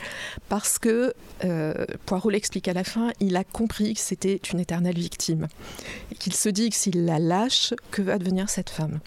parce 0.48 0.78
que, 0.78 1.14
euh, 1.44 1.86
Poirot 2.04 2.30
l'explique 2.30 2.68
à 2.68 2.74
la 2.74 2.84
fin, 2.84 3.12
il 3.20 3.36
a 3.36 3.44
compris 3.44 3.94
que 3.94 4.00
c'était 4.00 4.40
une 4.52 4.60
éternelle 4.60 4.98
victime. 4.98 5.48
Et 6.12 6.14
qu'il 6.14 6.34
se 6.34 6.48
dit 6.48 6.68
que 6.70 6.76
s'il 6.76 7.06
la 7.06 7.18
lâche, 7.18 7.72
que 7.90 8.02
va 8.02 8.18
devenir 8.18 8.50
cette 8.50 8.70
femme 8.70 9.00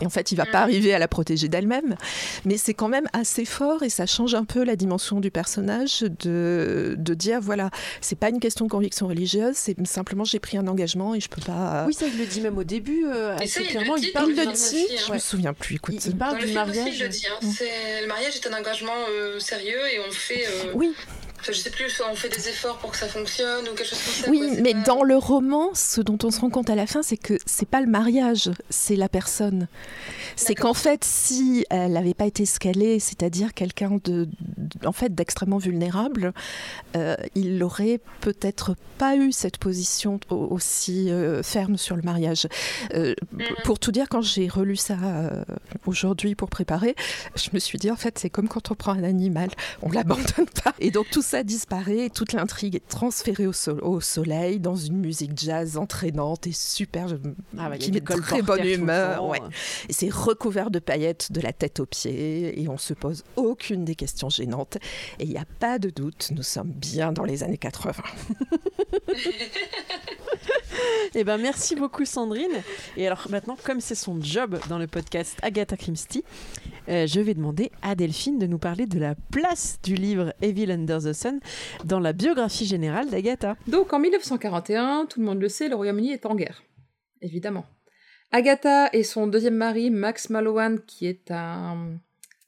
et 0.00 0.06
en 0.06 0.10
fait, 0.10 0.32
il 0.32 0.36
va 0.36 0.46
pas 0.46 0.60
arriver 0.60 0.94
à 0.94 0.98
la 0.98 1.08
protéger 1.08 1.48
d'elle-même, 1.48 1.96
mais 2.44 2.56
c'est 2.56 2.74
quand 2.74 2.88
même 2.88 3.06
assez 3.12 3.44
fort 3.44 3.82
et 3.82 3.88
ça 3.88 4.06
change 4.06 4.34
un 4.34 4.44
peu 4.44 4.64
la 4.64 4.76
dimension 4.76 5.20
du 5.20 5.30
personnage 5.30 6.04
de, 6.20 6.94
de 6.98 7.14
dire 7.14 7.40
voilà, 7.40 7.70
c'est 8.00 8.18
pas 8.18 8.28
une 8.28 8.40
question 8.40 8.64
de 8.64 8.70
conviction 8.70 9.08
religieuse, 9.08 9.54
c'est 9.56 9.76
simplement 9.86 10.24
j'ai 10.24 10.38
pris 10.38 10.56
un 10.56 10.66
engagement 10.66 11.14
et 11.14 11.20
je 11.20 11.28
peux 11.28 11.40
pas. 11.40 11.84
Oui, 11.86 11.94
ça 11.94 12.06
il 12.06 12.18
le 12.18 12.26
dit 12.26 12.40
même 12.40 12.58
au 12.58 12.64
début. 12.64 13.06
Euh, 13.06 13.36
assez 13.36 13.64
clairement, 13.64 13.96
il, 13.96 14.12
parle 14.12 14.34
de 14.34 14.52
dit. 14.52 14.86
Hein. 14.92 15.02
Je 15.06 15.12
me 15.12 15.18
souviens 15.18 15.52
plus. 15.52 15.76
Écoute, 15.76 16.04
il, 16.04 16.16
parle 16.16 16.38
du 16.38 16.52
mariage. 16.52 17.00
le, 17.00 17.08
dit, 17.08 17.26
hein. 17.26 17.38
Mm. 17.42 17.52
le 18.02 18.06
mariage 18.06 18.36
est 18.36 18.46
un 18.46 18.58
engagement 18.58 18.92
euh, 19.10 19.38
sérieux 19.38 19.80
et 19.92 20.00
on 20.06 20.10
fait. 20.10 20.44
Euh, 20.46 20.72
oui. 20.74 20.92
Je 21.42 21.52
sais 21.52 21.70
plus, 21.70 21.88
soit 21.88 22.06
on 22.10 22.14
fait 22.14 22.28
des 22.28 22.48
efforts 22.48 22.78
pour 22.78 22.90
que 22.90 22.96
ça 22.96 23.06
fonctionne 23.06 23.64
ou 23.68 23.74
quelque 23.74 23.88
chose 23.88 24.02
comme 24.02 24.24
ça. 24.24 24.30
Oui, 24.30 24.58
mais 24.62 24.74
dans 24.74 25.02
le 25.02 25.16
roman, 25.16 25.70
ce 25.74 26.00
dont 26.00 26.18
on 26.22 26.30
se 26.30 26.40
rend 26.40 26.50
compte 26.50 26.70
à 26.70 26.74
la 26.74 26.86
fin, 26.86 27.02
c'est 27.02 27.16
que 27.16 27.34
c'est 27.46 27.68
pas 27.68 27.80
le 27.80 27.86
mariage, 27.86 28.50
c'est 28.68 28.96
la 28.96 29.08
personne. 29.08 29.66
C'est 30.36 30.54
qu'en 30.54 30.74
fait, 30.74 31.04
si 31.04 31.64
elle 31.70 31.92
n'avait 31.92 32.14
pas 32.14 32.26
été 32.26 32.42
escalée, 32.42 33.00
c'est-à-dire 33.00 33.54
quelqu'un 33.54 33.98
de, 34.04 34.28
en 34.84 34.92
fait, 34.92 35.14
d'extrêmement 35.14 35.58
vulnérable, 35.58 36.32
euh, 36.96 37.16
il 37.34 37.58
n'aurait 37.58 38.00
peut-être 38.20 38.76
pas 38.98 39.16
eu 39.16 39.32
cette 39.32 39.58
position 39.58 40.20
aussi 40.30 41.10
euh, 41.10 41.42
ferme 41.42 41.76
sur 41.76 41.96
le 41.96 42.02
mariage. 42.02 42.46
Euh, 42.94 43.14
mm-hmm. 43.34 43.62
Pour 43.64 43.78
tout 43.78 43.92
dire, 43.92 44.08
quand 44.08 44.22
j'ai 44.22 44.48
relu 44.48 44.76
ça 44.76 44.96
aujourd'hui 45.86 46.34
pour 46.34 46.50
préparer, 46.50 46.94
je 47.36 47.50
me 47.52 47.58
suis 47.58 47.78
dit 47.78 47.90
en 47.90 47.96
fait, 47.96 48.18
c'est 48.18 48.30
comme 48.30 48.48
quand 48.48 48.70
on 48.70 48.74
prend 48.74 48.92
un 48.92 49.04
animal, 49.04 49.48
on 49.82 49.90
l'abandonne 49.90 50.46
pas. 50.64 50.74
Et 50.80 50.90
donc 50.90 51.08
tout 51.10 51.22
ça 51.30 51.44
disparaît, 51.44 52.10
toute 52.12 52.32
l'intrigue 52.32 52.74
est 52.74 52.88
transférée 52.88 53.46
au, 53.46 53.52
au, 53.82 54.00
soleil 54.00 54.58
dans 54.58 54.74
une 54.74 54.96
musique 54.96 55.38
jazz 55.38 55.76
entraînante 55.76 56.48
et 56.48 56.52
super, 56.52 57.06
ah 57.56 57.70
qui 57.78 57.92
met 57.92 58.00
de 58.00 58.20
très 58.20 58.42
bonne 58.42 58.66
humeur. 58.66 59.24
Ouais. 59.28 59.38
Et 59.88 59.92
c'est 59.92 60.12
recouvert 60.12 60.72
de 60.72 60.80
paillettes 60.80 61.30
de 61.30 61.40
la 61.40 61.52
tête 61.52 61.78
aux 61.78 61.86
pieds 61.86 62.60
et 62.60 62.68
on 62.68 62.78
se 62.78 62.94
pose 62.94 63.22
aucune 63.36 63.84
des 63.84 63.94
questions 63.94 64.28
gênantes. 64.28 64.78
Et 65.20 65.24
il 65.24 65.30
n'y 65.30 65.38
a 65.38 65.46
pas 65.60 65.78
de 65.78 65.90
doute, 65.90 66.32
nous 66.34 66.42
sommes 66.42 66.72
bien 66.72 67.12
dans 67.12 67.24
les 67.24 67.44
années 67.44 67.58
80. 67.58 67.92
Eh 71.14 71.24
ben 71.24 71.38
merci 71.38 71.74
beaucoup 71.74 72.04
Sandrine. 72.04 72.62
Et 72.96 73.06
alors 73.06 73.26
maintenant, 73.30 73.56
comme 73.64 73.80
c'est 73.80 73.94
son 73.94 74.20
job 74.20 74.58
dans 74.68 74.78
le 74.78 74.86
podcast 74.86 75.38
Agatha 75.42 75.76
Christie, 75.76 76.24
euh, 76.88 77.06
je 77.06 77.20
vais 77.20 77.34
demander 77.34 77.72
à 77.82 77.94
Delphine 77.94 78.38
de 78.38 78.46
nous 78.46 78.58
parler 78.58 78.86
de 78.86 78.98
la 78.98 79.14
place 79.32 79.78
du 79.82 79.94
livre 79.94 80.32
Evil 80.40 80.70
Under 80.70 81.00
the 81.00 81.12
Sun 81.12 81.40
dans 81.84 81.98
la 81.98 82.12
biographie 82.12 82.66
générale 82.66 83.10
d'Agatha. 83.10 83.56
Donc 83.66 83.92
en 83.92 83.98
1941, 83.98 85.06
tout 85.06 85.20
le 85.20 85.26
monde 85.26 85.40
le 85.40 85.48
sait, 85.48 85.68
le 85.68 85.74
Royaume-Uni 85.74 86.12
est 86.12 86.26
en 86.26 86.34
guerre, 86.34 86.62
évidemment. 87.22 87.66
Agatha 88.32 88.88
et 88.92 89.02
son 89.02 89.26
deuxième 89.26 89.56
mari, 89.56 89.90
Max 89.90 90.30
Mallowan, 90.30 90.80
qui 90.86 91.06
est 91.06 91.32
un, 91.32 91.98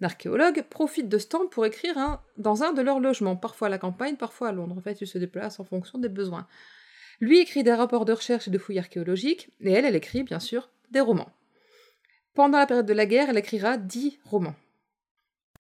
archéologue, 0.01 0.65
profitent 0.71 1.09
de 1.09 1.19
ce 1.19 1.27
temps 1.27 1.47
pour 1.49 1.67
écrire 1.67 2.21
dans 2.37 2.63
un 2.63 2.73
de 2.73 2.83
leurs 2.83 3.01
logements, 3.01 3.37
parfois 3.37 3.67
à 3.67 3.71
la 3.71 3.79
campagne, 3.79 4.17
parfois 4.17 4.49
à 4.49 4.53
Londres. 4.53 4.77
En 4.79 4.81
fait, 4.81 5.01
ils 5.01 5.07
se 5.07 5.19
déplacent 5.19 5.61
en 5.61 5.65
fonction 5.65 5.99
des 5.99 6.09
besoins. 6.09 6.47
Lui 7.21 7.39
écrit 7.41 7.63
des 7.63 7.73
rapports 7.73 8.05
de 8.05 8.13
recherche 8.13 8.49
et 8.49 8.51
de 8.51 8.59
fouilles 8.59 8.79
archéologiques, 8.79 9.51
et 9.61 9.73
elle, 9.73 9.85
elle 9.85 9.97
écrit, 9.97 10.23
bien 10.23 10.41
sûr, 10.41 10.71
des 10.91 11.01
romans. 11.01 11.31
Pendant 12.35 12.59
la 12.59 12.67
période 12.67 12.87
de 12.87 12.93
la 12.93 13.07
guerre, 13.07 13.31
elle 13.31 13.39
écrira 13.39 13.77
dix 13.77 14.19
romans. 14.25 14.55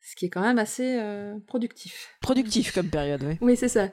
Ce 0.01 0.17
qui 0.17 0.27
est 0.27 0.31
quand 0.31 0.43
même 0.43 0.59
assez 0.59 0.99
euh, 0.99 1.38
productif. 1.47 2.17
Productif 2.21 2.73
comme 2.73 2.88
période, 2.88 3.23
oui. 3.23 3.37
Oui, 3.41 3.57
c'est 3.57 3.69
ça. 3.69 3.88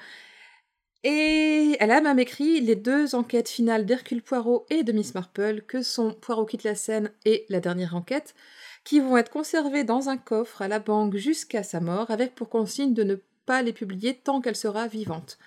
Et 1.04 1.78
elle 1.80 1.91
a 1.91 2.02
même 2.02 2.19
écrit 2.19 2.60
les 2.60 2.76
deux 2.76 3.15
enquêtes 3.15 3.48
finales 3.48 3.86
d'Hercule 3.86 4.22
Poirot 4.22 4.65
et 4.69 4.84
de 4.84 4.91
Miss 4.91 5.13
Marple, 5.13 5.62
que 5.62 5.82
sont 5.82 6.13
Poirot 6.13 6.45
quitte 6.45 6.63
la 6.63 6.76
scène 6.76 7.12
et 7.26 7.45
la 7.48 7.62
dernière 7.62 7.95
enquête, 7.95 8.36
qui 8.84 9.00
vont 9.00 9.17
être 9.17 9.32
conservées 9.32 9.84
dans 9.84 10.10
un 10.10 10.17
coffre 10.17 10.62
à 10.62 10.67
la 10.67 10.80
banque 10.80 11.15
jusqu'à 11.15 11.63
sa 11.63 11.80
mort, 11.80 12.12
avec 12.12 12.36
pour 12.36 12.50
consigne 12.50 12.93
de 12.93 13.04
ne 13.04 13.15
pas 13.45 13.62
les 13.62 13.72
publier 13.72 14.15
tant 14.15 14.41
qu'elle 14.41 14.58
sera 14.58 14.88
vivante. 14.88 15.38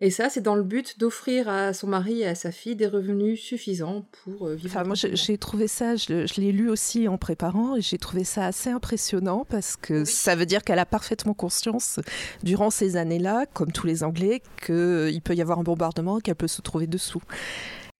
Et 0.00 0.10
ça, 0.10 0.30
c'est 0.30 0.40
dans 0.40 0.54
le 0.54 0.62
but 0.62 0.98
d'offrir 1.00 1.48
à 1.48 1.72
son 1.72 1.88
mari 1.88 2.20
et 2.20 2.26
à 2.26 2.36
sa 2.36 2.52
fille 2.52 2.76
des 2.76 2.86
revenus 2.86 3.40
suffisants 3.40 4.06
pour 4.22 4.46
euh, 4.46 4.54
vivre. 4.54 4.70
Enfin, 4.70 4.84
moi, 4.84 4.94
j'ai 4.94 5.38
trouvé 5.38 5.66
ça, 5.66 5.96
je, 5.96 6.40
l'ai 6.40 6.52
lu 6.52 6.70
aussi 6.70 7.08
en 7.08 7.18
préparant, 7.18 7.74
et 7.74 7.80
j'ai 7.80 7.98
trouvé 7.98 8.22
ça 8.22 8.46
assez 8.46 8.70
impressionnant 8.70 9.44
parce 9.48 9.76
que 9.76 10.04
ça 10.04 10.36
veut 10.36 10.46
dire 10.46 10.62
qu'elle 10.62 10.78
a 10.78 10.86
parfaitement 10.86 11.34
conscience, 11.34 11.98
durant 12.44 12.70
ces 12.70 12.96
années-là, 12.96 13.46
comme 13.52 13.72
tous 13.72 13.88
les 13.88 14.04
Anglais, 14.04 14.40
qu'il 14.64 15.20
peut 15.22 15.34
y 15.34 15.42
avoir 15.42 15.58
un 15.58 15.64
bombardement, 15.64 16.20
qu'elle 16.20 16.36
peut 16.36 16.46
se 16.46 16.62
trouver 16.62 16.86
dessous. 16.86 17.22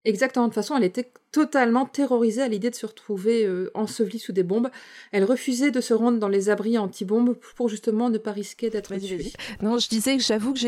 Exactement, 0.05 0.47
de 0.47 0.51
toute 0.51 0.55
façon, 0.55 0.77
elle 0.77 0.85
était 0.85 1.11
totalement 1.33 1.85
terrorisée 1.85 2.41
à 2.41 2.49
l'idée 2.49 2.71
de 2.71 2.75
se 2.75 2.87
retrouver 2.87 3.45
euh, 3.45 3.71
ensevelie 3.75 4.21
sous 4.21 4.33
des 4.33 4.45
bombes. 4.45 4.71
Elle 5.11 5.25
refusait 5.25 5.73
de 5.73 5.81
se 5.81 5.93
rendre 5.93 6.19
dans 6.19 6.29
les 6.29 6.51
abris 6.51 6.79
anti-bombes 6.79 7.37
pour 7.57 7.69
justement 7.69 8.09
ne 8.09 8.17
pas 8.17 8.31
risquer 8.31 8.71
d'être 8.71 8.95
tuée. 8.97 9.33
Non, 9.61 9.79
je 9.79 9.89
disais 9.89 10.17
que 10.17 10.23
j'avoue 10.23 10.55
que 10.55 10.61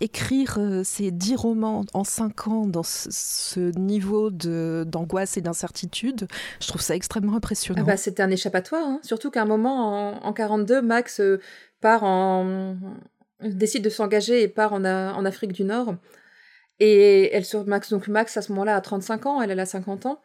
écrire 0.00 0.56
euh, 0.58 0.82
ces 0.84 1.10
dix 1.10 1.34
romans 1.34 1.84
en 1.94 2.04
cinq 2.04 2.46
ans 2.46 2.66
dans 2.66 2.84
ce, 2.84 3.76
niveau 3.78 4.30
d'angoisse 4.30 5.36
et 5.36 5.40
d'incertitude, 5.40 6.28
je 6.60 6.68
trouve 6.68 6.80
ça 6.80 6.94
extrêmement 6.94 7.34
impressionnant. 7.34 7.82
Ah 7.82 7.86
bah, 7.86 7.96
C'était 7.96 8.22
un 8.22 8.30
échappatoire, 8.30 8.86
hein. 8.86 9.00
surtout 9.02 9.30
qu'à 9.30 9.42
un 9.42 9.46
moment, 9.46 10.20
en, 10.22 10.26
en 10.26 10.32
42, 10.32 10.80
Max 10.80 11.20
euh, 11.20 11.40
part 11.80 12.04
en 12.04 12.76
décide 13.42 13.82
de 13.82 13.90
s'engager 13.90 14.42
et 14.42 14.48
part 14.48 14.72
en, 14.72 14.84
en 14.84 15.24
Afrique 15.24 15.52
du 15.52 15.64
Nord 15.64 15.96
et 16.80 17.34
elle 17.34 17.44
sur 17.44 17.66
Max, 17.66 17.90
donc 17.90 18.08
Max 18.08 18.36
à 18.36 18.42
ce 18.42 18.50
moment-là 18.52 18.74
a 18.74 18.80
35 18.80 19.26
ans, 19.26 19.42
elle, 19.42 19.50
elle 19.50 19.60
a 19.60 19.66
50 19.66 20.06
ans. 20.06 20.20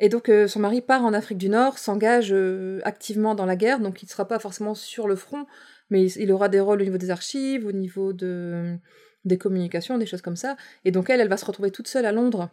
Et 0.00 0.08
donc 0.08 0.28
euh, 0.28 0.48
son 0.48 0.58
mari 0.58 0.80
part 0.80 1.04
en 1.04 1.14
Afrique 1.14 1.38
du 1.38 1.48
Nord, 1.48 1.78
s'engage 1.78 2.32
euh, 2.32 2.80
activement 2.82 3.36
dans 3.36 3.46
la 3.46 3.54
guerre, 3.54 3.78
donc 3.78 4.02
il 4.02 4.06
ne 4.06 4.10
sera 4.10 4.26
pas 4.26 4.40
forcément 4.40 4.74
sur 4.74 5.06
le 5.06 5.14
front, 5.14 5.46
mais 5.90 6.10
il, 6.10 6.32
aura 6.32 6.48
des 6.48 6.58
rôles 6.58 6.80
au 6.80 6.84
niveau 6.84 6.98
des 6.98 7.10
archives, 7.10 7.66
au 7.66 7.72
niveau 7.72 8.12
de, 8.12 8.76
des 9.24 9.38
communications, 9.38 9.98
des 9.98 10.06
choses 10.06 10.22
comme 10.22 10.36
ça. 10.36 10.56
Et 10.84 10.90
donc 10.90 11.08
elle, 11.08 11.20
elle 11.20 11.28
va 11.28 11.36
se 11.36 11.44
retrouver 11.44 11.70
toute 11.70 11.86
seule 11.86 12.04
à 12.04 12.12
Londres. 12.12 12.50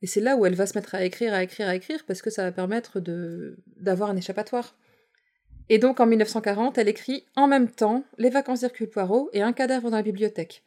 Et 0.00 0.06
c'est 0.06 0.20
là 0.20 0.36
où 0.36 0.46
elle 0.46 0.54
va 0.54 0.66
se 0.66 0.78
mettre 0.78 0.94
à 0.94 1.04
écrire, 1.04 1.34
à 1.34 1.42
écrire, 1.42 1.68
à 1.68 1.74
écrire, 1.74 2.04
parce 2.06 2.22
que 2.22 2.30
ça 2.30 2.44
va 2.44 2.52
permettre 2.52 3.00
de, 3.00 3.56
d'avoir 3.78 4.10
un 4.10 4.16
échappatoire. 4.16 4.76
Et 5.68 5.78
donc 5.78 5.98
en 5.98 6.06
1940, 6.06 6.78
elle 6.78 6.88
écrit 6.88 7.24
en 7.34 7.48
même 7.48 7.68
temps 7.68 8.04
Les 8.18 8.30
vacances 8.30 8.60
d'Hercule 8.60 8.88
Poirot 8.88 9.28
et 9.32 9.42
Un 9.42 9.52
cadavre 9.52 9.90
dans 9.90 9.96
la 9.96 10.02
bibliothèque. 10.02 10.62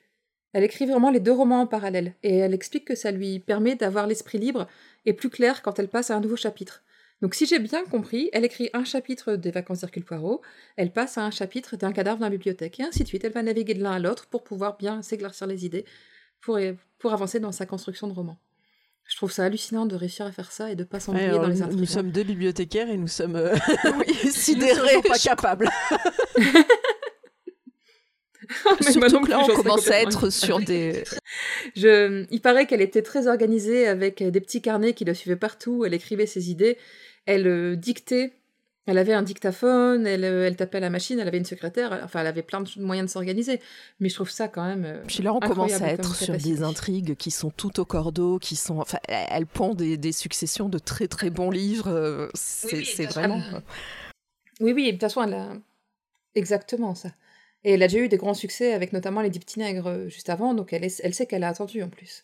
Elle 0.56 0.64
écrit 0.64 0.86
vraiment 0.86 1.12
les 1.12 1.20
deux 1.20 1.34
romans 1.34 1.60
en 1.60 1.68
parallèle, 1.68 2.14
et 2.24 2.38
elle 2.38 2.54
explique 2.54 2.86
que 2.86 2.96
ça 2.96 3.12
lui 3.12 3.40
permet 3.40 3.76
d'avoir 3.76 4.08
l'esprit 4.08 4.38
libre 4.38 4.70
et 5.06 5.12
plus 5.12 5.30
clair 5.30 5.62
quand 5.62 5.80
elle 5.80 5.90
passe 5.90 6.12
à 6.12 6.16
un 6.16 6.22
nouveau 6.22 6.38
chapitre. 6.38 6.82
Donc 7.22 7.36
si 7.36 7.46
j'ai 7.46 7.60
bien 7.60 7.84
compris, 7.84 8.30
elle 8.32 8.46
écrit 8.46 8.70
un 8.72 8.86
chapitre 8.86 9.36
des 9.36 9.52
vacances 9.52 9.82
d'Hercule 9.82 10.06
Poirot, 10.06 10.42
elle 10.78 10.94
passe 10.94 11.18
à 11.18 11.24
un 11.24 11.30
chapitre 11.30 11.76
d'un 11.76 11.92
cadavre 11.92 12.20
dans 12.20 12.28
la 12.28 12.30
bibliothèque, 12.30 12.80
et 12.80 12.84
ainsi 12.84 13.04
de 13.04 13.08
suite. 13.10 13.26
Elle 13.26 13.34
va 13.34 13.44
naviguer 13.44 13.74
de 13.74 13.84
l'un 13.84 13.92
à 13.92 14.00
l'autre 14.00 14.28
pour 14.28 14.46
pouvoir 14.46 14.78
bien 14.78 15.02
s'éclaircir 15.02 15.46
les 15.46 15.66
idées, 15.66 15.84
pour, 16.40 16.58
pour 17.00 17.12
avancer 17.12 17.42
dans 17.42 17.52
sa 17.52 17.66
construction 17.66 18.08
de 18.08 18.14
roman. 18.14 18.38
Je 19.08 19.18
trouve 19.18 19.34
ça 19.34 19.44
hallucinant 19.44 19.86
de 19.86 19.98
réussir 19.98 20.26
à 20.26 20.32
faire 20.32 20.54
ça 20.54 20.72
et 20.72 20.76
de 20.78 20.86
pas 20.86 21.02
s'ennuyer 21.02 21.32
dans 21.32 21.48
les 21.48 21.64
intrigues. 21.64 21.80
Nous 21.82 21.86
sommes 21.86 22.12
deux 22.12 22.24
bibliothécaires 22.24 22.90
et 22.90 22.96
nous 22.96 23.10
sommes 23.10 23.36
euh, 23.36 23.54
sidérés, 24.32 25.02
pas 25.06 25.20
capables. 25.20 25.70
mais 28.80 28.92
Surtout 28.92 29.22
que 29.22 29.30
là, 29.30 29.40
on 29.40 29.56
commence 29.56 29.90
à 29.90 30.02
être 30.02 30.30
sur 30.30 30.60
des... 30.60 31.04
Je... 31.76 32.26
Il 32.32 32.42
paraît 32.42 32.66
qu'elle 32.66 32.82
était 32.82 33.02
très 33.02 33.28
organisée 33.28 33.88
avec 33.88 34.24
des 34.24 34.42
petits 34.42 34.62
carnets 34.62 34.94
qui 34.94 35.06
la 35.06 35.14
suivaient 35.14 35.36
partout. 35.36 35.86
Elle 35.86 35.94
écrivait 35.94 36.26
ses 36.26 36.52
idées. 36.52 36.78
Elle 37.26 37.48
euh, 37.48 37.76
dictait. 37.76 38.34
Elle 38.88 39.00
avait 39.00 39.14
un 39.14 39.24
dictaphone, 39.24 40.06
elle, 40.06 40.24
euh, 40.24 40.46
elle 40.46 40.56
tapait 40.56 40.78
à 40.78 40.82
la 40.82 40.92
machine, 40.92 41.20
elle 41.20 41.28
avait 41.28 41.40
une 41.40 41.46
secrétaire, 41.46 42.02
enfin 42.04 42.20
elle 42.20 42.28
avait 42.28 42.44
plein 42.44 42.62
de 42.62 42.70
moyens 42.78 43.08
de 43.08 43.12
s'organiser. 43.12 43.60
Mais 44.00 44.10
je 44.10 44.14
trouve 44.14 44.30
ça 44.30 44.48
quand 44.48 44.64
même. 44.64 44.86
Euh, 44.86 45.02
Puis 45.08 45.24
là 45.24 45.34
on 45.34 45.40
commence 45.40 45.82
à 45.82 45.88
être 45.88 46.14
sur 46.16 46.38
des 46.38 46.62
intrigues 46.62 47.16
qui 47.16 47.32
sont 47.32 47.50
tout 47.50 47.80
au 47.80 47.86
cordeau, 47.86 48.38
qui 48.38 48.56
sont. 48.56 48.78
Enfin, 48.78 49.00
elle 49.08 49.48
pond 49.48 49.74
des, 49.74 49.98
des 49.98 50.12
successions 50.12 50.70
de 50.70 50.78
très 50.78 51.08
très 51.08 51.32
bons 51.32 51.50
livres. 51.50 52.30
C'est 52.36 53.06
vraiment. 53.06 53.42
Oui, 54.60 54.72
oui, 54.74 54.86
de 54.86 54.92
toute 54.92 55.02
façon, 55.02 55.24
elle 55.24 55.34
a. 55.34 55.54
Exactement 56.36 56.96
ça. 56.96 57.10
Et 57.66 57.74
elle 57.74 57.84
a 57.84 57.88
déjà 57.88 58.00
eu 58.00 58.08
des 58.08 58.18
grands 58.18 58.36
succès 58.36 58.74
avec 58.74 58.94
notamment 58.94 59.22
Les 59.22 59.32
Dix 59.32 59.40
Petits 59.40 59.60
Nègres 59.60 59.88
euh, 59.88 60.08
juste 60.08 60.30
avant, 60.30 60.54
donc 60.54 60.72
elle, 60.72 60.84
elle 60.84 61.14
sait 61.14 61.26
qu'elle 61.26 61.44
a 61.44 61.50
attendu 61.50 61.82
en 61.82 61.90
plus. 61.90 62.24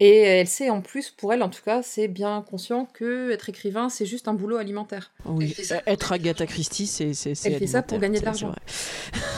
Et 0.00 0.22
elle 0.22 0.48
sait 0.48 0.68
en 0.68 0.80
plus, 0.80 1.10
pour 1.10 1.32
elle 1.32 1.44
en 1.44 1.48
tout 1.48 1.62
cas, 1.62 1.82
c'est 1.82 2.08
bien 2.08 2.42
conscient 2.42 2.86
que 2.86 3.30
être 3.30 3.50
écrivain, 3.50 3.88
c'est 3.88 4.06
juste 4.06 4.26
un 4.26 4.34
boulot 4.34 4.56
alimentaire. 4.56 5.12
Oui, 5.26 5.54
être 5.86 6.12
Agatha 6.12 6.46
Christie, 6.46 6.86
c'est. 6.86 7.12
Elle 7.44 7.58
fait 7.58 7.66
ça 7.66 7.82
pour 7.82 7.98
gagner 7.98 8.18
de 8.18 8.24
l'argent. 8.24 8.52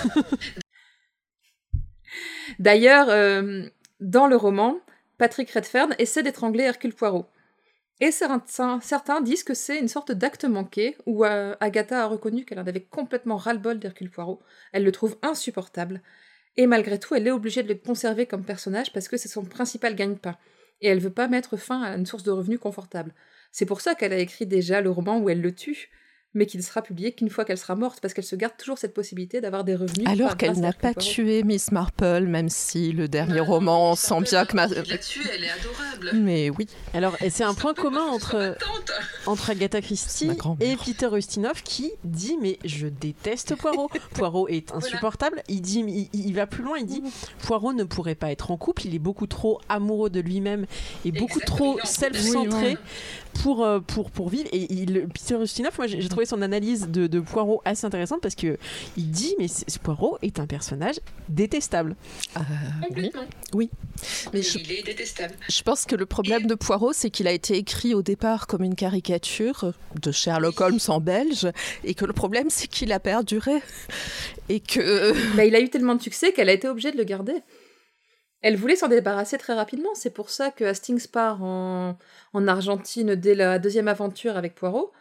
D'ailleurs, 2.59 3.09
euh, 3.11 3.67
dans 4.01 4.27
le 4.27 4.37
roman, 4.37 4.79
Patrick 5.19 5.51
Redfern 5.51 5.95
essaie 5.99 6.23
d'étrangler 6.23 6.65
Hercule 6.65 6.95
Poirot. 6.95 7.27
Et 8.03 8.11
certains 8.11 9.21
disent 9.21 9.45
que 9.45 9.55
c'est 9.55 9.79
une 9.79 9.87
sorte 9.87 10.11
d'acte 10.11 10.45
manqué, 10.45 10.97
où 11.07 11.25
euh, 11.25 11.55
Agatha 11.61 12.03
a 12.03 12.07
reconnu 12.07 12.45
qu'elle 12.45 12.59
en 12.59 12.67
avait 12.67 12.83
complètement 12.83 13.37
ras-le-bol 13.37 13.79
d'Hercule 13.79 14.11
Poirot. 14.11 14.43
Elle 14.73 14.83
le 14.83 14.91
trouve 14.91 15.17
insupportable. 15.23 16.03
Et 16.57 16.67
malgré 16.67 16.99
tout, 16.99 17.15
elle 17.15 17.29
est 17.29 17.31
obligée 17.31 17.63
de 17.63 17.69
le 17.69 17.77
conserver 17.77 18.27
comme 18.27 18.45
personnage 18.45 18.93
parce 18.93 19.07
que 19.07 19.17
c'est 19.17 19.29
son 19.29 19.45
principal 19.45 19.95
gagne-pain. 19.95 20.37
Et 20.81 20.89
elle 20.89 20.99
veut 20.99 21.11
pas 21.11 21.29
mettre 21.29 21.57
fin 21.57 21.81
à 21.81 21.95
une 21.95 22.05
source 22.05 22.25
de 22.25 22.33
revenus 22.33 22.59
confortable. 22.59 23.15
C'est 23.53 23.67
pour 23.67 23.81
ça 23.81 23.95
qu'elle 23.95 24.13
a 24.13 24.19
écrit 24.19 24.47
déjà 24.47 24.81
le 24.81 24.91
roman 24.91 25.21
où 25.21 25.31
elle 25.31 25.41
le 25.41 25.55
tue, 25.55 25.89
mais 26.35 26.47
qui 26.47 26.57
ne 26.57 26.63
sera 26.63 26.83
publié 26.83 27.13
qu'une 27.13 27.31
fois 27.31 27.45
qu'elle 27.45 27.59
sera 27.59 27.75
morte, 27.75 28.01
parce 28.01 28.15
qu'elle 28.15 28.25
se 28.25 28.37
garde 28.37 28.57
toujours 28.57 28.79
cette 28.79 28.95
possibilité 28.95 29.41
d'avoir 29.41 29.65
des 29.65 29.75
revenus. 29.75 30.09
Alors 30.09 30.37
qu'elle 30.37 30.59
n'a 30.59 30.73
pas 30.73 30.95
tué 30.95 31.43
Miss 31.43 31.73
Marple, 31.73 32.23
même 32.23 32.49
si 32.49 32.93
le 32.93 33.09
dernier 33.09 33.41
roman 33.41 33.95
sent 33.95 34.21
bien 34.23 34.45
que 34.45 34.57
ma... 34.57 34.67
La 34.67 34.99
tue, 34.99 35.29
elle 35.33 35.45
est 35.45 35.51
adorable. 35.51 36.11
Mais 36.15 36.51
oui. 36.51 36.67
Alors, 36.95 37.17
et 37.21 37.31
c'est 37.31 37.45
un 37.45 37.55
point 37.55 37.75
commun 37.75 38.05
entre, 38.05 38.57
entre 39.27 39.51
Agatha 39.51 39.81
Christie 39.81 40.31
et 40.61 40.77
Peter 40.77 41.09
Ustinov 41.13 41.63
qui 41.63 41.93
dit 42.05 42.37
mais 42.41 42.59
je 42.65 42.87
déteste 42.87 43.57
Poirot. 43.57 43.91
Poirot 44.15 44.49
est 44.49 44.73
insupportable. 44.73 45.43
Il 45.49 45.61
dit, 45.61 46.09
il, 46.13 46.35
va 46.35 46.47
plus 46.47 46.63
loin. 46.63 46.79
Il 46.79 46.87
dit 46.87 47.03
Poirot 47.43 47.73
ne 47.73 47.85
pourrait 47.85 48.15
pas 48.15 48.31
être 48.31 48.51
en 48.51 48.57
couple. 48.57 48.87
Il 48.87 48.95
est 48.95 49.01
beaucoup 49.01 49.27
trop 49.27 49.61
amoureux 49.69 50.11
de 50.11 50.21
lui-même 50.21 50.67
et 51.05 51.13
beaucoup 51.13 51.41
trop 51.41 51.79
self-centré 51.85 52.77
pour, 53.33 54.11
pour 54.11 54.29
vivre. 54.29 54.49
Et 54.53 54.73
il, 54.73 55.09
Peter 55.09 55.37
Ustinov, 55.41 55.73
moi 55.79 55.87
j'ai 55.87 56.09
trouvé 56.09 56.27
son 56.27 56.43
analyse 56.43 56.89
de, 56.89 57.07
de, 57.07 57.21
Poirot 57.21 57.63
assez 57.65 57.87
intéressante 57.87 58.21
parce 58.21 58.35
que 58.35 58.59
il 58.97 59.11
dit 59.11 59.35
mais 59.39 59.47
Poirot 59.83 60.19
est 60.23 60.39
un 60.39 60.47
personnage 60.47 60.97
détestable. 61.29 61.97
Euh, 62.37 62.41
Complètement. 62.87 63.25
Oui. 63.55 63.71
Mais 64.33 64.43
je, 64.43 64.59
il 64.59 64.73
est 64.73 64.83
détestable. 64.83 65.35
Je 65.49 65.63
pense 65.63 65.85
que 65.85 65.97
le 65.97 66.07
problème 66.07 66.47
de 66.47 66.55
Poirot, 66.55 66.93
c'est 66.93 67.11
qu'il 67.11 67.27
a 67.27 67.33
été 67.33 67.57
écrit 67.57 67.95
au 67.95 68.03
départ 68.03 68.47
comme 68.47 68.63
une 68.63 68.75
caricature 68.75 69.73
de 70.01 70.13
Sherlock 70.13 70.61
Holmes 70.61 70.79
en 70.89 71.01
belge 71.01 71.49
et 71.85 71.95
que 71.95 72.05
le 72.05 72.13
problème, 72.13 72.49
c'est 72.51 72.69
qu'il 72.69 72.93
a 72.93 73.01
perduré. 73.01 73.63
Et 74.49 74.61
que. 74.61 75.13
Bah, 75.37 75.45
il 75.45 75.55
a 75.55 75.61
eu 75.61 75.69
tellement 75.69 75.95
de 75.95 76.03
succès 76.03 76.33
qu'elle 76.33 76.49
a 76.49 76.53
été 76.53 76.69
obligée 76.69 76.93
de 76.93 76.97
le 76.97 77.05
garder. 77.05 77.35
Elle 78.43 78.57
voulait 78.57 78.77
s'en 78.77 78.89
débarrasser 78.89 79.39
très 79.39 79.55
rapidement. 79.55 79.95
C'est 79.95 80.13
pour 80.13 80.31
ça 80.31 80.51
que 80.51 80.65
Hastings 80.65 81.07
part 81.09 81.43
en, 81.43 81.97
Argentine 82.35 83.15
dès 83.15 83.35
la 83.35 83.59
deuxième 83.59 83.89
aventure 83.89 84.37
avec 84.37 84.55
Poirot. 84.55 84.93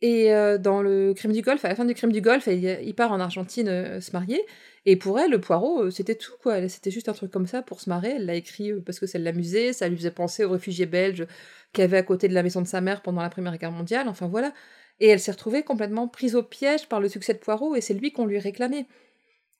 Et 0.00 0.32
euh, 0.32 0.58
dans 0.58 0.80
le 0.80 1.12
crime 1.12 1.32
du 1.32 1.42
Golfe, 1.42 1.64
à 1.64 1.68
la 1.68 1.74
fin 1.74 1.84
du 1.84 1.92
crime 1.94 2.12
du 2.12 2.20
Golfe, 2.20 2.46
il 2.46 2.94
part 2.94 3.10
en 3.10 3.18
Argentine 3.18 3.68
euh, 3.68 4.00
se 4.00 4.12
marier. 4.12 4.40
Et 4.86 4.94
pour 4.96 5.18
elle, 5.18 5.32
le 5.32 5.40
Poirot, 5.40 5.86
euh, 5.86 5.90
c'était 5.90 6.14
tout, 6.14 6.34
quoi. 6.40 6.68
C'était 6.68 6.92
juste 6.92 7.08
un 7.08 7.12
truc 7.14 7.32
comme 7.32 7.48
ça 7.48 7.62
pour 7.62 7.80
se 7.80 7.90
marrer. 7.90 8.10
Elle 8.16 8.26
l'a 8.26 8.34
écrit 8.36 8.72
parce 8.86 9.00
que 9.00 9.06
ça 9.06 9.18
l'amusait, 9.18 9.72
ça 9.72 9.88
lui 9.88 9.96
faisait 9.96 10.12
penser 10.12 10.44
aux 10.44 10.50
réfugiés 10.50 10.86
belges 10.86 11.26
qu'il 11.72 11.82
avait 11.82 11.96
à 11.98 12.02
côté 12.04 12.28
de 12.28 12.34
la 12.34 12.44
maison 12.44 12.62
de 12.62 12.68
sa 12.68 12.80
mère 12.80 13.02
pendant 13.02 13.22
la 13.22 13.30
Première 13.30 13.58
Guerre 13.58 13.72
mondiale. 13.72 14.08
Enfin 14.08 14.28
voilà. 14.28 14.52
Et 15.00 15.08
elle 15.08 15.20
s'est 15.20 15.32
retrouvée 15.32 15.62
complètement 15.62 16.08
prise 16.08 16.36
au 16.36 16.42
piège 16.42 16.88
par 16.88 17.00
le 17.00 17.08
succès 17.08 17.34
de 17.34 17.38
Poirot, 17.38 17.76
et 17.76 17.80
c'est 17.80 17.94
lui 17.94 18.12
qu'on 18.12 18.26
lui 18.26 18.38
réclamait 18.38 18.86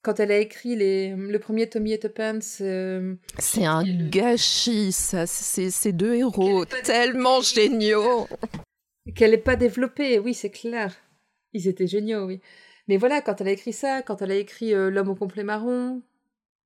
quand 0.03 0.21
elle 0.21 0.31
a 0.31 0.39
écrit 0.39 0.77
les, 0.77 1.15
le 1.15 1.39
premier 1.39 1.69
Tommy 1.69 1.93
et 1.93 1.99
Tuppence. 1.99 2.59
Euh, 2.61 3.15
c'est 3.39 3.65
un 3.65 3.83
gâchis, 3.85 4.93
ça. 4.93 5.27
C'est 5.27 5.71
ces 5.71 5.93
deux 5.93 6.15
héros 6.15 6.65
tellement 6.65 7.41
géniaux. 7.41 8.29
Qu'elle 9.15 9.33
n'est 9.33 9.39
pas 9.39 9.57
développée, 9.57 10.19
oui, 10.19 10.35
c'est 10.35 10.51
clair. 10.51 10.95
Ils 11.53 11.67
étaient 11.67 11.87
géniaux, 11.87 12.27
oui. 12.27 12.41
Mais 12.89 12.97
voilà, 12.97 13.21
quand 13.21 13.41
elle 13.41 13.49
a 13.49 13.53
écrit 13.53 13.73
ça, 13.73 14.03
quand 14.03 14.23
elle 14.23 14.31
a 14.31 14.37
écrit 14.37 14.75
euh, 14.75 14.91
L'homme 14.91 15.09
au 15.11 15.15
complet 15.15 15.45
marron, 15.45 16.03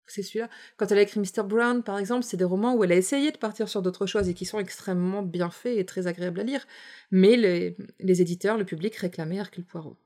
c'est 0.06 0.22
celui-là. 0.22 0.48
Quand 0.76 0.90
elle 0.92 0.98
a 0.98 1.02
écrit 1.02 1.20
Mr. 1.20 1.42
Brown, 1.44 1.82
par 1.82 1.98
exemple, 1.98 2.24
c'est 2.24 2.36
des 2.36 2.44
romans 2.44 2.74
où 2.74 2.84
elle 2.84 2.92
a 2.92 2.96
essayé 2.96 3.30
de 3.30 3.38
partir 3.38 3.68
sur 3.68 3.82
d'autres 3.82 4.06
choses 4.06 4.28
et 4.28 4.34
qui 4.34 4.44
sont 4.44 4.58
extrêmement 4.58 5.22
bien 5.22 5.50
faits 5.50 5.78
et 5.78 5.86
très 5.86 6.06
agréables 6.06 6.40
à 6.40 6.44
lire. 6.44 6.66
Mais 7.10 7.36
les, 7.36 7.76
les 7.98 8.20
éditeurs, 8.20 8.58
le 8.58 8.64
public 8.64 8.94
réclamaient 8.96 9.36
Hercule 9.36 9.64
Poirot. 9.64 9.96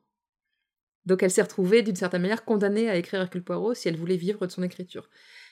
Donc 1.06 1.22
elle 1.22 1.30
s'est 1.30 1.42
retrouvée 1.42 1.82
d'une 1.82 1.96
certaine 1.96 2.22
manière 2.22 2.44
condamnée 2.44 2.90
à 2.90 2.96
écrire 2.96 3.20
Hercule 3.20 3.42
Poirot 3.42 3.74
si 3.74 3.88
elle 3.88 3.96
voulait 3.96 4.16
vivre 4.16 4.46
de 4.46 4.52
son 4.52 4.62
écriture. 4.62 5.08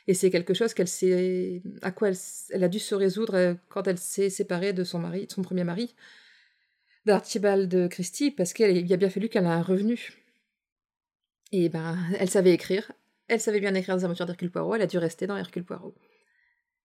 Et 0.06 0.14
c'est 0.14 0.30
quelque 0.30 0.52
chose 0.52 0.74
qu'elle 0.74 0.88
s'est, 0.88 1.62
à 1.80 1.90
quoi 1.90 2.10
elle, 2.50 2.64
a 2.64 2.68
dû 2.68 2.78
se 2.78 2.94
résoudre 2.94 3.34
euh, 3.34 3.54
quand 3.68 3.86
elle 3.88 3.98
s'est 3.98 4.28
séparée 4.28 4.72
de 4.72 4.84
son 4.84 4.98
mari, 4.98 5.26
son 5.30 5.42
premier 5.42 5.64
mari, 5.64 5.94
d'Archibald 7.06 7.88
Christie, 7.88 8.30
parce 8.30 8.52
qu'il 8.52 8.92
a 8.92 8.96
bien 8.96 9.10
fallu 9.10 9.28
qu'elle 9.28 9.44
ait 9.44 9.48
un 9.48 9.62
revenu. 9.62 10.12
Et 11.52 11.68
ben, 11.68 11.96
elle 12.18 12.28
savait 12.28 12.52
écrire, 12.52 12.92
elle 13.28 13.40
savait 13.40 13.60
bien 13.60 13.74
écrire 13.74 13.96
des 13.96 14.04
aventures 14.04 14.26
d'Hercule 14.26 14.50
Poirot, 14.50 14.74
elle 14.74 14.82
a 14.82 14.86
dû 14.86 14.98
rester 14.98 15.26
dans 15.26 15.36
Hercule 15.36 15.64
Poirot. 15.64 15.94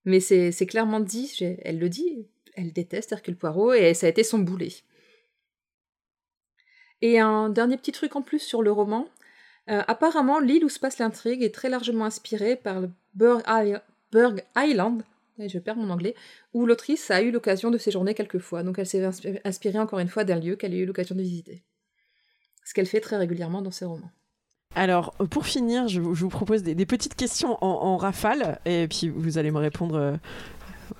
Mais 0.05 0.19
c'est 0.19 0.65
clairement 0.65 0.99
dit, 0.99 1.35
elle 1.63 1.79
le 1.79 1.89
dit, 1.89 2.27
elle 2.55 2.71
déteste 2.71 3.11
Hercule 3.11 3.35
Poirot 3.35 3.73
et 3.73 3.93
ça 3.93 4.05
a 4.07 4.09
été 4.09 4.23
son 4.23 4.39
boulet. 4.39 4.71
Et 7.01 7.19
un 7.19 7.49
dernier 7.49 7.77
petit 7.77 7.91
truc 7.91 8.15
en 8.15 8.21
plus 8.21 8.39
sur 8.39 8.61
le 8.61 8.71
roman. 8.71 9.07
Euh, 9.69 9.81
apparemment, 9.87 10.39
l'île 10.39 10.65
où 10.65 10.69
se 10.69 10.79
passe 10.79 10.97
l'intrigue 10.97 11.43
est 11.43 11.53
très 11.53 11.69
largement 11.69 12.05
inspirée 12.05 12.55
par 12.55 12.81
le 12.81 12.89
Burg, 13.13 14.43
Island, 14.57 15.03
je 15.47 15.59
perds 15.59 15.77
mon 15.77 15.89
anglais, 15.89 16.15
où 16.53 16.65
l'autrice 16.65 17.09
a 17.11 17.21
eu 17.21 17.31
l'occasion 17.31 17.71
de 17.71 17.77
séjourner 17.77 18.13
quelques 18.13 18.39
fois. 18.39 18.63
Donc 18.63 18.79
elle 18.79 18.87
s'est 18.87 19.07
inspirée 19.45 19.79
encore 19.79 19.99
une 19.99 20.09
fois 20.09 20.23
d'un 20.23 20.39
lieu 20.39 20.55
qu'elle 20.55 20.73
a 20.73 20.77
eu 20.77 20.85
l'occasion 20.85 21.15
de 21.15 21.21
visiter. 21.21 21.63
Ce 22.65 22.73
qu'elle 22.73 22.85
fait 22.85 22.99
très 22.99 23.17
régulièrement 23.17 23.61
dans 23.61 23.71
ses 23.71 23.85
romans. 23.85 24.11
Alors, 24.75 25.13
pour 25.31 25.47
finir, 25.47 25.87
je 25.87 25.99
vous, 25.99 26.29
propose 26.29 26.61
des, 26.61 26.85
petites 26.85 27.15
questions 27.15 27.57
en, 27.63 27.97
rafale, 27.97 28.59
et 28.65 28.87
puis 28.87 29.09
vous 29.09 29.39
allez 29.39 29.49
me 29.49 29.57
répondre 29.57 29.95
euh, 29.95 30.15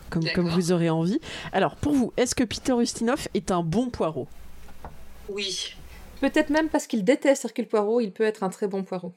comme, 0.09 0.23
comme, 0.33 0.49
vous 0.49 0.71
aurez 0.71 0.89
envie. 0.89 1.19
Alors, 1.53 1.75
pour 1.75 1.93
vous, 1.93 2.11
est-ce 2.17 2.33
que 2.33 2.43
Peter 2.43 2.73
Ustinov 2.73 3.27
est 3.35 3.51
un 3.51 3.61
bon 3.61 3.91
poireau? 3.91 4.27
Oui. 5.29 5.75
Peut-être 6.21 6.49
même 6.49 6.69
parce 6.69 6.87
qu'il 6.87 7.03
déteste 7.03 7.43
Hercule 7.45 7.67
Poirot, 7.67 8.01
il 8.01 8.11
peut 8.11 8.23
être 8.23 8.41
un 8.43 8.49
très 8.49 8.67
bon 8.67 8.83
Poirot. 8.83 9.13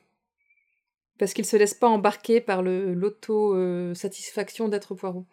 Parce 1.19 1.33
qu'il 1.35 1.45
se 1.45 1.57
laisse 1.57 1.75
pas 1.75 1.89
embarquer 1.89 2.41
par 2.41 2.63
l'auto-satisfaction 2.63 4.69
d'être 4.69 4.95
Poirot. 4.95 5.27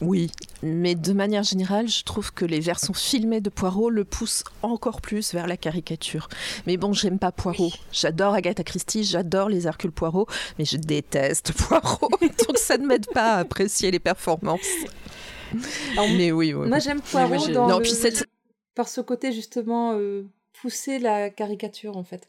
Oui, 0.00 0.30
mais 0.62 0.96
de 0.96 1.12
manière 1.12 1.42
générale, 1.44 1.88
je 1.88 2.04
trouve 2.04 2.32
que 2.32 2.44
les 2.44 2.60
versions 2.60 2.94
filmées 2.94 3.40
de 3.40 3.48
Poirot 3.48 3.88
le 3.90 4.04
poussent 4.04 4.44
encore 4.62 5.00
plus 5.00 5.32
vers 5.32 5.46
la 5.46 5.56
caricature. 5.56 6.28
Mais 6.66 6.76
bon, 6.76 6.92
j'aime 6.92 7.18
pas 7.18 7.32
Poirot. 7.32 7.70
J'adore 7.92 8.34
Agatha 8.34 8.64
Christie, 8.64 9.04
j'adore 9.04 9.48
les 9.48 9.68
Hercule 9.68 9.92
Poirot, 9.92 10.26
mais 10.58 10.64
je 10.64 10.76
déteste 10.76 11.52
Poirot. 11.52 12.10
donc 12.20 12.58
ça 12.58 12.76
ne 12.76 12.86
m'aide 12.86 13.06
pas 13.06 13.34
à 13.34 13.38
apprécier 13.38 13.90
les 13.90 14.00
performances. 14.00 14.60
mais 15.96 16.32
oui, 16.32 16.52
Moi 16.52 16.80
j'aime 16.80 17.00
Poirot 17.00 17.48
dans 17.48 17.80
par 18.74 18.88
ce 18.88 19.00
côté 19.00 19.30
justement 19.30 19.92
euh, 19.94 20.26
pousser 20.60 20.98
la 20.98 21.30
caricature 21.30 21.96
en 21.96 22.04
fait. 22.04 22.28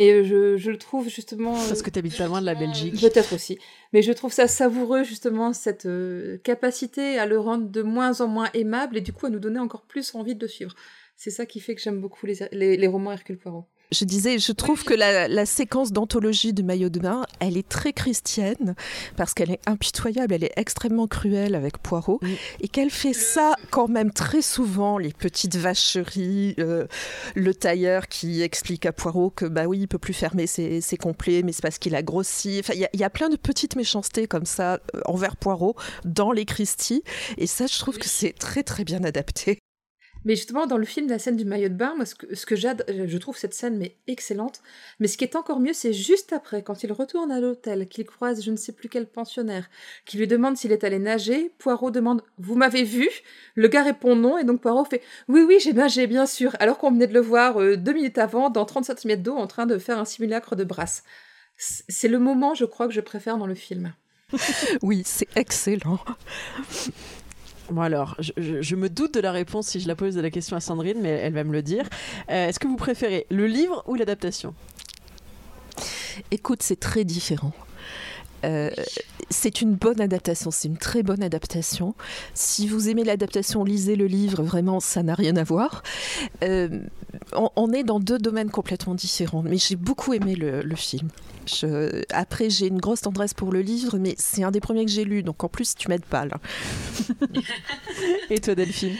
Et 0.00 0.22
je, 0.22 0.56
je, 0.56 0.70
le 0.70 0.78
trouve 0.78 1.08
justement. 1.08 1.54
Parce 1.54 1.82
que 1.82 1.90
tu 1.90 1.98
habites 1.98 2.16
pas 2.16 2.26
loin 2.26 2.40
de 2.40 2.46
la 2.46 2.54
Belgique. 2.54 3.00
Peut-être 3.00 3.34
aussi. 3.34 3.58
Mais 3.92 4.00
je 4.00 4.12
trouve 4.12 4.32
ça 4.32 4.46
savoureux, 4.46 5.02
justement, 5.02 5.52
cette 5.52 5.86
euh, 5.86 6.38
capacité 6.44 7.18
à 7.18 7.26
le 7.26 7.40
rendre 7.40 7.68
de 7.68 7.82
moins 7.82 8.20
en 8.20 8.28
moins 8.28 8.48
aimable 8.54 8.96
et 8.96 9.00
du 9.00 9.12
coup 9.12 9.26
à 9.26 9.30
nous 9.30 9.40
donner 9.40 9.58
encore 9.58 9.82
plus 9.82 10.14
envie 10.14 10.36
de 10.36 10.40
le 10.40 10.46
suivre. 10.48 10.74
C'est 11.16 11.30
ça 11.30 11.46
qui 11.46 11.58
fait 11.58 11.74
que 11.74 11.82
j'aime 11.82 12.00
beaucoup 12.00 12.26
les, 12.26 12.36
les, 12.52 12.76
les 12.76 12.86
romans 12.86 13.10
Hercule 13.10 13.38
Poirot. 13.38 13.66
Je 13.90 14.04
disais, 14.04 14.38
je 14.38 14.52
trouve 14.52 14.84
que 14.84 14.92
la, 14.92 15.46
séquence 15.46 15.92
d'anthologie 15.92 16.52
du 16.52 16.62
maillot 16.62 16.90
de 16.90 17.00
bain, 17.00 17.24
elle 17.40 17.56
est 17.56 17.66
très 17.66 17.94
christienne 17.94 18.74
parce 19.16 19.32
qu'elle 19.32 19.50
est 19.50 19.60
impitoyable, 19.66 20.34
elle 20.34 20.44
est 20.44 20.52
extrêmement 20.56 21.06
cruelle 21.06 21.54
avec 21.54 21.78
Poirot 21.78 22.20
et 22.60 22.68
qu'elle 22.68 22.90
fait 22.90 23.14
ça 23.14 23.54
quand 23.70 23.88
même 23.88 24.12
très 24.12 24.42
souvent, 24.42 24.98
les 24.98 25.12
petites 25.12 25.56
vacheries, 25.56 26.54
euh, 26.58 26.86
le 27.34 27.54
tailleur 27.54 28.08
qui 28.08 28.42
explique 28.42 28.84
à 28.84 28.92
Poirot 28.92 29.30
que 29.30 29.46
bah 29.46 29.64
oui, 29.64 29.80
il 29.80 29.88
peut 29.88 29.98
plus 29.98 30.12
fermer 30.12 30.46
ses, 30.46 30.82
complets, 31.00 31.42
mais 31.42 31.52
c'est 31.52 31.62
parce 31.62 31.78
qu'il 31.78 31.94
a 31.94 32.02
grossi. 32.02 32.58
Enfin, 32.60 32.74
il 32.74 33.00
y, 33.00 33.04
a 33.04 33.10
plein 33.10 33.30
de 33.30 33.36
petites 33.36 33.76
méchancetés 33.76 34.26
comme 34.26 34.44
ça 34.44 34.80
euh, 34.94 35.00
envers 35.06 35.36
Poirot 35.36 35.76
dans 36.04 36.32
les 36.32 36.44
Christie 36.44 37.02
et 37.38 37.46
ça, 37.46 37.66
je 37.66 37.78
trouve 37.78 37.96
que 37.96 38.08
c'est 38.08 38.32
très 38.32 38.62
très 38.62 38.84
bien 38.84 39.02
adapté. 39.04 39.58
Mais 40.24 40.34
justement, 40.36 40.66
dans 40.66 40.78
le 40.78 40.84
film, 40.84 41.08
la 41.08 41.18
scène 41.18 41.36
du 41.36 41.44
maillot 41.44 41.68
de 41.68 41.74
bain, 41.74 41.94
moi, 41.96 42.04
ce 42.04 42.14
que, 42.14 42.56
j'adore, 42.56 42.86
je 42.88 43.18
trouve 43.18 43.36
cette 43.36 43.54
scène 43.54 43.78
mais 43.78 43.96
excellente. 44.06 44.60
Mais 45.00 45.06
ce 45.06 45.16
qui 45.16 45.24
est 45.24 45.36
encore 45.36 45.60
mieux, 45.60 45.72
c'est 45.72 45.92
juste 45.92 46.32
après, 46.32 46.62
quand 46.62 46.82
il 46.82 46.92
retourne 46.92 47.30
à 47.30 47.40
l'hôtel, 47.40 47.88
qu'il 47.88 48.04
croise 48.04 48.42
je 48.42 48.50
ne 48.50 48.56
sais 48.56 48.72
plus 48.72 48.88
quel 48.88 49.06
pensionnaire, 49.06 49.68
qui 50.04 50.18
lui 50.18 50.26
demande 50.26 50.56
s'il 50.56 50.72
est 50.72 50.84
allé 50.84 50.98
nager. 50.98 51.52
Poirot 51.58 51.90
demande 51.90 52.22
Vous 52.38 52.56
m'avez 52.56 52.82
vu? 52.82 53.08
Le 53.54 53.68
gars 53.68 53.82
répond 53.82 54.16
non, 54.16 54.38
et 54.38 54.44
donc 54.44 54.60
Poirot 54.60 54.84
fait 54.84 55.02
Oui, 55.28 55.42
oui, 55.46 55.58
j'ai 55.60 55.72
nagé, 55.72 56.06
bien 56.06 56.26
sûr. 56.26 56.56
Alors 56.58 56.78
qu'on 56.78 56.90
venait 56.90 57.06
de 57.06 57.14
le 57.14 57.20
voir 57.20 57.60
euh, 57.60 57.76
deux 57.76 57.92
minutes 57.92 58.18
avant, 58.18 58.50
dans 58.50 58.64
30 58.64 58.84
cm 58.84 59.22
d'eau, 59.22 59.36
en 59.36 59.46
train 59.46 59.66
de 59.66 59.78
faire 59.78 59.98
un 59.98 60.04
simulacre 60.04 60.56
de 60.56 60.64
brasse. 60.64 61.04
C'est 61.56 62.08
le 62.08 62.18
moment, 62.18 62.54
je 62.54 62.64
crois, 62.64 62.86
que 62.86 62.94
je 62.94 63.00
préfère 63.00 63.36
dans 63.36 63.46
le 63.46 63.54
film. 63.54 63.92
oui, 64.82 65.02
c'est 65.04 65.28
excellent. 65.36 65.98
Bon 67.70 67.82
alors, 67.82 68.16
je, 68.18 68.76
me 68.76 68.88
doute 68.88 69.12
de 69.14 69.20
la 69.20 69.30
réponse 69.30 69.66
si 69.66 69.80
je 69.80 69.88
la 69.88 69.94
pose 69.94 70.14
de 70.14 70.22
la 70.22 70.30
question 70.30 70.56
à 70.56 70.60
Sandrine, 70.60 70.98
mais 71.02 71.10
elle 71.10 71.34
va 71.34 71.44
me 71.44 71.52
le 71.52 71.62
dire. 71.62 71.84
Euh, 72.30 72.48
est-ce 72.48 72.58
que 72.58 72.66
vous 72.66 72.76
préférez 72.76 73.26
le 73.30 73.46
livre 73.46 73.84
ou 73.86 73.94
l'adaptation? 73.94 74.54
Écoute, 76.30 76.62
c'est 76.62 76.80
très 76.80 77.04
différent. 77.04 77.52
Euh, 78.44 78.70
c'est 79.30 79.60
une 79.60 79.74
bonne 79.74 80.00
adaptation, 80.00 80.50
c'est 80.50 80.68
une 80.68 80.78
très 80.78 81.02
bonne 81.02 81.22
adaptation. 81.22 81.94
Si 82.34 82.66
vous 82.66 82.88
aimez 82.88 83.04
l'adaptation, 83.04 83.64
lisez 83.64 83.96
le 83.96 84.06
livre, 84.06 84.42
vraiment, 84.42 84.80
ça 84.80 85.02
n'a 85.02 85.14
rien 85.14 85.36
à 85.36 85.44
voir. 85.44 85.82
Euh, 86.42 86.80
on, 87.32 87.72
est 87.72 87.82
dans 87.82 88.00
deux 88.00 88.18
domaines 88.18 88.50
complètement 88.50 88.94
différents, 88.94 89.42
mais 89.42 89.58
j'ai 89.58 89.76
beaucoup 89.76 90.14
aimé 90.14 90.34
le, 90.34 90.62
film. 90.76 91.08
après, 92.10 92.50
j'ai 92.50 92.66
une 92.66 92.78
grosse 92.78 93.02
tendresse 93.02 93.34
pour 93.34 93.52
le 93.52 93.60
livre, 93.60 93.98
mais 93.98 94.14
c'est 94.18 94.44
un 94.44 94.50
des 94.50 94.60
premiers 94.60 94.84
que 94.84 94.90
j'ai 94.90 95.04
lu, 95.04 95.22
donc 95.22 95.42
en 95.44 95.48
plus, 95.48 95.74
tu 95.74 95.88
m'aides 95.88 96.04
pas 96.04 96.26
là. 96.26 96.38
Et 98.30 98.40
toi, 98.40 98.54
Delphine? 98.54 98.96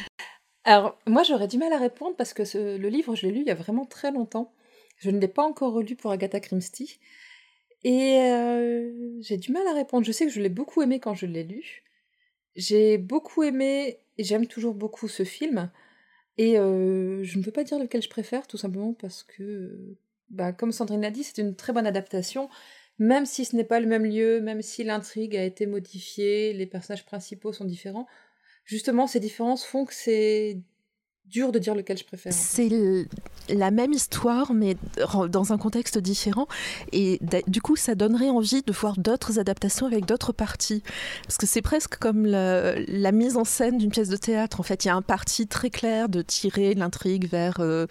Alors, 0.65 0.99
moi, 1.07 1.23
j'aurais 1.23 1.49
du 1.49 1.57
mal 1.57 1.73
à 1.73 1.79
répondre 1.79 2.15
parce 2.17 2.35
que 2.35 2.43
le 2.77 2.89
livre, 2.89 3.15
je 3.15 3.27
l'ai 3.27 3.33
lu 3.33 3.41
il 3.41 3.47
y 3.47 3.51
a 3.51 3.55
vraiment 3.55 3.87
très 3.87 4.13
longtemps. 4.13 4.53
Je 4.99 5.11
ne 5.11 5.19
l'ai 5.19 5.29
pas 5.29 5.45
encore 5.45 5.73
relu 5.73 5.95
pour 5.95 6.11
Agatha 6.11 6.41
Christie. 6.41 6.99
Et 7.85 8.21
euh, 8.21 9.21
j'ai 9.21 9.37
du 9.37 9.53
mal 9.53 9.67
à 9.67 9.75
répondre. 9.75 10.05
Je 10.07 10.13
sais 10.13 10.27
que 10.27 10.33
je 10.33 10.41
l'ai 10.41 10.49
beaucoup 10.49 10.83
aimé 10.83 11.01
quand 11.01 11.15
je 11.15 11.27
l'ai 11.27 11.45
lu. 11.45 11.85
J'ai 12.57 12.99
beaucoup 12.99 13.43
aimé 13.43 13.99
et 14.17 14.25
j'aime 14.25 14.47
toujours 14.47 14.75
beaucoup 14.75 15.09
ce 15.09 15.25
film. 15.25 15.71
Et 16.39 16.59
euh, 16.59 17.23
je 17.25 17.39
ne 17.39 17.45
peux 17.45 17.51
pas 17.51 17.65
dire 17.65 17.79
lequel 17.79 18.03
je 18.03 18.09
préfère, 18.09 18.47
tout 18.47 18.57
simplement 18.57 18.95
parce 18.95 19.23
que, 19.25 19.97
bah, 20.31 20.53
comme 20.53 20.73
Sandrine 20.73 21.03
l'a 21.03 21.11
dit, 21.11 21.25
c'est 21.25 21.39
une 21.39 21.57
très 21.57 21.73
bonne 21.73 21.87
adaptation. 21.87 22.49
Même 22.99 23.27
si 23.27 23.45
ce 23.45 23.55
n'est 23.55 23.65
pas 23.65 23.81
le 23.81 23.87
même 23.87 24.05
lieu, 24.05 24.41
même 24.41 24.63
si 24.63 24.83
l'intrigue 24.85 25.37
a 25.37 25.45
été 25.45 25.67
modifiée, 25.67 26.53
les 26.53 26.67
personnages 26.67 27.05
principaux 27.07 27.53
sont 27.53 27.65
différents. 27.65 28.07
Justement, 28.65 29.07
ces 29.07 29.21
différences 29.21 29.65
font 29.65 29.85
que 29.85 29.95
c'est 29.95 30.61
dur 31.31 31.53
de 31.53 31.59
dire 31.59 31.75
lequel 31.75 31.99
je 31.99 32.05
préfère. 32.05 32.33
C'est 32.33 32.71
la 33.49 33.71
même 33.71 33.93
histoire, 33.93 34.53
mais 34.55 34.77
dans 35.29 35.53
un 35.53 35.59
contexte 35.59 35.99
différent. 35.99 36.47
Et 36.93 37.21
du 37.47 37.61
coup, 37.61 37.77
ça 37.77 37.95
donnerait 37.95 38.31
envie 38.31 38.63
de 38.63 38.73
voir 38.73 38.99
d'autres 38.99 39.39
adaptations 39.39 39.87
avec 39.87 40.07
d'autres 40.07 40.33
parties. 40.33 40.83
Parce 41.25 41.37
que 41.37 41.47
c'est 41.47 41.63
presque 41.63 41.97
comme 41.97 42.27
la, 42.27 43.13
mise 43.13 43.37
en 43.37 43.45
scène 43.45 43.79
d'une 43.79 43.91
pièce 43.91 44.09
de 44.09 44.17
théâtre. 44.17 44.61
En 44.61 44.63
fait, 44.63 44.85
il 44.85 44.89
y 44.89 44.91
a 44.91 44.95
un 44.95 45.03
parti 45.03 45.47
très 45.47 45.71
clair 45.71 46.09
de 46.09 46.23
tirer 46.23 46.75
l'intrigue 46.75 47.29
vers, 47.29 47.57
euh, 47.61 47.87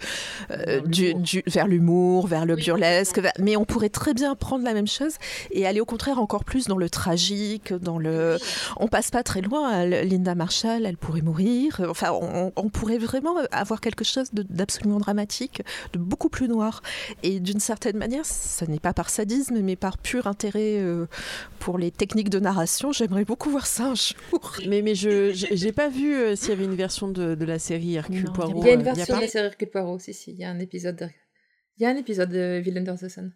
euh, 0.50 0.80
du, 0.80 1.14
vers 1.46 1.66
l'humour, 1.66 2.26
vers 2.26 2.46
le 2.46 2.56
burlesque. 2.56 3.20
Mais 3.38 3.56
on 3.56 3.64
pourrait 3.64 3.88
très 3.88 4.14
bien 4.14 4.34
prendre 4.34 4.64
la 4.64 4.74
même 4.74 4.86
chose 4.86 5.14
et 5.50 5.66
aller 5.66 5.80
au 5.80 5.84
contraire 5.84 6.18
encore 6.18 6.44
plus 6.44 6.66
dans 6.66 6.78
le 6.78 6.88
tragique, 6.88 7.72
dans 7.72 7.98
le. 7.98 8.38
On 8.78 8.88
passe 8.88 9.10
pas 9.10 9.22
très 9.22 9.42
loin. 9.42 9.84
Linda 9.84 10.34
Marshall, 10.34 10.86
elle 10.86 10.96
pourrait 10.96 11.22
mourir. 11.22 11.82
Enfin, 11.88 12.12
on 12.12 12.68
pourrait 12.70 12.98
vraiment 12.98 13.27
avoir 13.50 13.80
quelque 13.80 14.04
chose 14.04 14.30
d'absolument 14.32 14.98
dramatique, 14.98 15.62
de 15.92 15.98
beaucoup 15.98 16.28
plus 16.28 16.48
noir. 16.48 16.82
Et 17.22 17.40
d'une 17.40 17.60
certaine 17.60 17.96
manière, 17.96 18.24
ce 18.26 18.64
n'est 18.64 18.78
pas 18.78 18.92
par 18.92 19.10
sadisme, 19.10 19.60
mais 19.60 19.76
par 19.76 19.98
pur 19.98 20.26
intérêt 20.26 20.78
euh, 20.78 21.06
pour 21.58 21.78
les 21.78 21.90
techniques 21.90 22.30
de 22.30 22.40
narration. 22.40 22.92
J'aimerais 22.92 23.24
beaucoup 23.24 23.50
voir 23.50 23.66
ça 23.66 23.86
un 23.86 23.94
jour. 23.94 24.56
Mais, 24.66 24.82
mais 24.82 24.94
je 24.94 25.64
n'ai 25.64 25.72
pas 25.72 25.88
vu 25.88 26.14
euh, 26.14 26.36
s'il 26.36 26.50
y 26.50 26.52
avait 26.52 26.64
une 26.64 26.74
version 26.74 27.08
de, 27.08 27.34
de 27.34 27.44
la 27.44 27.58
série 27.58 27.94
Hercule 27.94 28.32
Poirot. 28.32 28.62
Il 28.62 28.66
y 28.66 28.70
a 28.70 28.74
une 28.74 28.80
euh, 28.80 28.84
version 28.84 29.16
de 29.16 29.20
la 29.22 29.28
série 29.28 29.46
Hercule 29.46 29.70
Poirot, 29.70 29.98
si, 29.98 30.14
si. 30.14 30.32
Il 30.32 30.38
y 30.38 30.44
a 30.44 30.50
un 30.50 30.58
épisode 30.58 30.96
de, 30.96 31.06
il 31.76 31.82
y 31.82 31.86
a 31.86 31.90
un 31.90 31.96
épisode 31.96 32.30
de 32.30 32.60
Villain 32.64 32.84
the 32.84 33.08
Sun. 33.08 33.32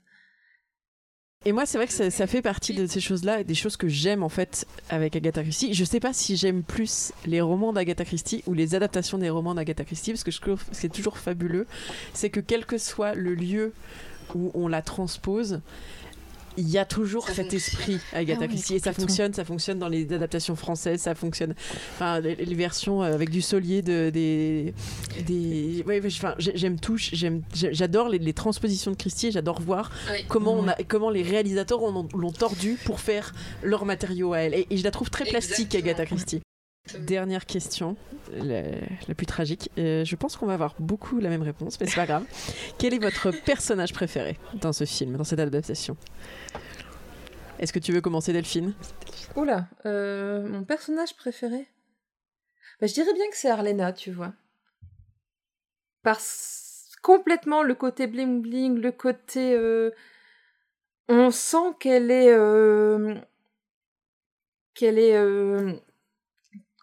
Et 1.45 1.51
moi, 1.51 1.67
c'est 1.67 1.77
vrai 1.77 1.89
que 1.89 2.11
ça, 2.11 2.27
fait 2.29 2.43
partie 2.43 2.73
de 2.73 2.87
ces 2.87 3.01
choses-là, 3.01 3.43
des 3.43 3.55
choses 3.55 3.77
que 3.77 3.89
j'aime 3.89 4.23
en 4.23 4.29
fait 4.29 4.65
avec 4.91 5.17
Agatha 5.17 5.43
Christie. 5.43 5.75
Je 5.75 5.85
sais 5.85 5.99
pas 5.99 6.13
si 6.13 6.37
j'aime 6.37 6.63
plus 6.63 7.13
les 7.27 7.41
romans 7.41 7.73
d'Agatha 7.73 8.05
Christie 8.05 8.45
ou 8.47 8.55
les 8.55 8.77
adaptations 8.77 9.19
des 9.19 9.29
romans 9.29 9.55
d'Agatha 9.55 9.85
Christie, 9.85 10.13
parce 10.13 10.23
que 10.23 10.31
je 10.31 10.41
trouve 10.41 10.65
que 10.65 10.71
c'est 10.71 10.89
toujours 10.89 11.19
fabuleux. 11.19 11.67
C'est 12.15 12.31
que 12.31 12.39
quel 12.39 12.65
que 12.65 12.79
soit 12.79 13.15
le 13.15 13.35
lieu 13.35 13.73
où 14.37 14.53
on 14.55 14.69
la 14.69 14.83
transpose, 14.83 15.61
il 16.57 16.69
y 16.69 16.79
a 16.79 16.85
toujours 16.85 17.29
cet 17.29 17.55
esprit 17.55 17.99
Agatha 18.13 18.43
ah 18.45 18.49
Christie 18.49 18.75
et 18.77 18.79
ça 18.79 18.93
fonctionne 18.93 19.33
ça 19.33 19.45
fonctionne 19.45 19.79
dans 19.79 19.89
les 19.89 20.13
adaptations 20.13 20.57
françaises 20.57 21.01
ça 21.01 21.15
fonctionne 21.15 21.55
enfin 21.95 22.21
les, 22.21 22.35
versions 22.55 23.03
euh, 23.03 23.15
avec 23.15 23.31
du 23.31 23.43
solier 23.43 23.83
de 23.83 24.11
des 24.11 24.75
des 25.27 25.83
ouais, 25.87 26.01
enfin 26.05 26.35
j'aime 26.39 26.79
tout 26.79 26.97
j'aime 26.97 27.43
j'adore 27.55 28.09
les, 28.09 28.33
transpositions 28.33 28.91
de 28.91 28.97
Christie 28.97 29.29
et 29.29 29.33
j'adore 29.33 29.61
voir 29.61 29.91
comment 30.29 30.55
on 30.55 30.69
a 30.69 30.75
comment 30.89 31.11
les 31.11 31.23
réalisateurs 31.23 31.81
l'ont 31.81 32.33
tordu 32.33 32.79
pour 32.85 33.01
faire 33.01 33.35
leur 33.63 33.85
matériau 33.85 34.33
à 34.33 34.39
elle 34.39 34.55
et, 34.55 34.67
je 34.71 34.83
la 34.83 34.91
trouve 34.91 35.11
très 35.11 35.25
plastique 35.25 35.75
Agatha 35.75 36.07
Christie 36.07 36.41
Dernière 36.99 37.47
question, 37.47 37.97
la, 38.33 39.15
plus 39.15 39.27
tragique. 39.27 39.71
Euh, 39.79 40.05
je 40.05 40.17
pense 40.17 40.37
qu'on 40.37 40.47
va 40.47 40.55
avoir 40.55 40.75
beaucoup 40.81 41.21
la 41.21 41.29
même 41.29 41.43
réponse, 41.43 41.81
mais 41.81 41.87
c'est 41.87 41.95
pas 41.95 42.07
grave. 42.07 42.25
Quel 42.77 42.93
est 42.93 42.99
votre 42.99 43.31
personnage 43.31 43.93
préféré 43.93 44.37
dans 44.55 44.73
ce 44.73 44.85
film, 44.85 45.17
dans 45.17 45.23
cette 45.25 45.39
adaptation? 45.39 45.97
Est-ce 47.61 47.73
que 47.73 47.79
tu 47.79 47.93
veux 47.93 48.01
commencer, 48.01 48.33
Delphine? 48.33 48.75
Oula, 49.37 49.69
euh, 49.87 50.47
mon 50.49 50.65
personnage 50.65 51.15
préféré? 51.17 51.69
Bah, 52.81 52.89
Je 52.89 52.95
dirais 52.95 53.15
bien 53.15 53.29
que 53.31 53.37
c'est 53.37 53.51
Arlena, 53.51 53.93
tu 53.93 54.11
vois. 54.11 54.35
Parce 56.03 56.91
complètement 57.01 57.63
le 57.63 57.77
côté 57.77 58.09
bling 58.09 58.43
bling, 58.43 58.79
le 58.79 58.91
côté. 58.91 59.55
Euh, 59.55 59.93
on 61.09 61.31
sent 61.31 61.77
qu'elle 61.79 62.11
est. 62.11 62.35
qu'elle 64.75 64.99
est 64.99 65.17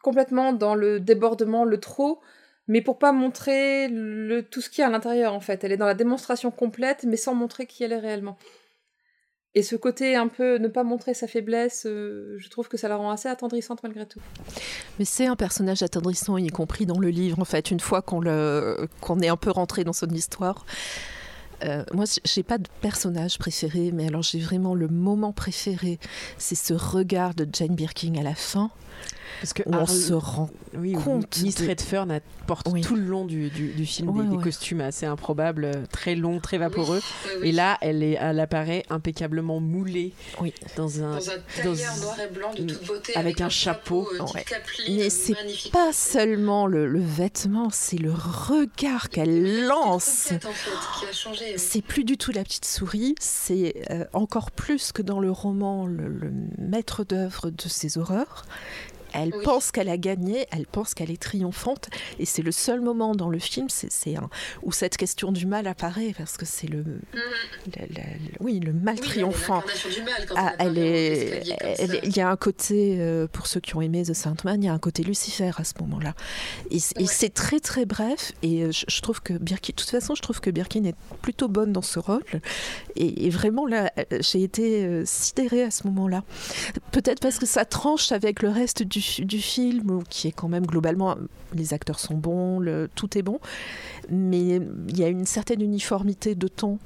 complètement 0.02 0.54
dans 0.54 0.76
le 0.76 1.00
débordement, 1.00 1.66
le 1.66 1.80
trop, 1.80 2.22
mais 2.68 2.82
pour 2.82 3.00
pas 3.00 3.12
montrer 3.12 3.88
le, 3.89 4.41
tout 4.43 4.62
ce 4.62 4.70
qu'il 4.70 4.82
y 4.82 4.84
a 4.84 4.88
à 4.88 4.91
l'intérieur 4.91 5.34
en 5.34 5.39
fait. 5.39 5.64
Elle 5.64 5.72
est 5.72 5.78
dans 5.78 5.86
la 5.86 5.95
démonstration 5.95 6.52
complète, 6.52 7.04
mais 7.06 7.18
sans 7.18 7.34
montrer 7.34 7.66
qui 7.66 7.84
elle 7.84 7.91
est 7.91 8.00
réellement. 8.00 8.38
Et 9.56 9.64
ce 9.64 9.76
côté 9.76 10.16
un 10.16 10.28
peu 10.28 10.58
ne 10.58 10.68
pas 10.68 10.84
montrer 10.84 11.16
sa 11.16 11.28
faiblesse, 11.28 11.88
euh, 11.88 12.36
je 12.38 12.50
trouve 12.50 12.68
que 12.68 12.78
ça 12.78 12.88
la 12.88 12.97
rend 12.97 13.10
assez 13.10 13.28
attendrissante 13.28 13.82
malgré 13.82 14.06
tout. 14.06 14.20
Mais 15.00 15.06
c'est 15.06 15.26
un 15.26 15.36
personnage 15.36 15.82
attendrissant, 15.82 16.38
y 16.38 16.50
compris 16.50 16.86
dans 16.86 17.00
le 17.00 17.10
livre 17.10 17.39
en 17.39 17.45
fait, 17.45 17.72
une 17.72 17.80
fois 17.80 18.04
qu'on 18.04 18.24
est 18.26 19.28
un 19.28 19.38
peu 19.38 19.50
rentré 19.50 19.84
dans 19.84 19.93
son 19.93 20.10
histoire. 20.10 20.66
Euh, 21.64 21.84
moi, 21.93 22.06
j'ai 22.24 22.43
pas 22.43 22.58
de 22.58 22.68
personnage 22.82 23.38
préféré, 23.38 23.91
mais 23.91 24.08
alors 24.08 24.22
j'ai 24.22 24.39
vraiment 24.39 24.76
le 24.76 24.88
moment 24.88 25.34
préféré. 25.34 26.00
C'est 26.38 26.56
ce 26.56 26.74
regard 26.74 27.34
de 27.34 27.47
Jane 27.52 27.76
Birkin 27.76 28.16
à 28.16 28.24
la 28.24 28.36
fin. 28.36 28.72
Parce 29.41 29.53
que 29.53 29.63
on 29.65 29.86
se 29.86 30.13
rend 30.13 30.49
oui, 30.75 30.93
compte. 30.93 31.41
Miss 31.41 31.59
Redfern 31.59 32.19
porte 32.45 32.67
tout 32.82 32.95
le 32.95 33.03
long 33.03 33.25
du, 33.25 33.49
du, 33.49 33.86
film 33.86 34.30
des, 34.30 34.38
costumes 34.38 34.82
assez 34.82 35.05
improbables, 35.05 35.65
euh, 35.65 35.86
très 35.91 36.15
longs, 36.15 36.39
très 36.39 36.57
vaporeux. 36.57 37.01
Et 37.43 37.51
là, 37.51 37.77
elle, 37.82 38.03
est, 38.03 38.17
elle 38.19 38.39
apparaît 38.39 38.84
impeccablement 38.89 39.59
moulée 39.59 40.13
dans 40.75 41.01
un, 41.01 41.15
dans 41.15 41.30
un 41.30 41.34
tailleur 41.55 41.97
noir 41.97 42.19
et 42.19 42.34
blanc 42.34 42.53
de 42.53 42.63
toute 42.63 42.86
beauté 42.86 43.15
avec, 43.15 43.41
un, 43.41 43.49
chapeau. 43.49 44.07
chapeau 44.11 44.38
euh, 44.38 44.41
Mais 44.89 45.09
c'est 45.09 45.36
pas 45.71 45.93
seulement 45.93 46.67
le, 46.67 46.88
le 46.88 47.01
vêtement, 47.01 47.69
c'est 47.71 47.97
le 47.97 48.13
regard 48.13 49.09
qu'elle 49.09 49.65
lance. 49.65 50.34
C'est 51.57 51.82
plus 51.82 52.03
du 52.03 52.17
tout 52.17 52.32
la 52.32 52.43
petite 52.43 52.65
souris, 52.65 53.15
c'est 53.19 53.84
euh, 53.89 54.05
encore 54.13 54.51
plus 54.51 54.91
que 54.91 55.01
dans 55.01 55.19
le 55.19 55.32
roman 55.32 55.86
le, 55.86 56.07
le 56.07 56.32
maître 56.57 57.03
d'œuvre 57.03 57.49
de 57.49 57.67
ces 57.67 57.97
horreurs. 57.97 58.45
Elle 59.14 59.34
pense 59.43 59.72
qu'elle 59.72 59.89
a 59.89 59.97
gagné, 59.97 60.47
elle 60.51 60.68
pense 60.68 60.93
qu'elle 60.93 61.12
est 61.12 61.22
triomphante, 61.22 61.89
et 62.20 62.26
c'est 62.26 62.41
le 62.41 62.51
seul 62.51 62.82
moment 62.82 63.16
dans 63.16 63.30
le 63.30 63.39
film, 63.39 63.68
c'est 63.70 63.89
où 64.64 64.72
cette 64.72 64.97
question 64.97 65.32
du 65.32 65.45
mal 65.45 65.68
apparaît 65.68 66.14
parce 66.18 66.38
que 66.38 66.45
c'est 66.45 66.68
le, 66.68 66.84
oui, 68.39 68.60
le 68.60 68.74
mal 68.74 68.99
triomphant. 68.99 69.64
Ah, 70.36 70.53
elle 70.60 70.78
est, 70.78 71.43
il 72.03 72.16
y 72.16 72.22
a 72.22 72.30
un 72.30 72.36
côté 72.36 72.97
euh, 72.99 73.28
pour 73.28 73.47
ceux 73.47 73.60
qui 73.60 73.76
ont 73.76 73.82
aimé 73.82 74.03
The 74.03 74.14
Sandman, 74.14 74.62
il 74.62 74.66
y 74.66 74.70
a 74.70 74.74
un 74.74 74.80
côté 74.80 75.03
Lucifer 75.03 75.51
à 75.57 75.64
ce 75.64 75.74
moment-là, 75.82 76.14
et, 76.72 76.80
c'est 76.80 77.34
très 77.34 77.60
très 77.60 77.86
bref. 77.86 78.32
Et 78.43 78.64
euh, 78.64 78.72
je, 78.72 79.01
trouve 79.01 79.22
que 79.22 79.34
Birkin, 79.34 79.72
de 79.72 79.82
toute 79.82 79.89
façon, 79.89 80.16
je 80.16 80.22
trouve 80.22 80.39
que 80.39 80.49
Birkin 80.49 80.84
est 80.84 80.95
plutôt 81.22 81.47
bonne 81.47 81.74
dans 81.74 81.82
ce 81.82 81.99
rôle, 81.99 82.24
et, 82.95 83.30
vraiment 83.30 83.66
là, 83.66 83.91
euh, 83.97 84.20
j'ai 84.22 84.43
été 84.43 85.03
sidérée 85.05 85.64
à 85.64 85.72
ce 85.72 85.88
moment-là. 85.88 86.24
Peut-être 86.91 87.20
parce 87.20 87.39
que 87.39 87.45
ça 87.45 87.66
tranche 87.66 88.12
avec 88.12 88.41
le 88.41 88.49
reste 88.49 88.84
du 88.84 88.99
du, 89.20 89.39
film, 89.39 90.04
qui 90.10 90.28
est 90.28 90.32
quand 90.32 90.47
même 90.47 90.66
globalement, 90.66 91.16
les 91.54 91.74
acteurs 91.74 92.00
sont 92.00 92.16
bons, 92.16 92.64
tout 92.95 93.18
est 93.18 93.22
bon, 93.22 93.39
mais 94.10 94.60
il 94.88 94.97
y 94.97 95.04
a 95.04 95.08
une 95.08 95.26
certaine 95.26 95.62
uniformité 95.62 96.36
de 96.36 96.47
ton 96.47 96.80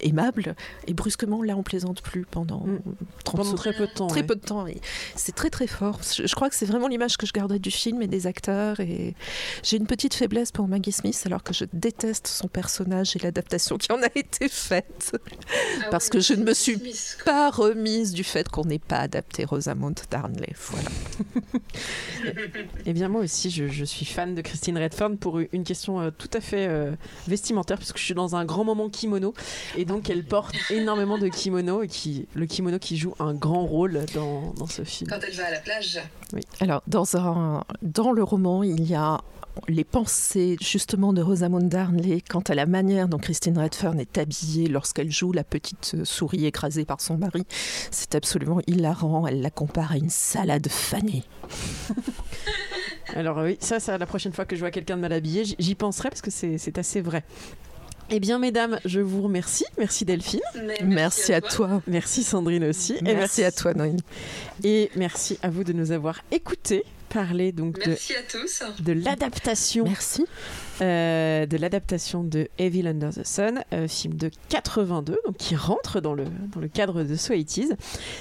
aimable 0.00 0.54
et 0.86 0.94
brusquement 0.94 1.42
là 1.42 1.56
on 1.56 1.62
plaisante 1.62 2.02
plus 2.02 2.24
pendant, 2.24 2.64
mm. 2.66 3.54
très 3.56 3.72
peu 3.72 3.86
de 3.86 3.92
temps 3.92 4.06
très 4.06 4.22
peu 4.22 4.34
de 4.34 4.40
temps 4.40 4.66
c'est 5.16 5.34
très 5.34 5.50
très 5.50 5.66
fort. 5.66 6.00
Je, 6.02 6.34
crois 6.34 6.48
que 6.48 6.54
c'est 6.56 6.66
vraiment 6.66 6.88
l'image 6.88 7.16
que 7.16 7.26
je 7.26 7.32
garderai 7.32 7.58
du 7.58 7.70
film 7.70 8.02
et 8.02 8.06
des 8.06 8.26
acteurs 8.26 8.80
et 8.80 9.14
j'ai 9.62 9.76
une 9.76 9.86
petite 9.86 10.14
faiblesse 10.14 10.52
pour 10.52 10.68
Maggie 10.68 10.92
Smith 10.92 11.20
alors 11.26 11.42
que 11.42 11.52
je 11.52 11.64
déteste 11.72 12.26
son 12.26 12.48
personnage 12.48 13.16
et 13.16 13.18
l'adaptation 13.18 13.78
qui 13.78 13.92
en 13.92 14.02
a 14.02 14.08
été 14.14 14.48
faite. 14.48 15.16
Ah 15.80 15.88
parce 15.90 16.08
que 16.08 16.20
je 16.20 16.34
ne 16.34 16.44
me 16.44 16.54
suis 16.54 16.80
pas 17.24 17.50
remise 17.50 18.12
du 18.12 18.24
fait 18.24 18.48
qu'on 18.48 18.64
n'ait 18.64 18.78
pas 18.78 18.98
adapté 18.98 19.44
Rosamund 19.44 19.98
Darnley. 20.10 20.54
Voilà. 20.70 20.90
Et 22.24 22.32
eh 22.86 22.92
bien 22.92 23.08
moi 23.08 23.22
aussi 23.22 23.50
je, 23.50 23.84
suis 23.84 24.06
fan 24.06 24.34
de 24.34 24.42
Christine 24.42 24.78
Redford 24.78 25.16
pour 25.20 25.38
une 25.38 25.64
question 25.64 26.00
euh, 26.00 26.10
tout 26.10 26.30
à 26.32 26.40
fait 26.40 26.66
euh, 26.68 26.92
vestimentaire 27.26 27.78
parce 27.78 27.92
que 27.92 27.98
je 27.98 28.04
suis 28.04 28.14
dans 28.14 28.36
un 28.36 28.44
grand 28.44 28.64
moment 28.64 28.88
kimono. 28.88 29.34
Et 29.76 29.84
donc 29.88 30.10
elle 30.10 30.24
porte 30.24 30.54
énormément 30.70 31.18
de 31.18 31.28
kimono 31.28 31.82
et 31.82 31.88
qui, 31.88 32.28
le 32.34 32.46
kimono 32.46 32.78
qui 32.78 32.96
joue 32.96 33.14
un 33.18 33.34
grand 33.34 33.66
rôle 33.66 34.04
dans, 34.14 34.52
dans 34.54 34.66
ce 34.66 34.84
film. 34.84 35.10
Quand 35.10 35.18
elle 35.26 35.34
va 35.34 35.46
à 35.46 35.50
la 35.50 35.60
plage. 35.60 36.00
Oui. 36.32 36.42
Alors 36.60 36.82
dans, 36.86 37.16
un, 37.16 37.64
dans 37.82 38.12
le 38.12 38.22
roman, 38.22 38.62
il 38.62 38.88
y 38.88 38.94
a 38.94 39.20
les 39.66 39.84
pensées 39.84 40.56
justement 40.60 41.12
de 41.12 41.20
Rosamund 41.20 41.68
Darnley 41.68 42.20
quant 42.20 42.42
à 42.48 42.54
la 42.54 42.66
manière 42.66 43.08
dont 43.08 43.18
Christine 43.18 43.58
Redfern 43.58 43.98
est 43.98 44.18
habillée 44.18 44.68
lorsqu'elle 44.68 45.10
joue 45.10 45.32
la 45.32 45.42
petite 45.42 46.04
souris 46.04 46.46
écrasée 46.46 46.84
par 46.84 47.00
son 47.00 47.18
mari. 47.18 47.44
C'est 47.90 48.14
absolument 48.14 48.60
hilarant. 48.66 49.26
Elle 49.26 49.40
la 49.40 49.50
compare 49.50 49.92
à 49.92 49.96
une 49.96 50.10
salade 50.10 50.68
fanée. 50.68 51.24
Alors 53.14 53.38
oui, 53.38 53.56
ça, 53.60 53.80
c'est 53.80 53.96
la 53.96 54.06
prochaine 54.06 54.32
fois 54.32 54.44
que 54.44 54.54
je 54.54 54.60
vois 54.60 54.70
quelqu'un 54.70 54.96
de 54.96 55.00
mal 55.00 55.12
habillé, 55.12 55.44
j'y 55.58 55.74
penserai 55.74 56.10
parce 56.10 56.20
que 56.20 56.30
c'est 56.30 56.78
assez 56.78 57.00
vrai. 57.00 57.24
Eh 58.10 58.20
bien, 58.20 58.38
mesdames, 58.38 58.78
je 58.84 59.00
vous 59.00 59.22
remercie. 59.22 59.66
Merci 59.76 60.04
Delphine. 60.04 60.40
merci, 60.82 61.32
à, 61.32 61.40
toi. 61.40 61.82
Merci 61.86 62.22
Sandrine 62.22 62.64
aussi. 62.64 62.94
Merci, 63.02 63.10
et 63.10 63.14
merci 63.14 63.44
à 63.44 63.52
toi 63.52 63.74
Noémie. 63.74 64.02
Et 64.64 64.90
merci 64.96 65.38
à 65.42 65.50
vous 65.50 65.64
de 65.64 65.72
nous 65.72 65.92
avoir 65.92 66.20
écoutés 66.30 66.84
parler 67.08 67.52
donc 67.52 67.78
Merci 67.86 68.12
de, 68.12 68.18
à 68.18 68.22
tous. 68.22 68.62
de 68.82 68.92
l'adaptation. 68.92 69.84
Merci. 69.84 70.24
Euh, 70.80 71.46
de 71.46 71.56
l'adaptation 71.56 72.22
de 72.22 72.48
Evil 72.58 72.86
Under 72.86 73.12
the 73.12 73.24
Sun, 73.24 73.64
euh, 73.72 73.88
film 73.88 74.14
de 74.14 74.30
82, 74.48 75.18
donc 75.26 75.36
qui 75.36 75.56
rentre 75.56 76.00
dans 76.00 76.14
le, 76.14 76.26
dans 76.54 76.60
le 76.60 76.68
cadre 76.68 77.02
de 77.02 77.16
So 77.16 77.34
It 77.34 77.56
Is. 77.56 77.70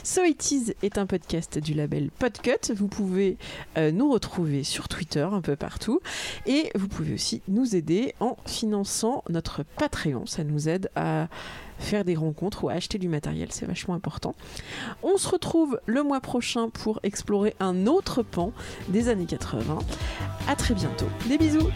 So 0.04 0.24
It 0.24 0.52
Is 0.52 0.74
est 0.82 0.98
un 0.98 1.06
podcast 1.06 1.60
du 1.60 1.76
label 1.76 2.10
Podcut. 2.18 2.74
Vous 2.74 2.88
pouvez 2.88 3.38
euh, 3.78 3.92
nous 3.92 4.12
retrouver 4.12 4.64
sur 4.64 4.88
Twitter, 4.88 5.28
un 5.32 5.42
peu 5.42 5.56
partout. 5.56 6.00
Et 6.48 6.72
vous 6.74 6.88
pouvez 6.88 7.14
aussi 7.14 7.44
nous 7.48 7.76
aider 7.76 8.16
en 8.20 8.38
finançant 8.48 9.24
notre 9.30 9.64
Patreon. 9.78 10.26
Ça 10.26 10.44
nous 10.44 10.68
aide 10.68 10.90
à 10.96 11.28
faire 11.80 12.06
des 12.06 12.16
rencontres 12.16 12.64
ou 12.64 12.70
acheter 12.70 12.98
du 12.98 13.08
matériel, 13.08 13.50
c'est 13.52 13.66
vachement 13.66 13.94
important. 13.94 14.36
On 15.04 15.18
se 15.18 15.28
retrouve 15.28 15.80
le 15.86 16.04
mois 16.04 16.22
prochain 16.22 16.70
pour 16.70 17.00
explorer 17.04 17.56
un 17.60 17.88
autre 17.88 18.24
pan 18.24 18.52
des 18.90 19.10
années 19.10 19.26
80. 19.26 19.80
À 20.48 20.56
très 20.56 20.74
bientôt. 20.74 21.08
Des 21.28 21.38
bisous 21.38 21.70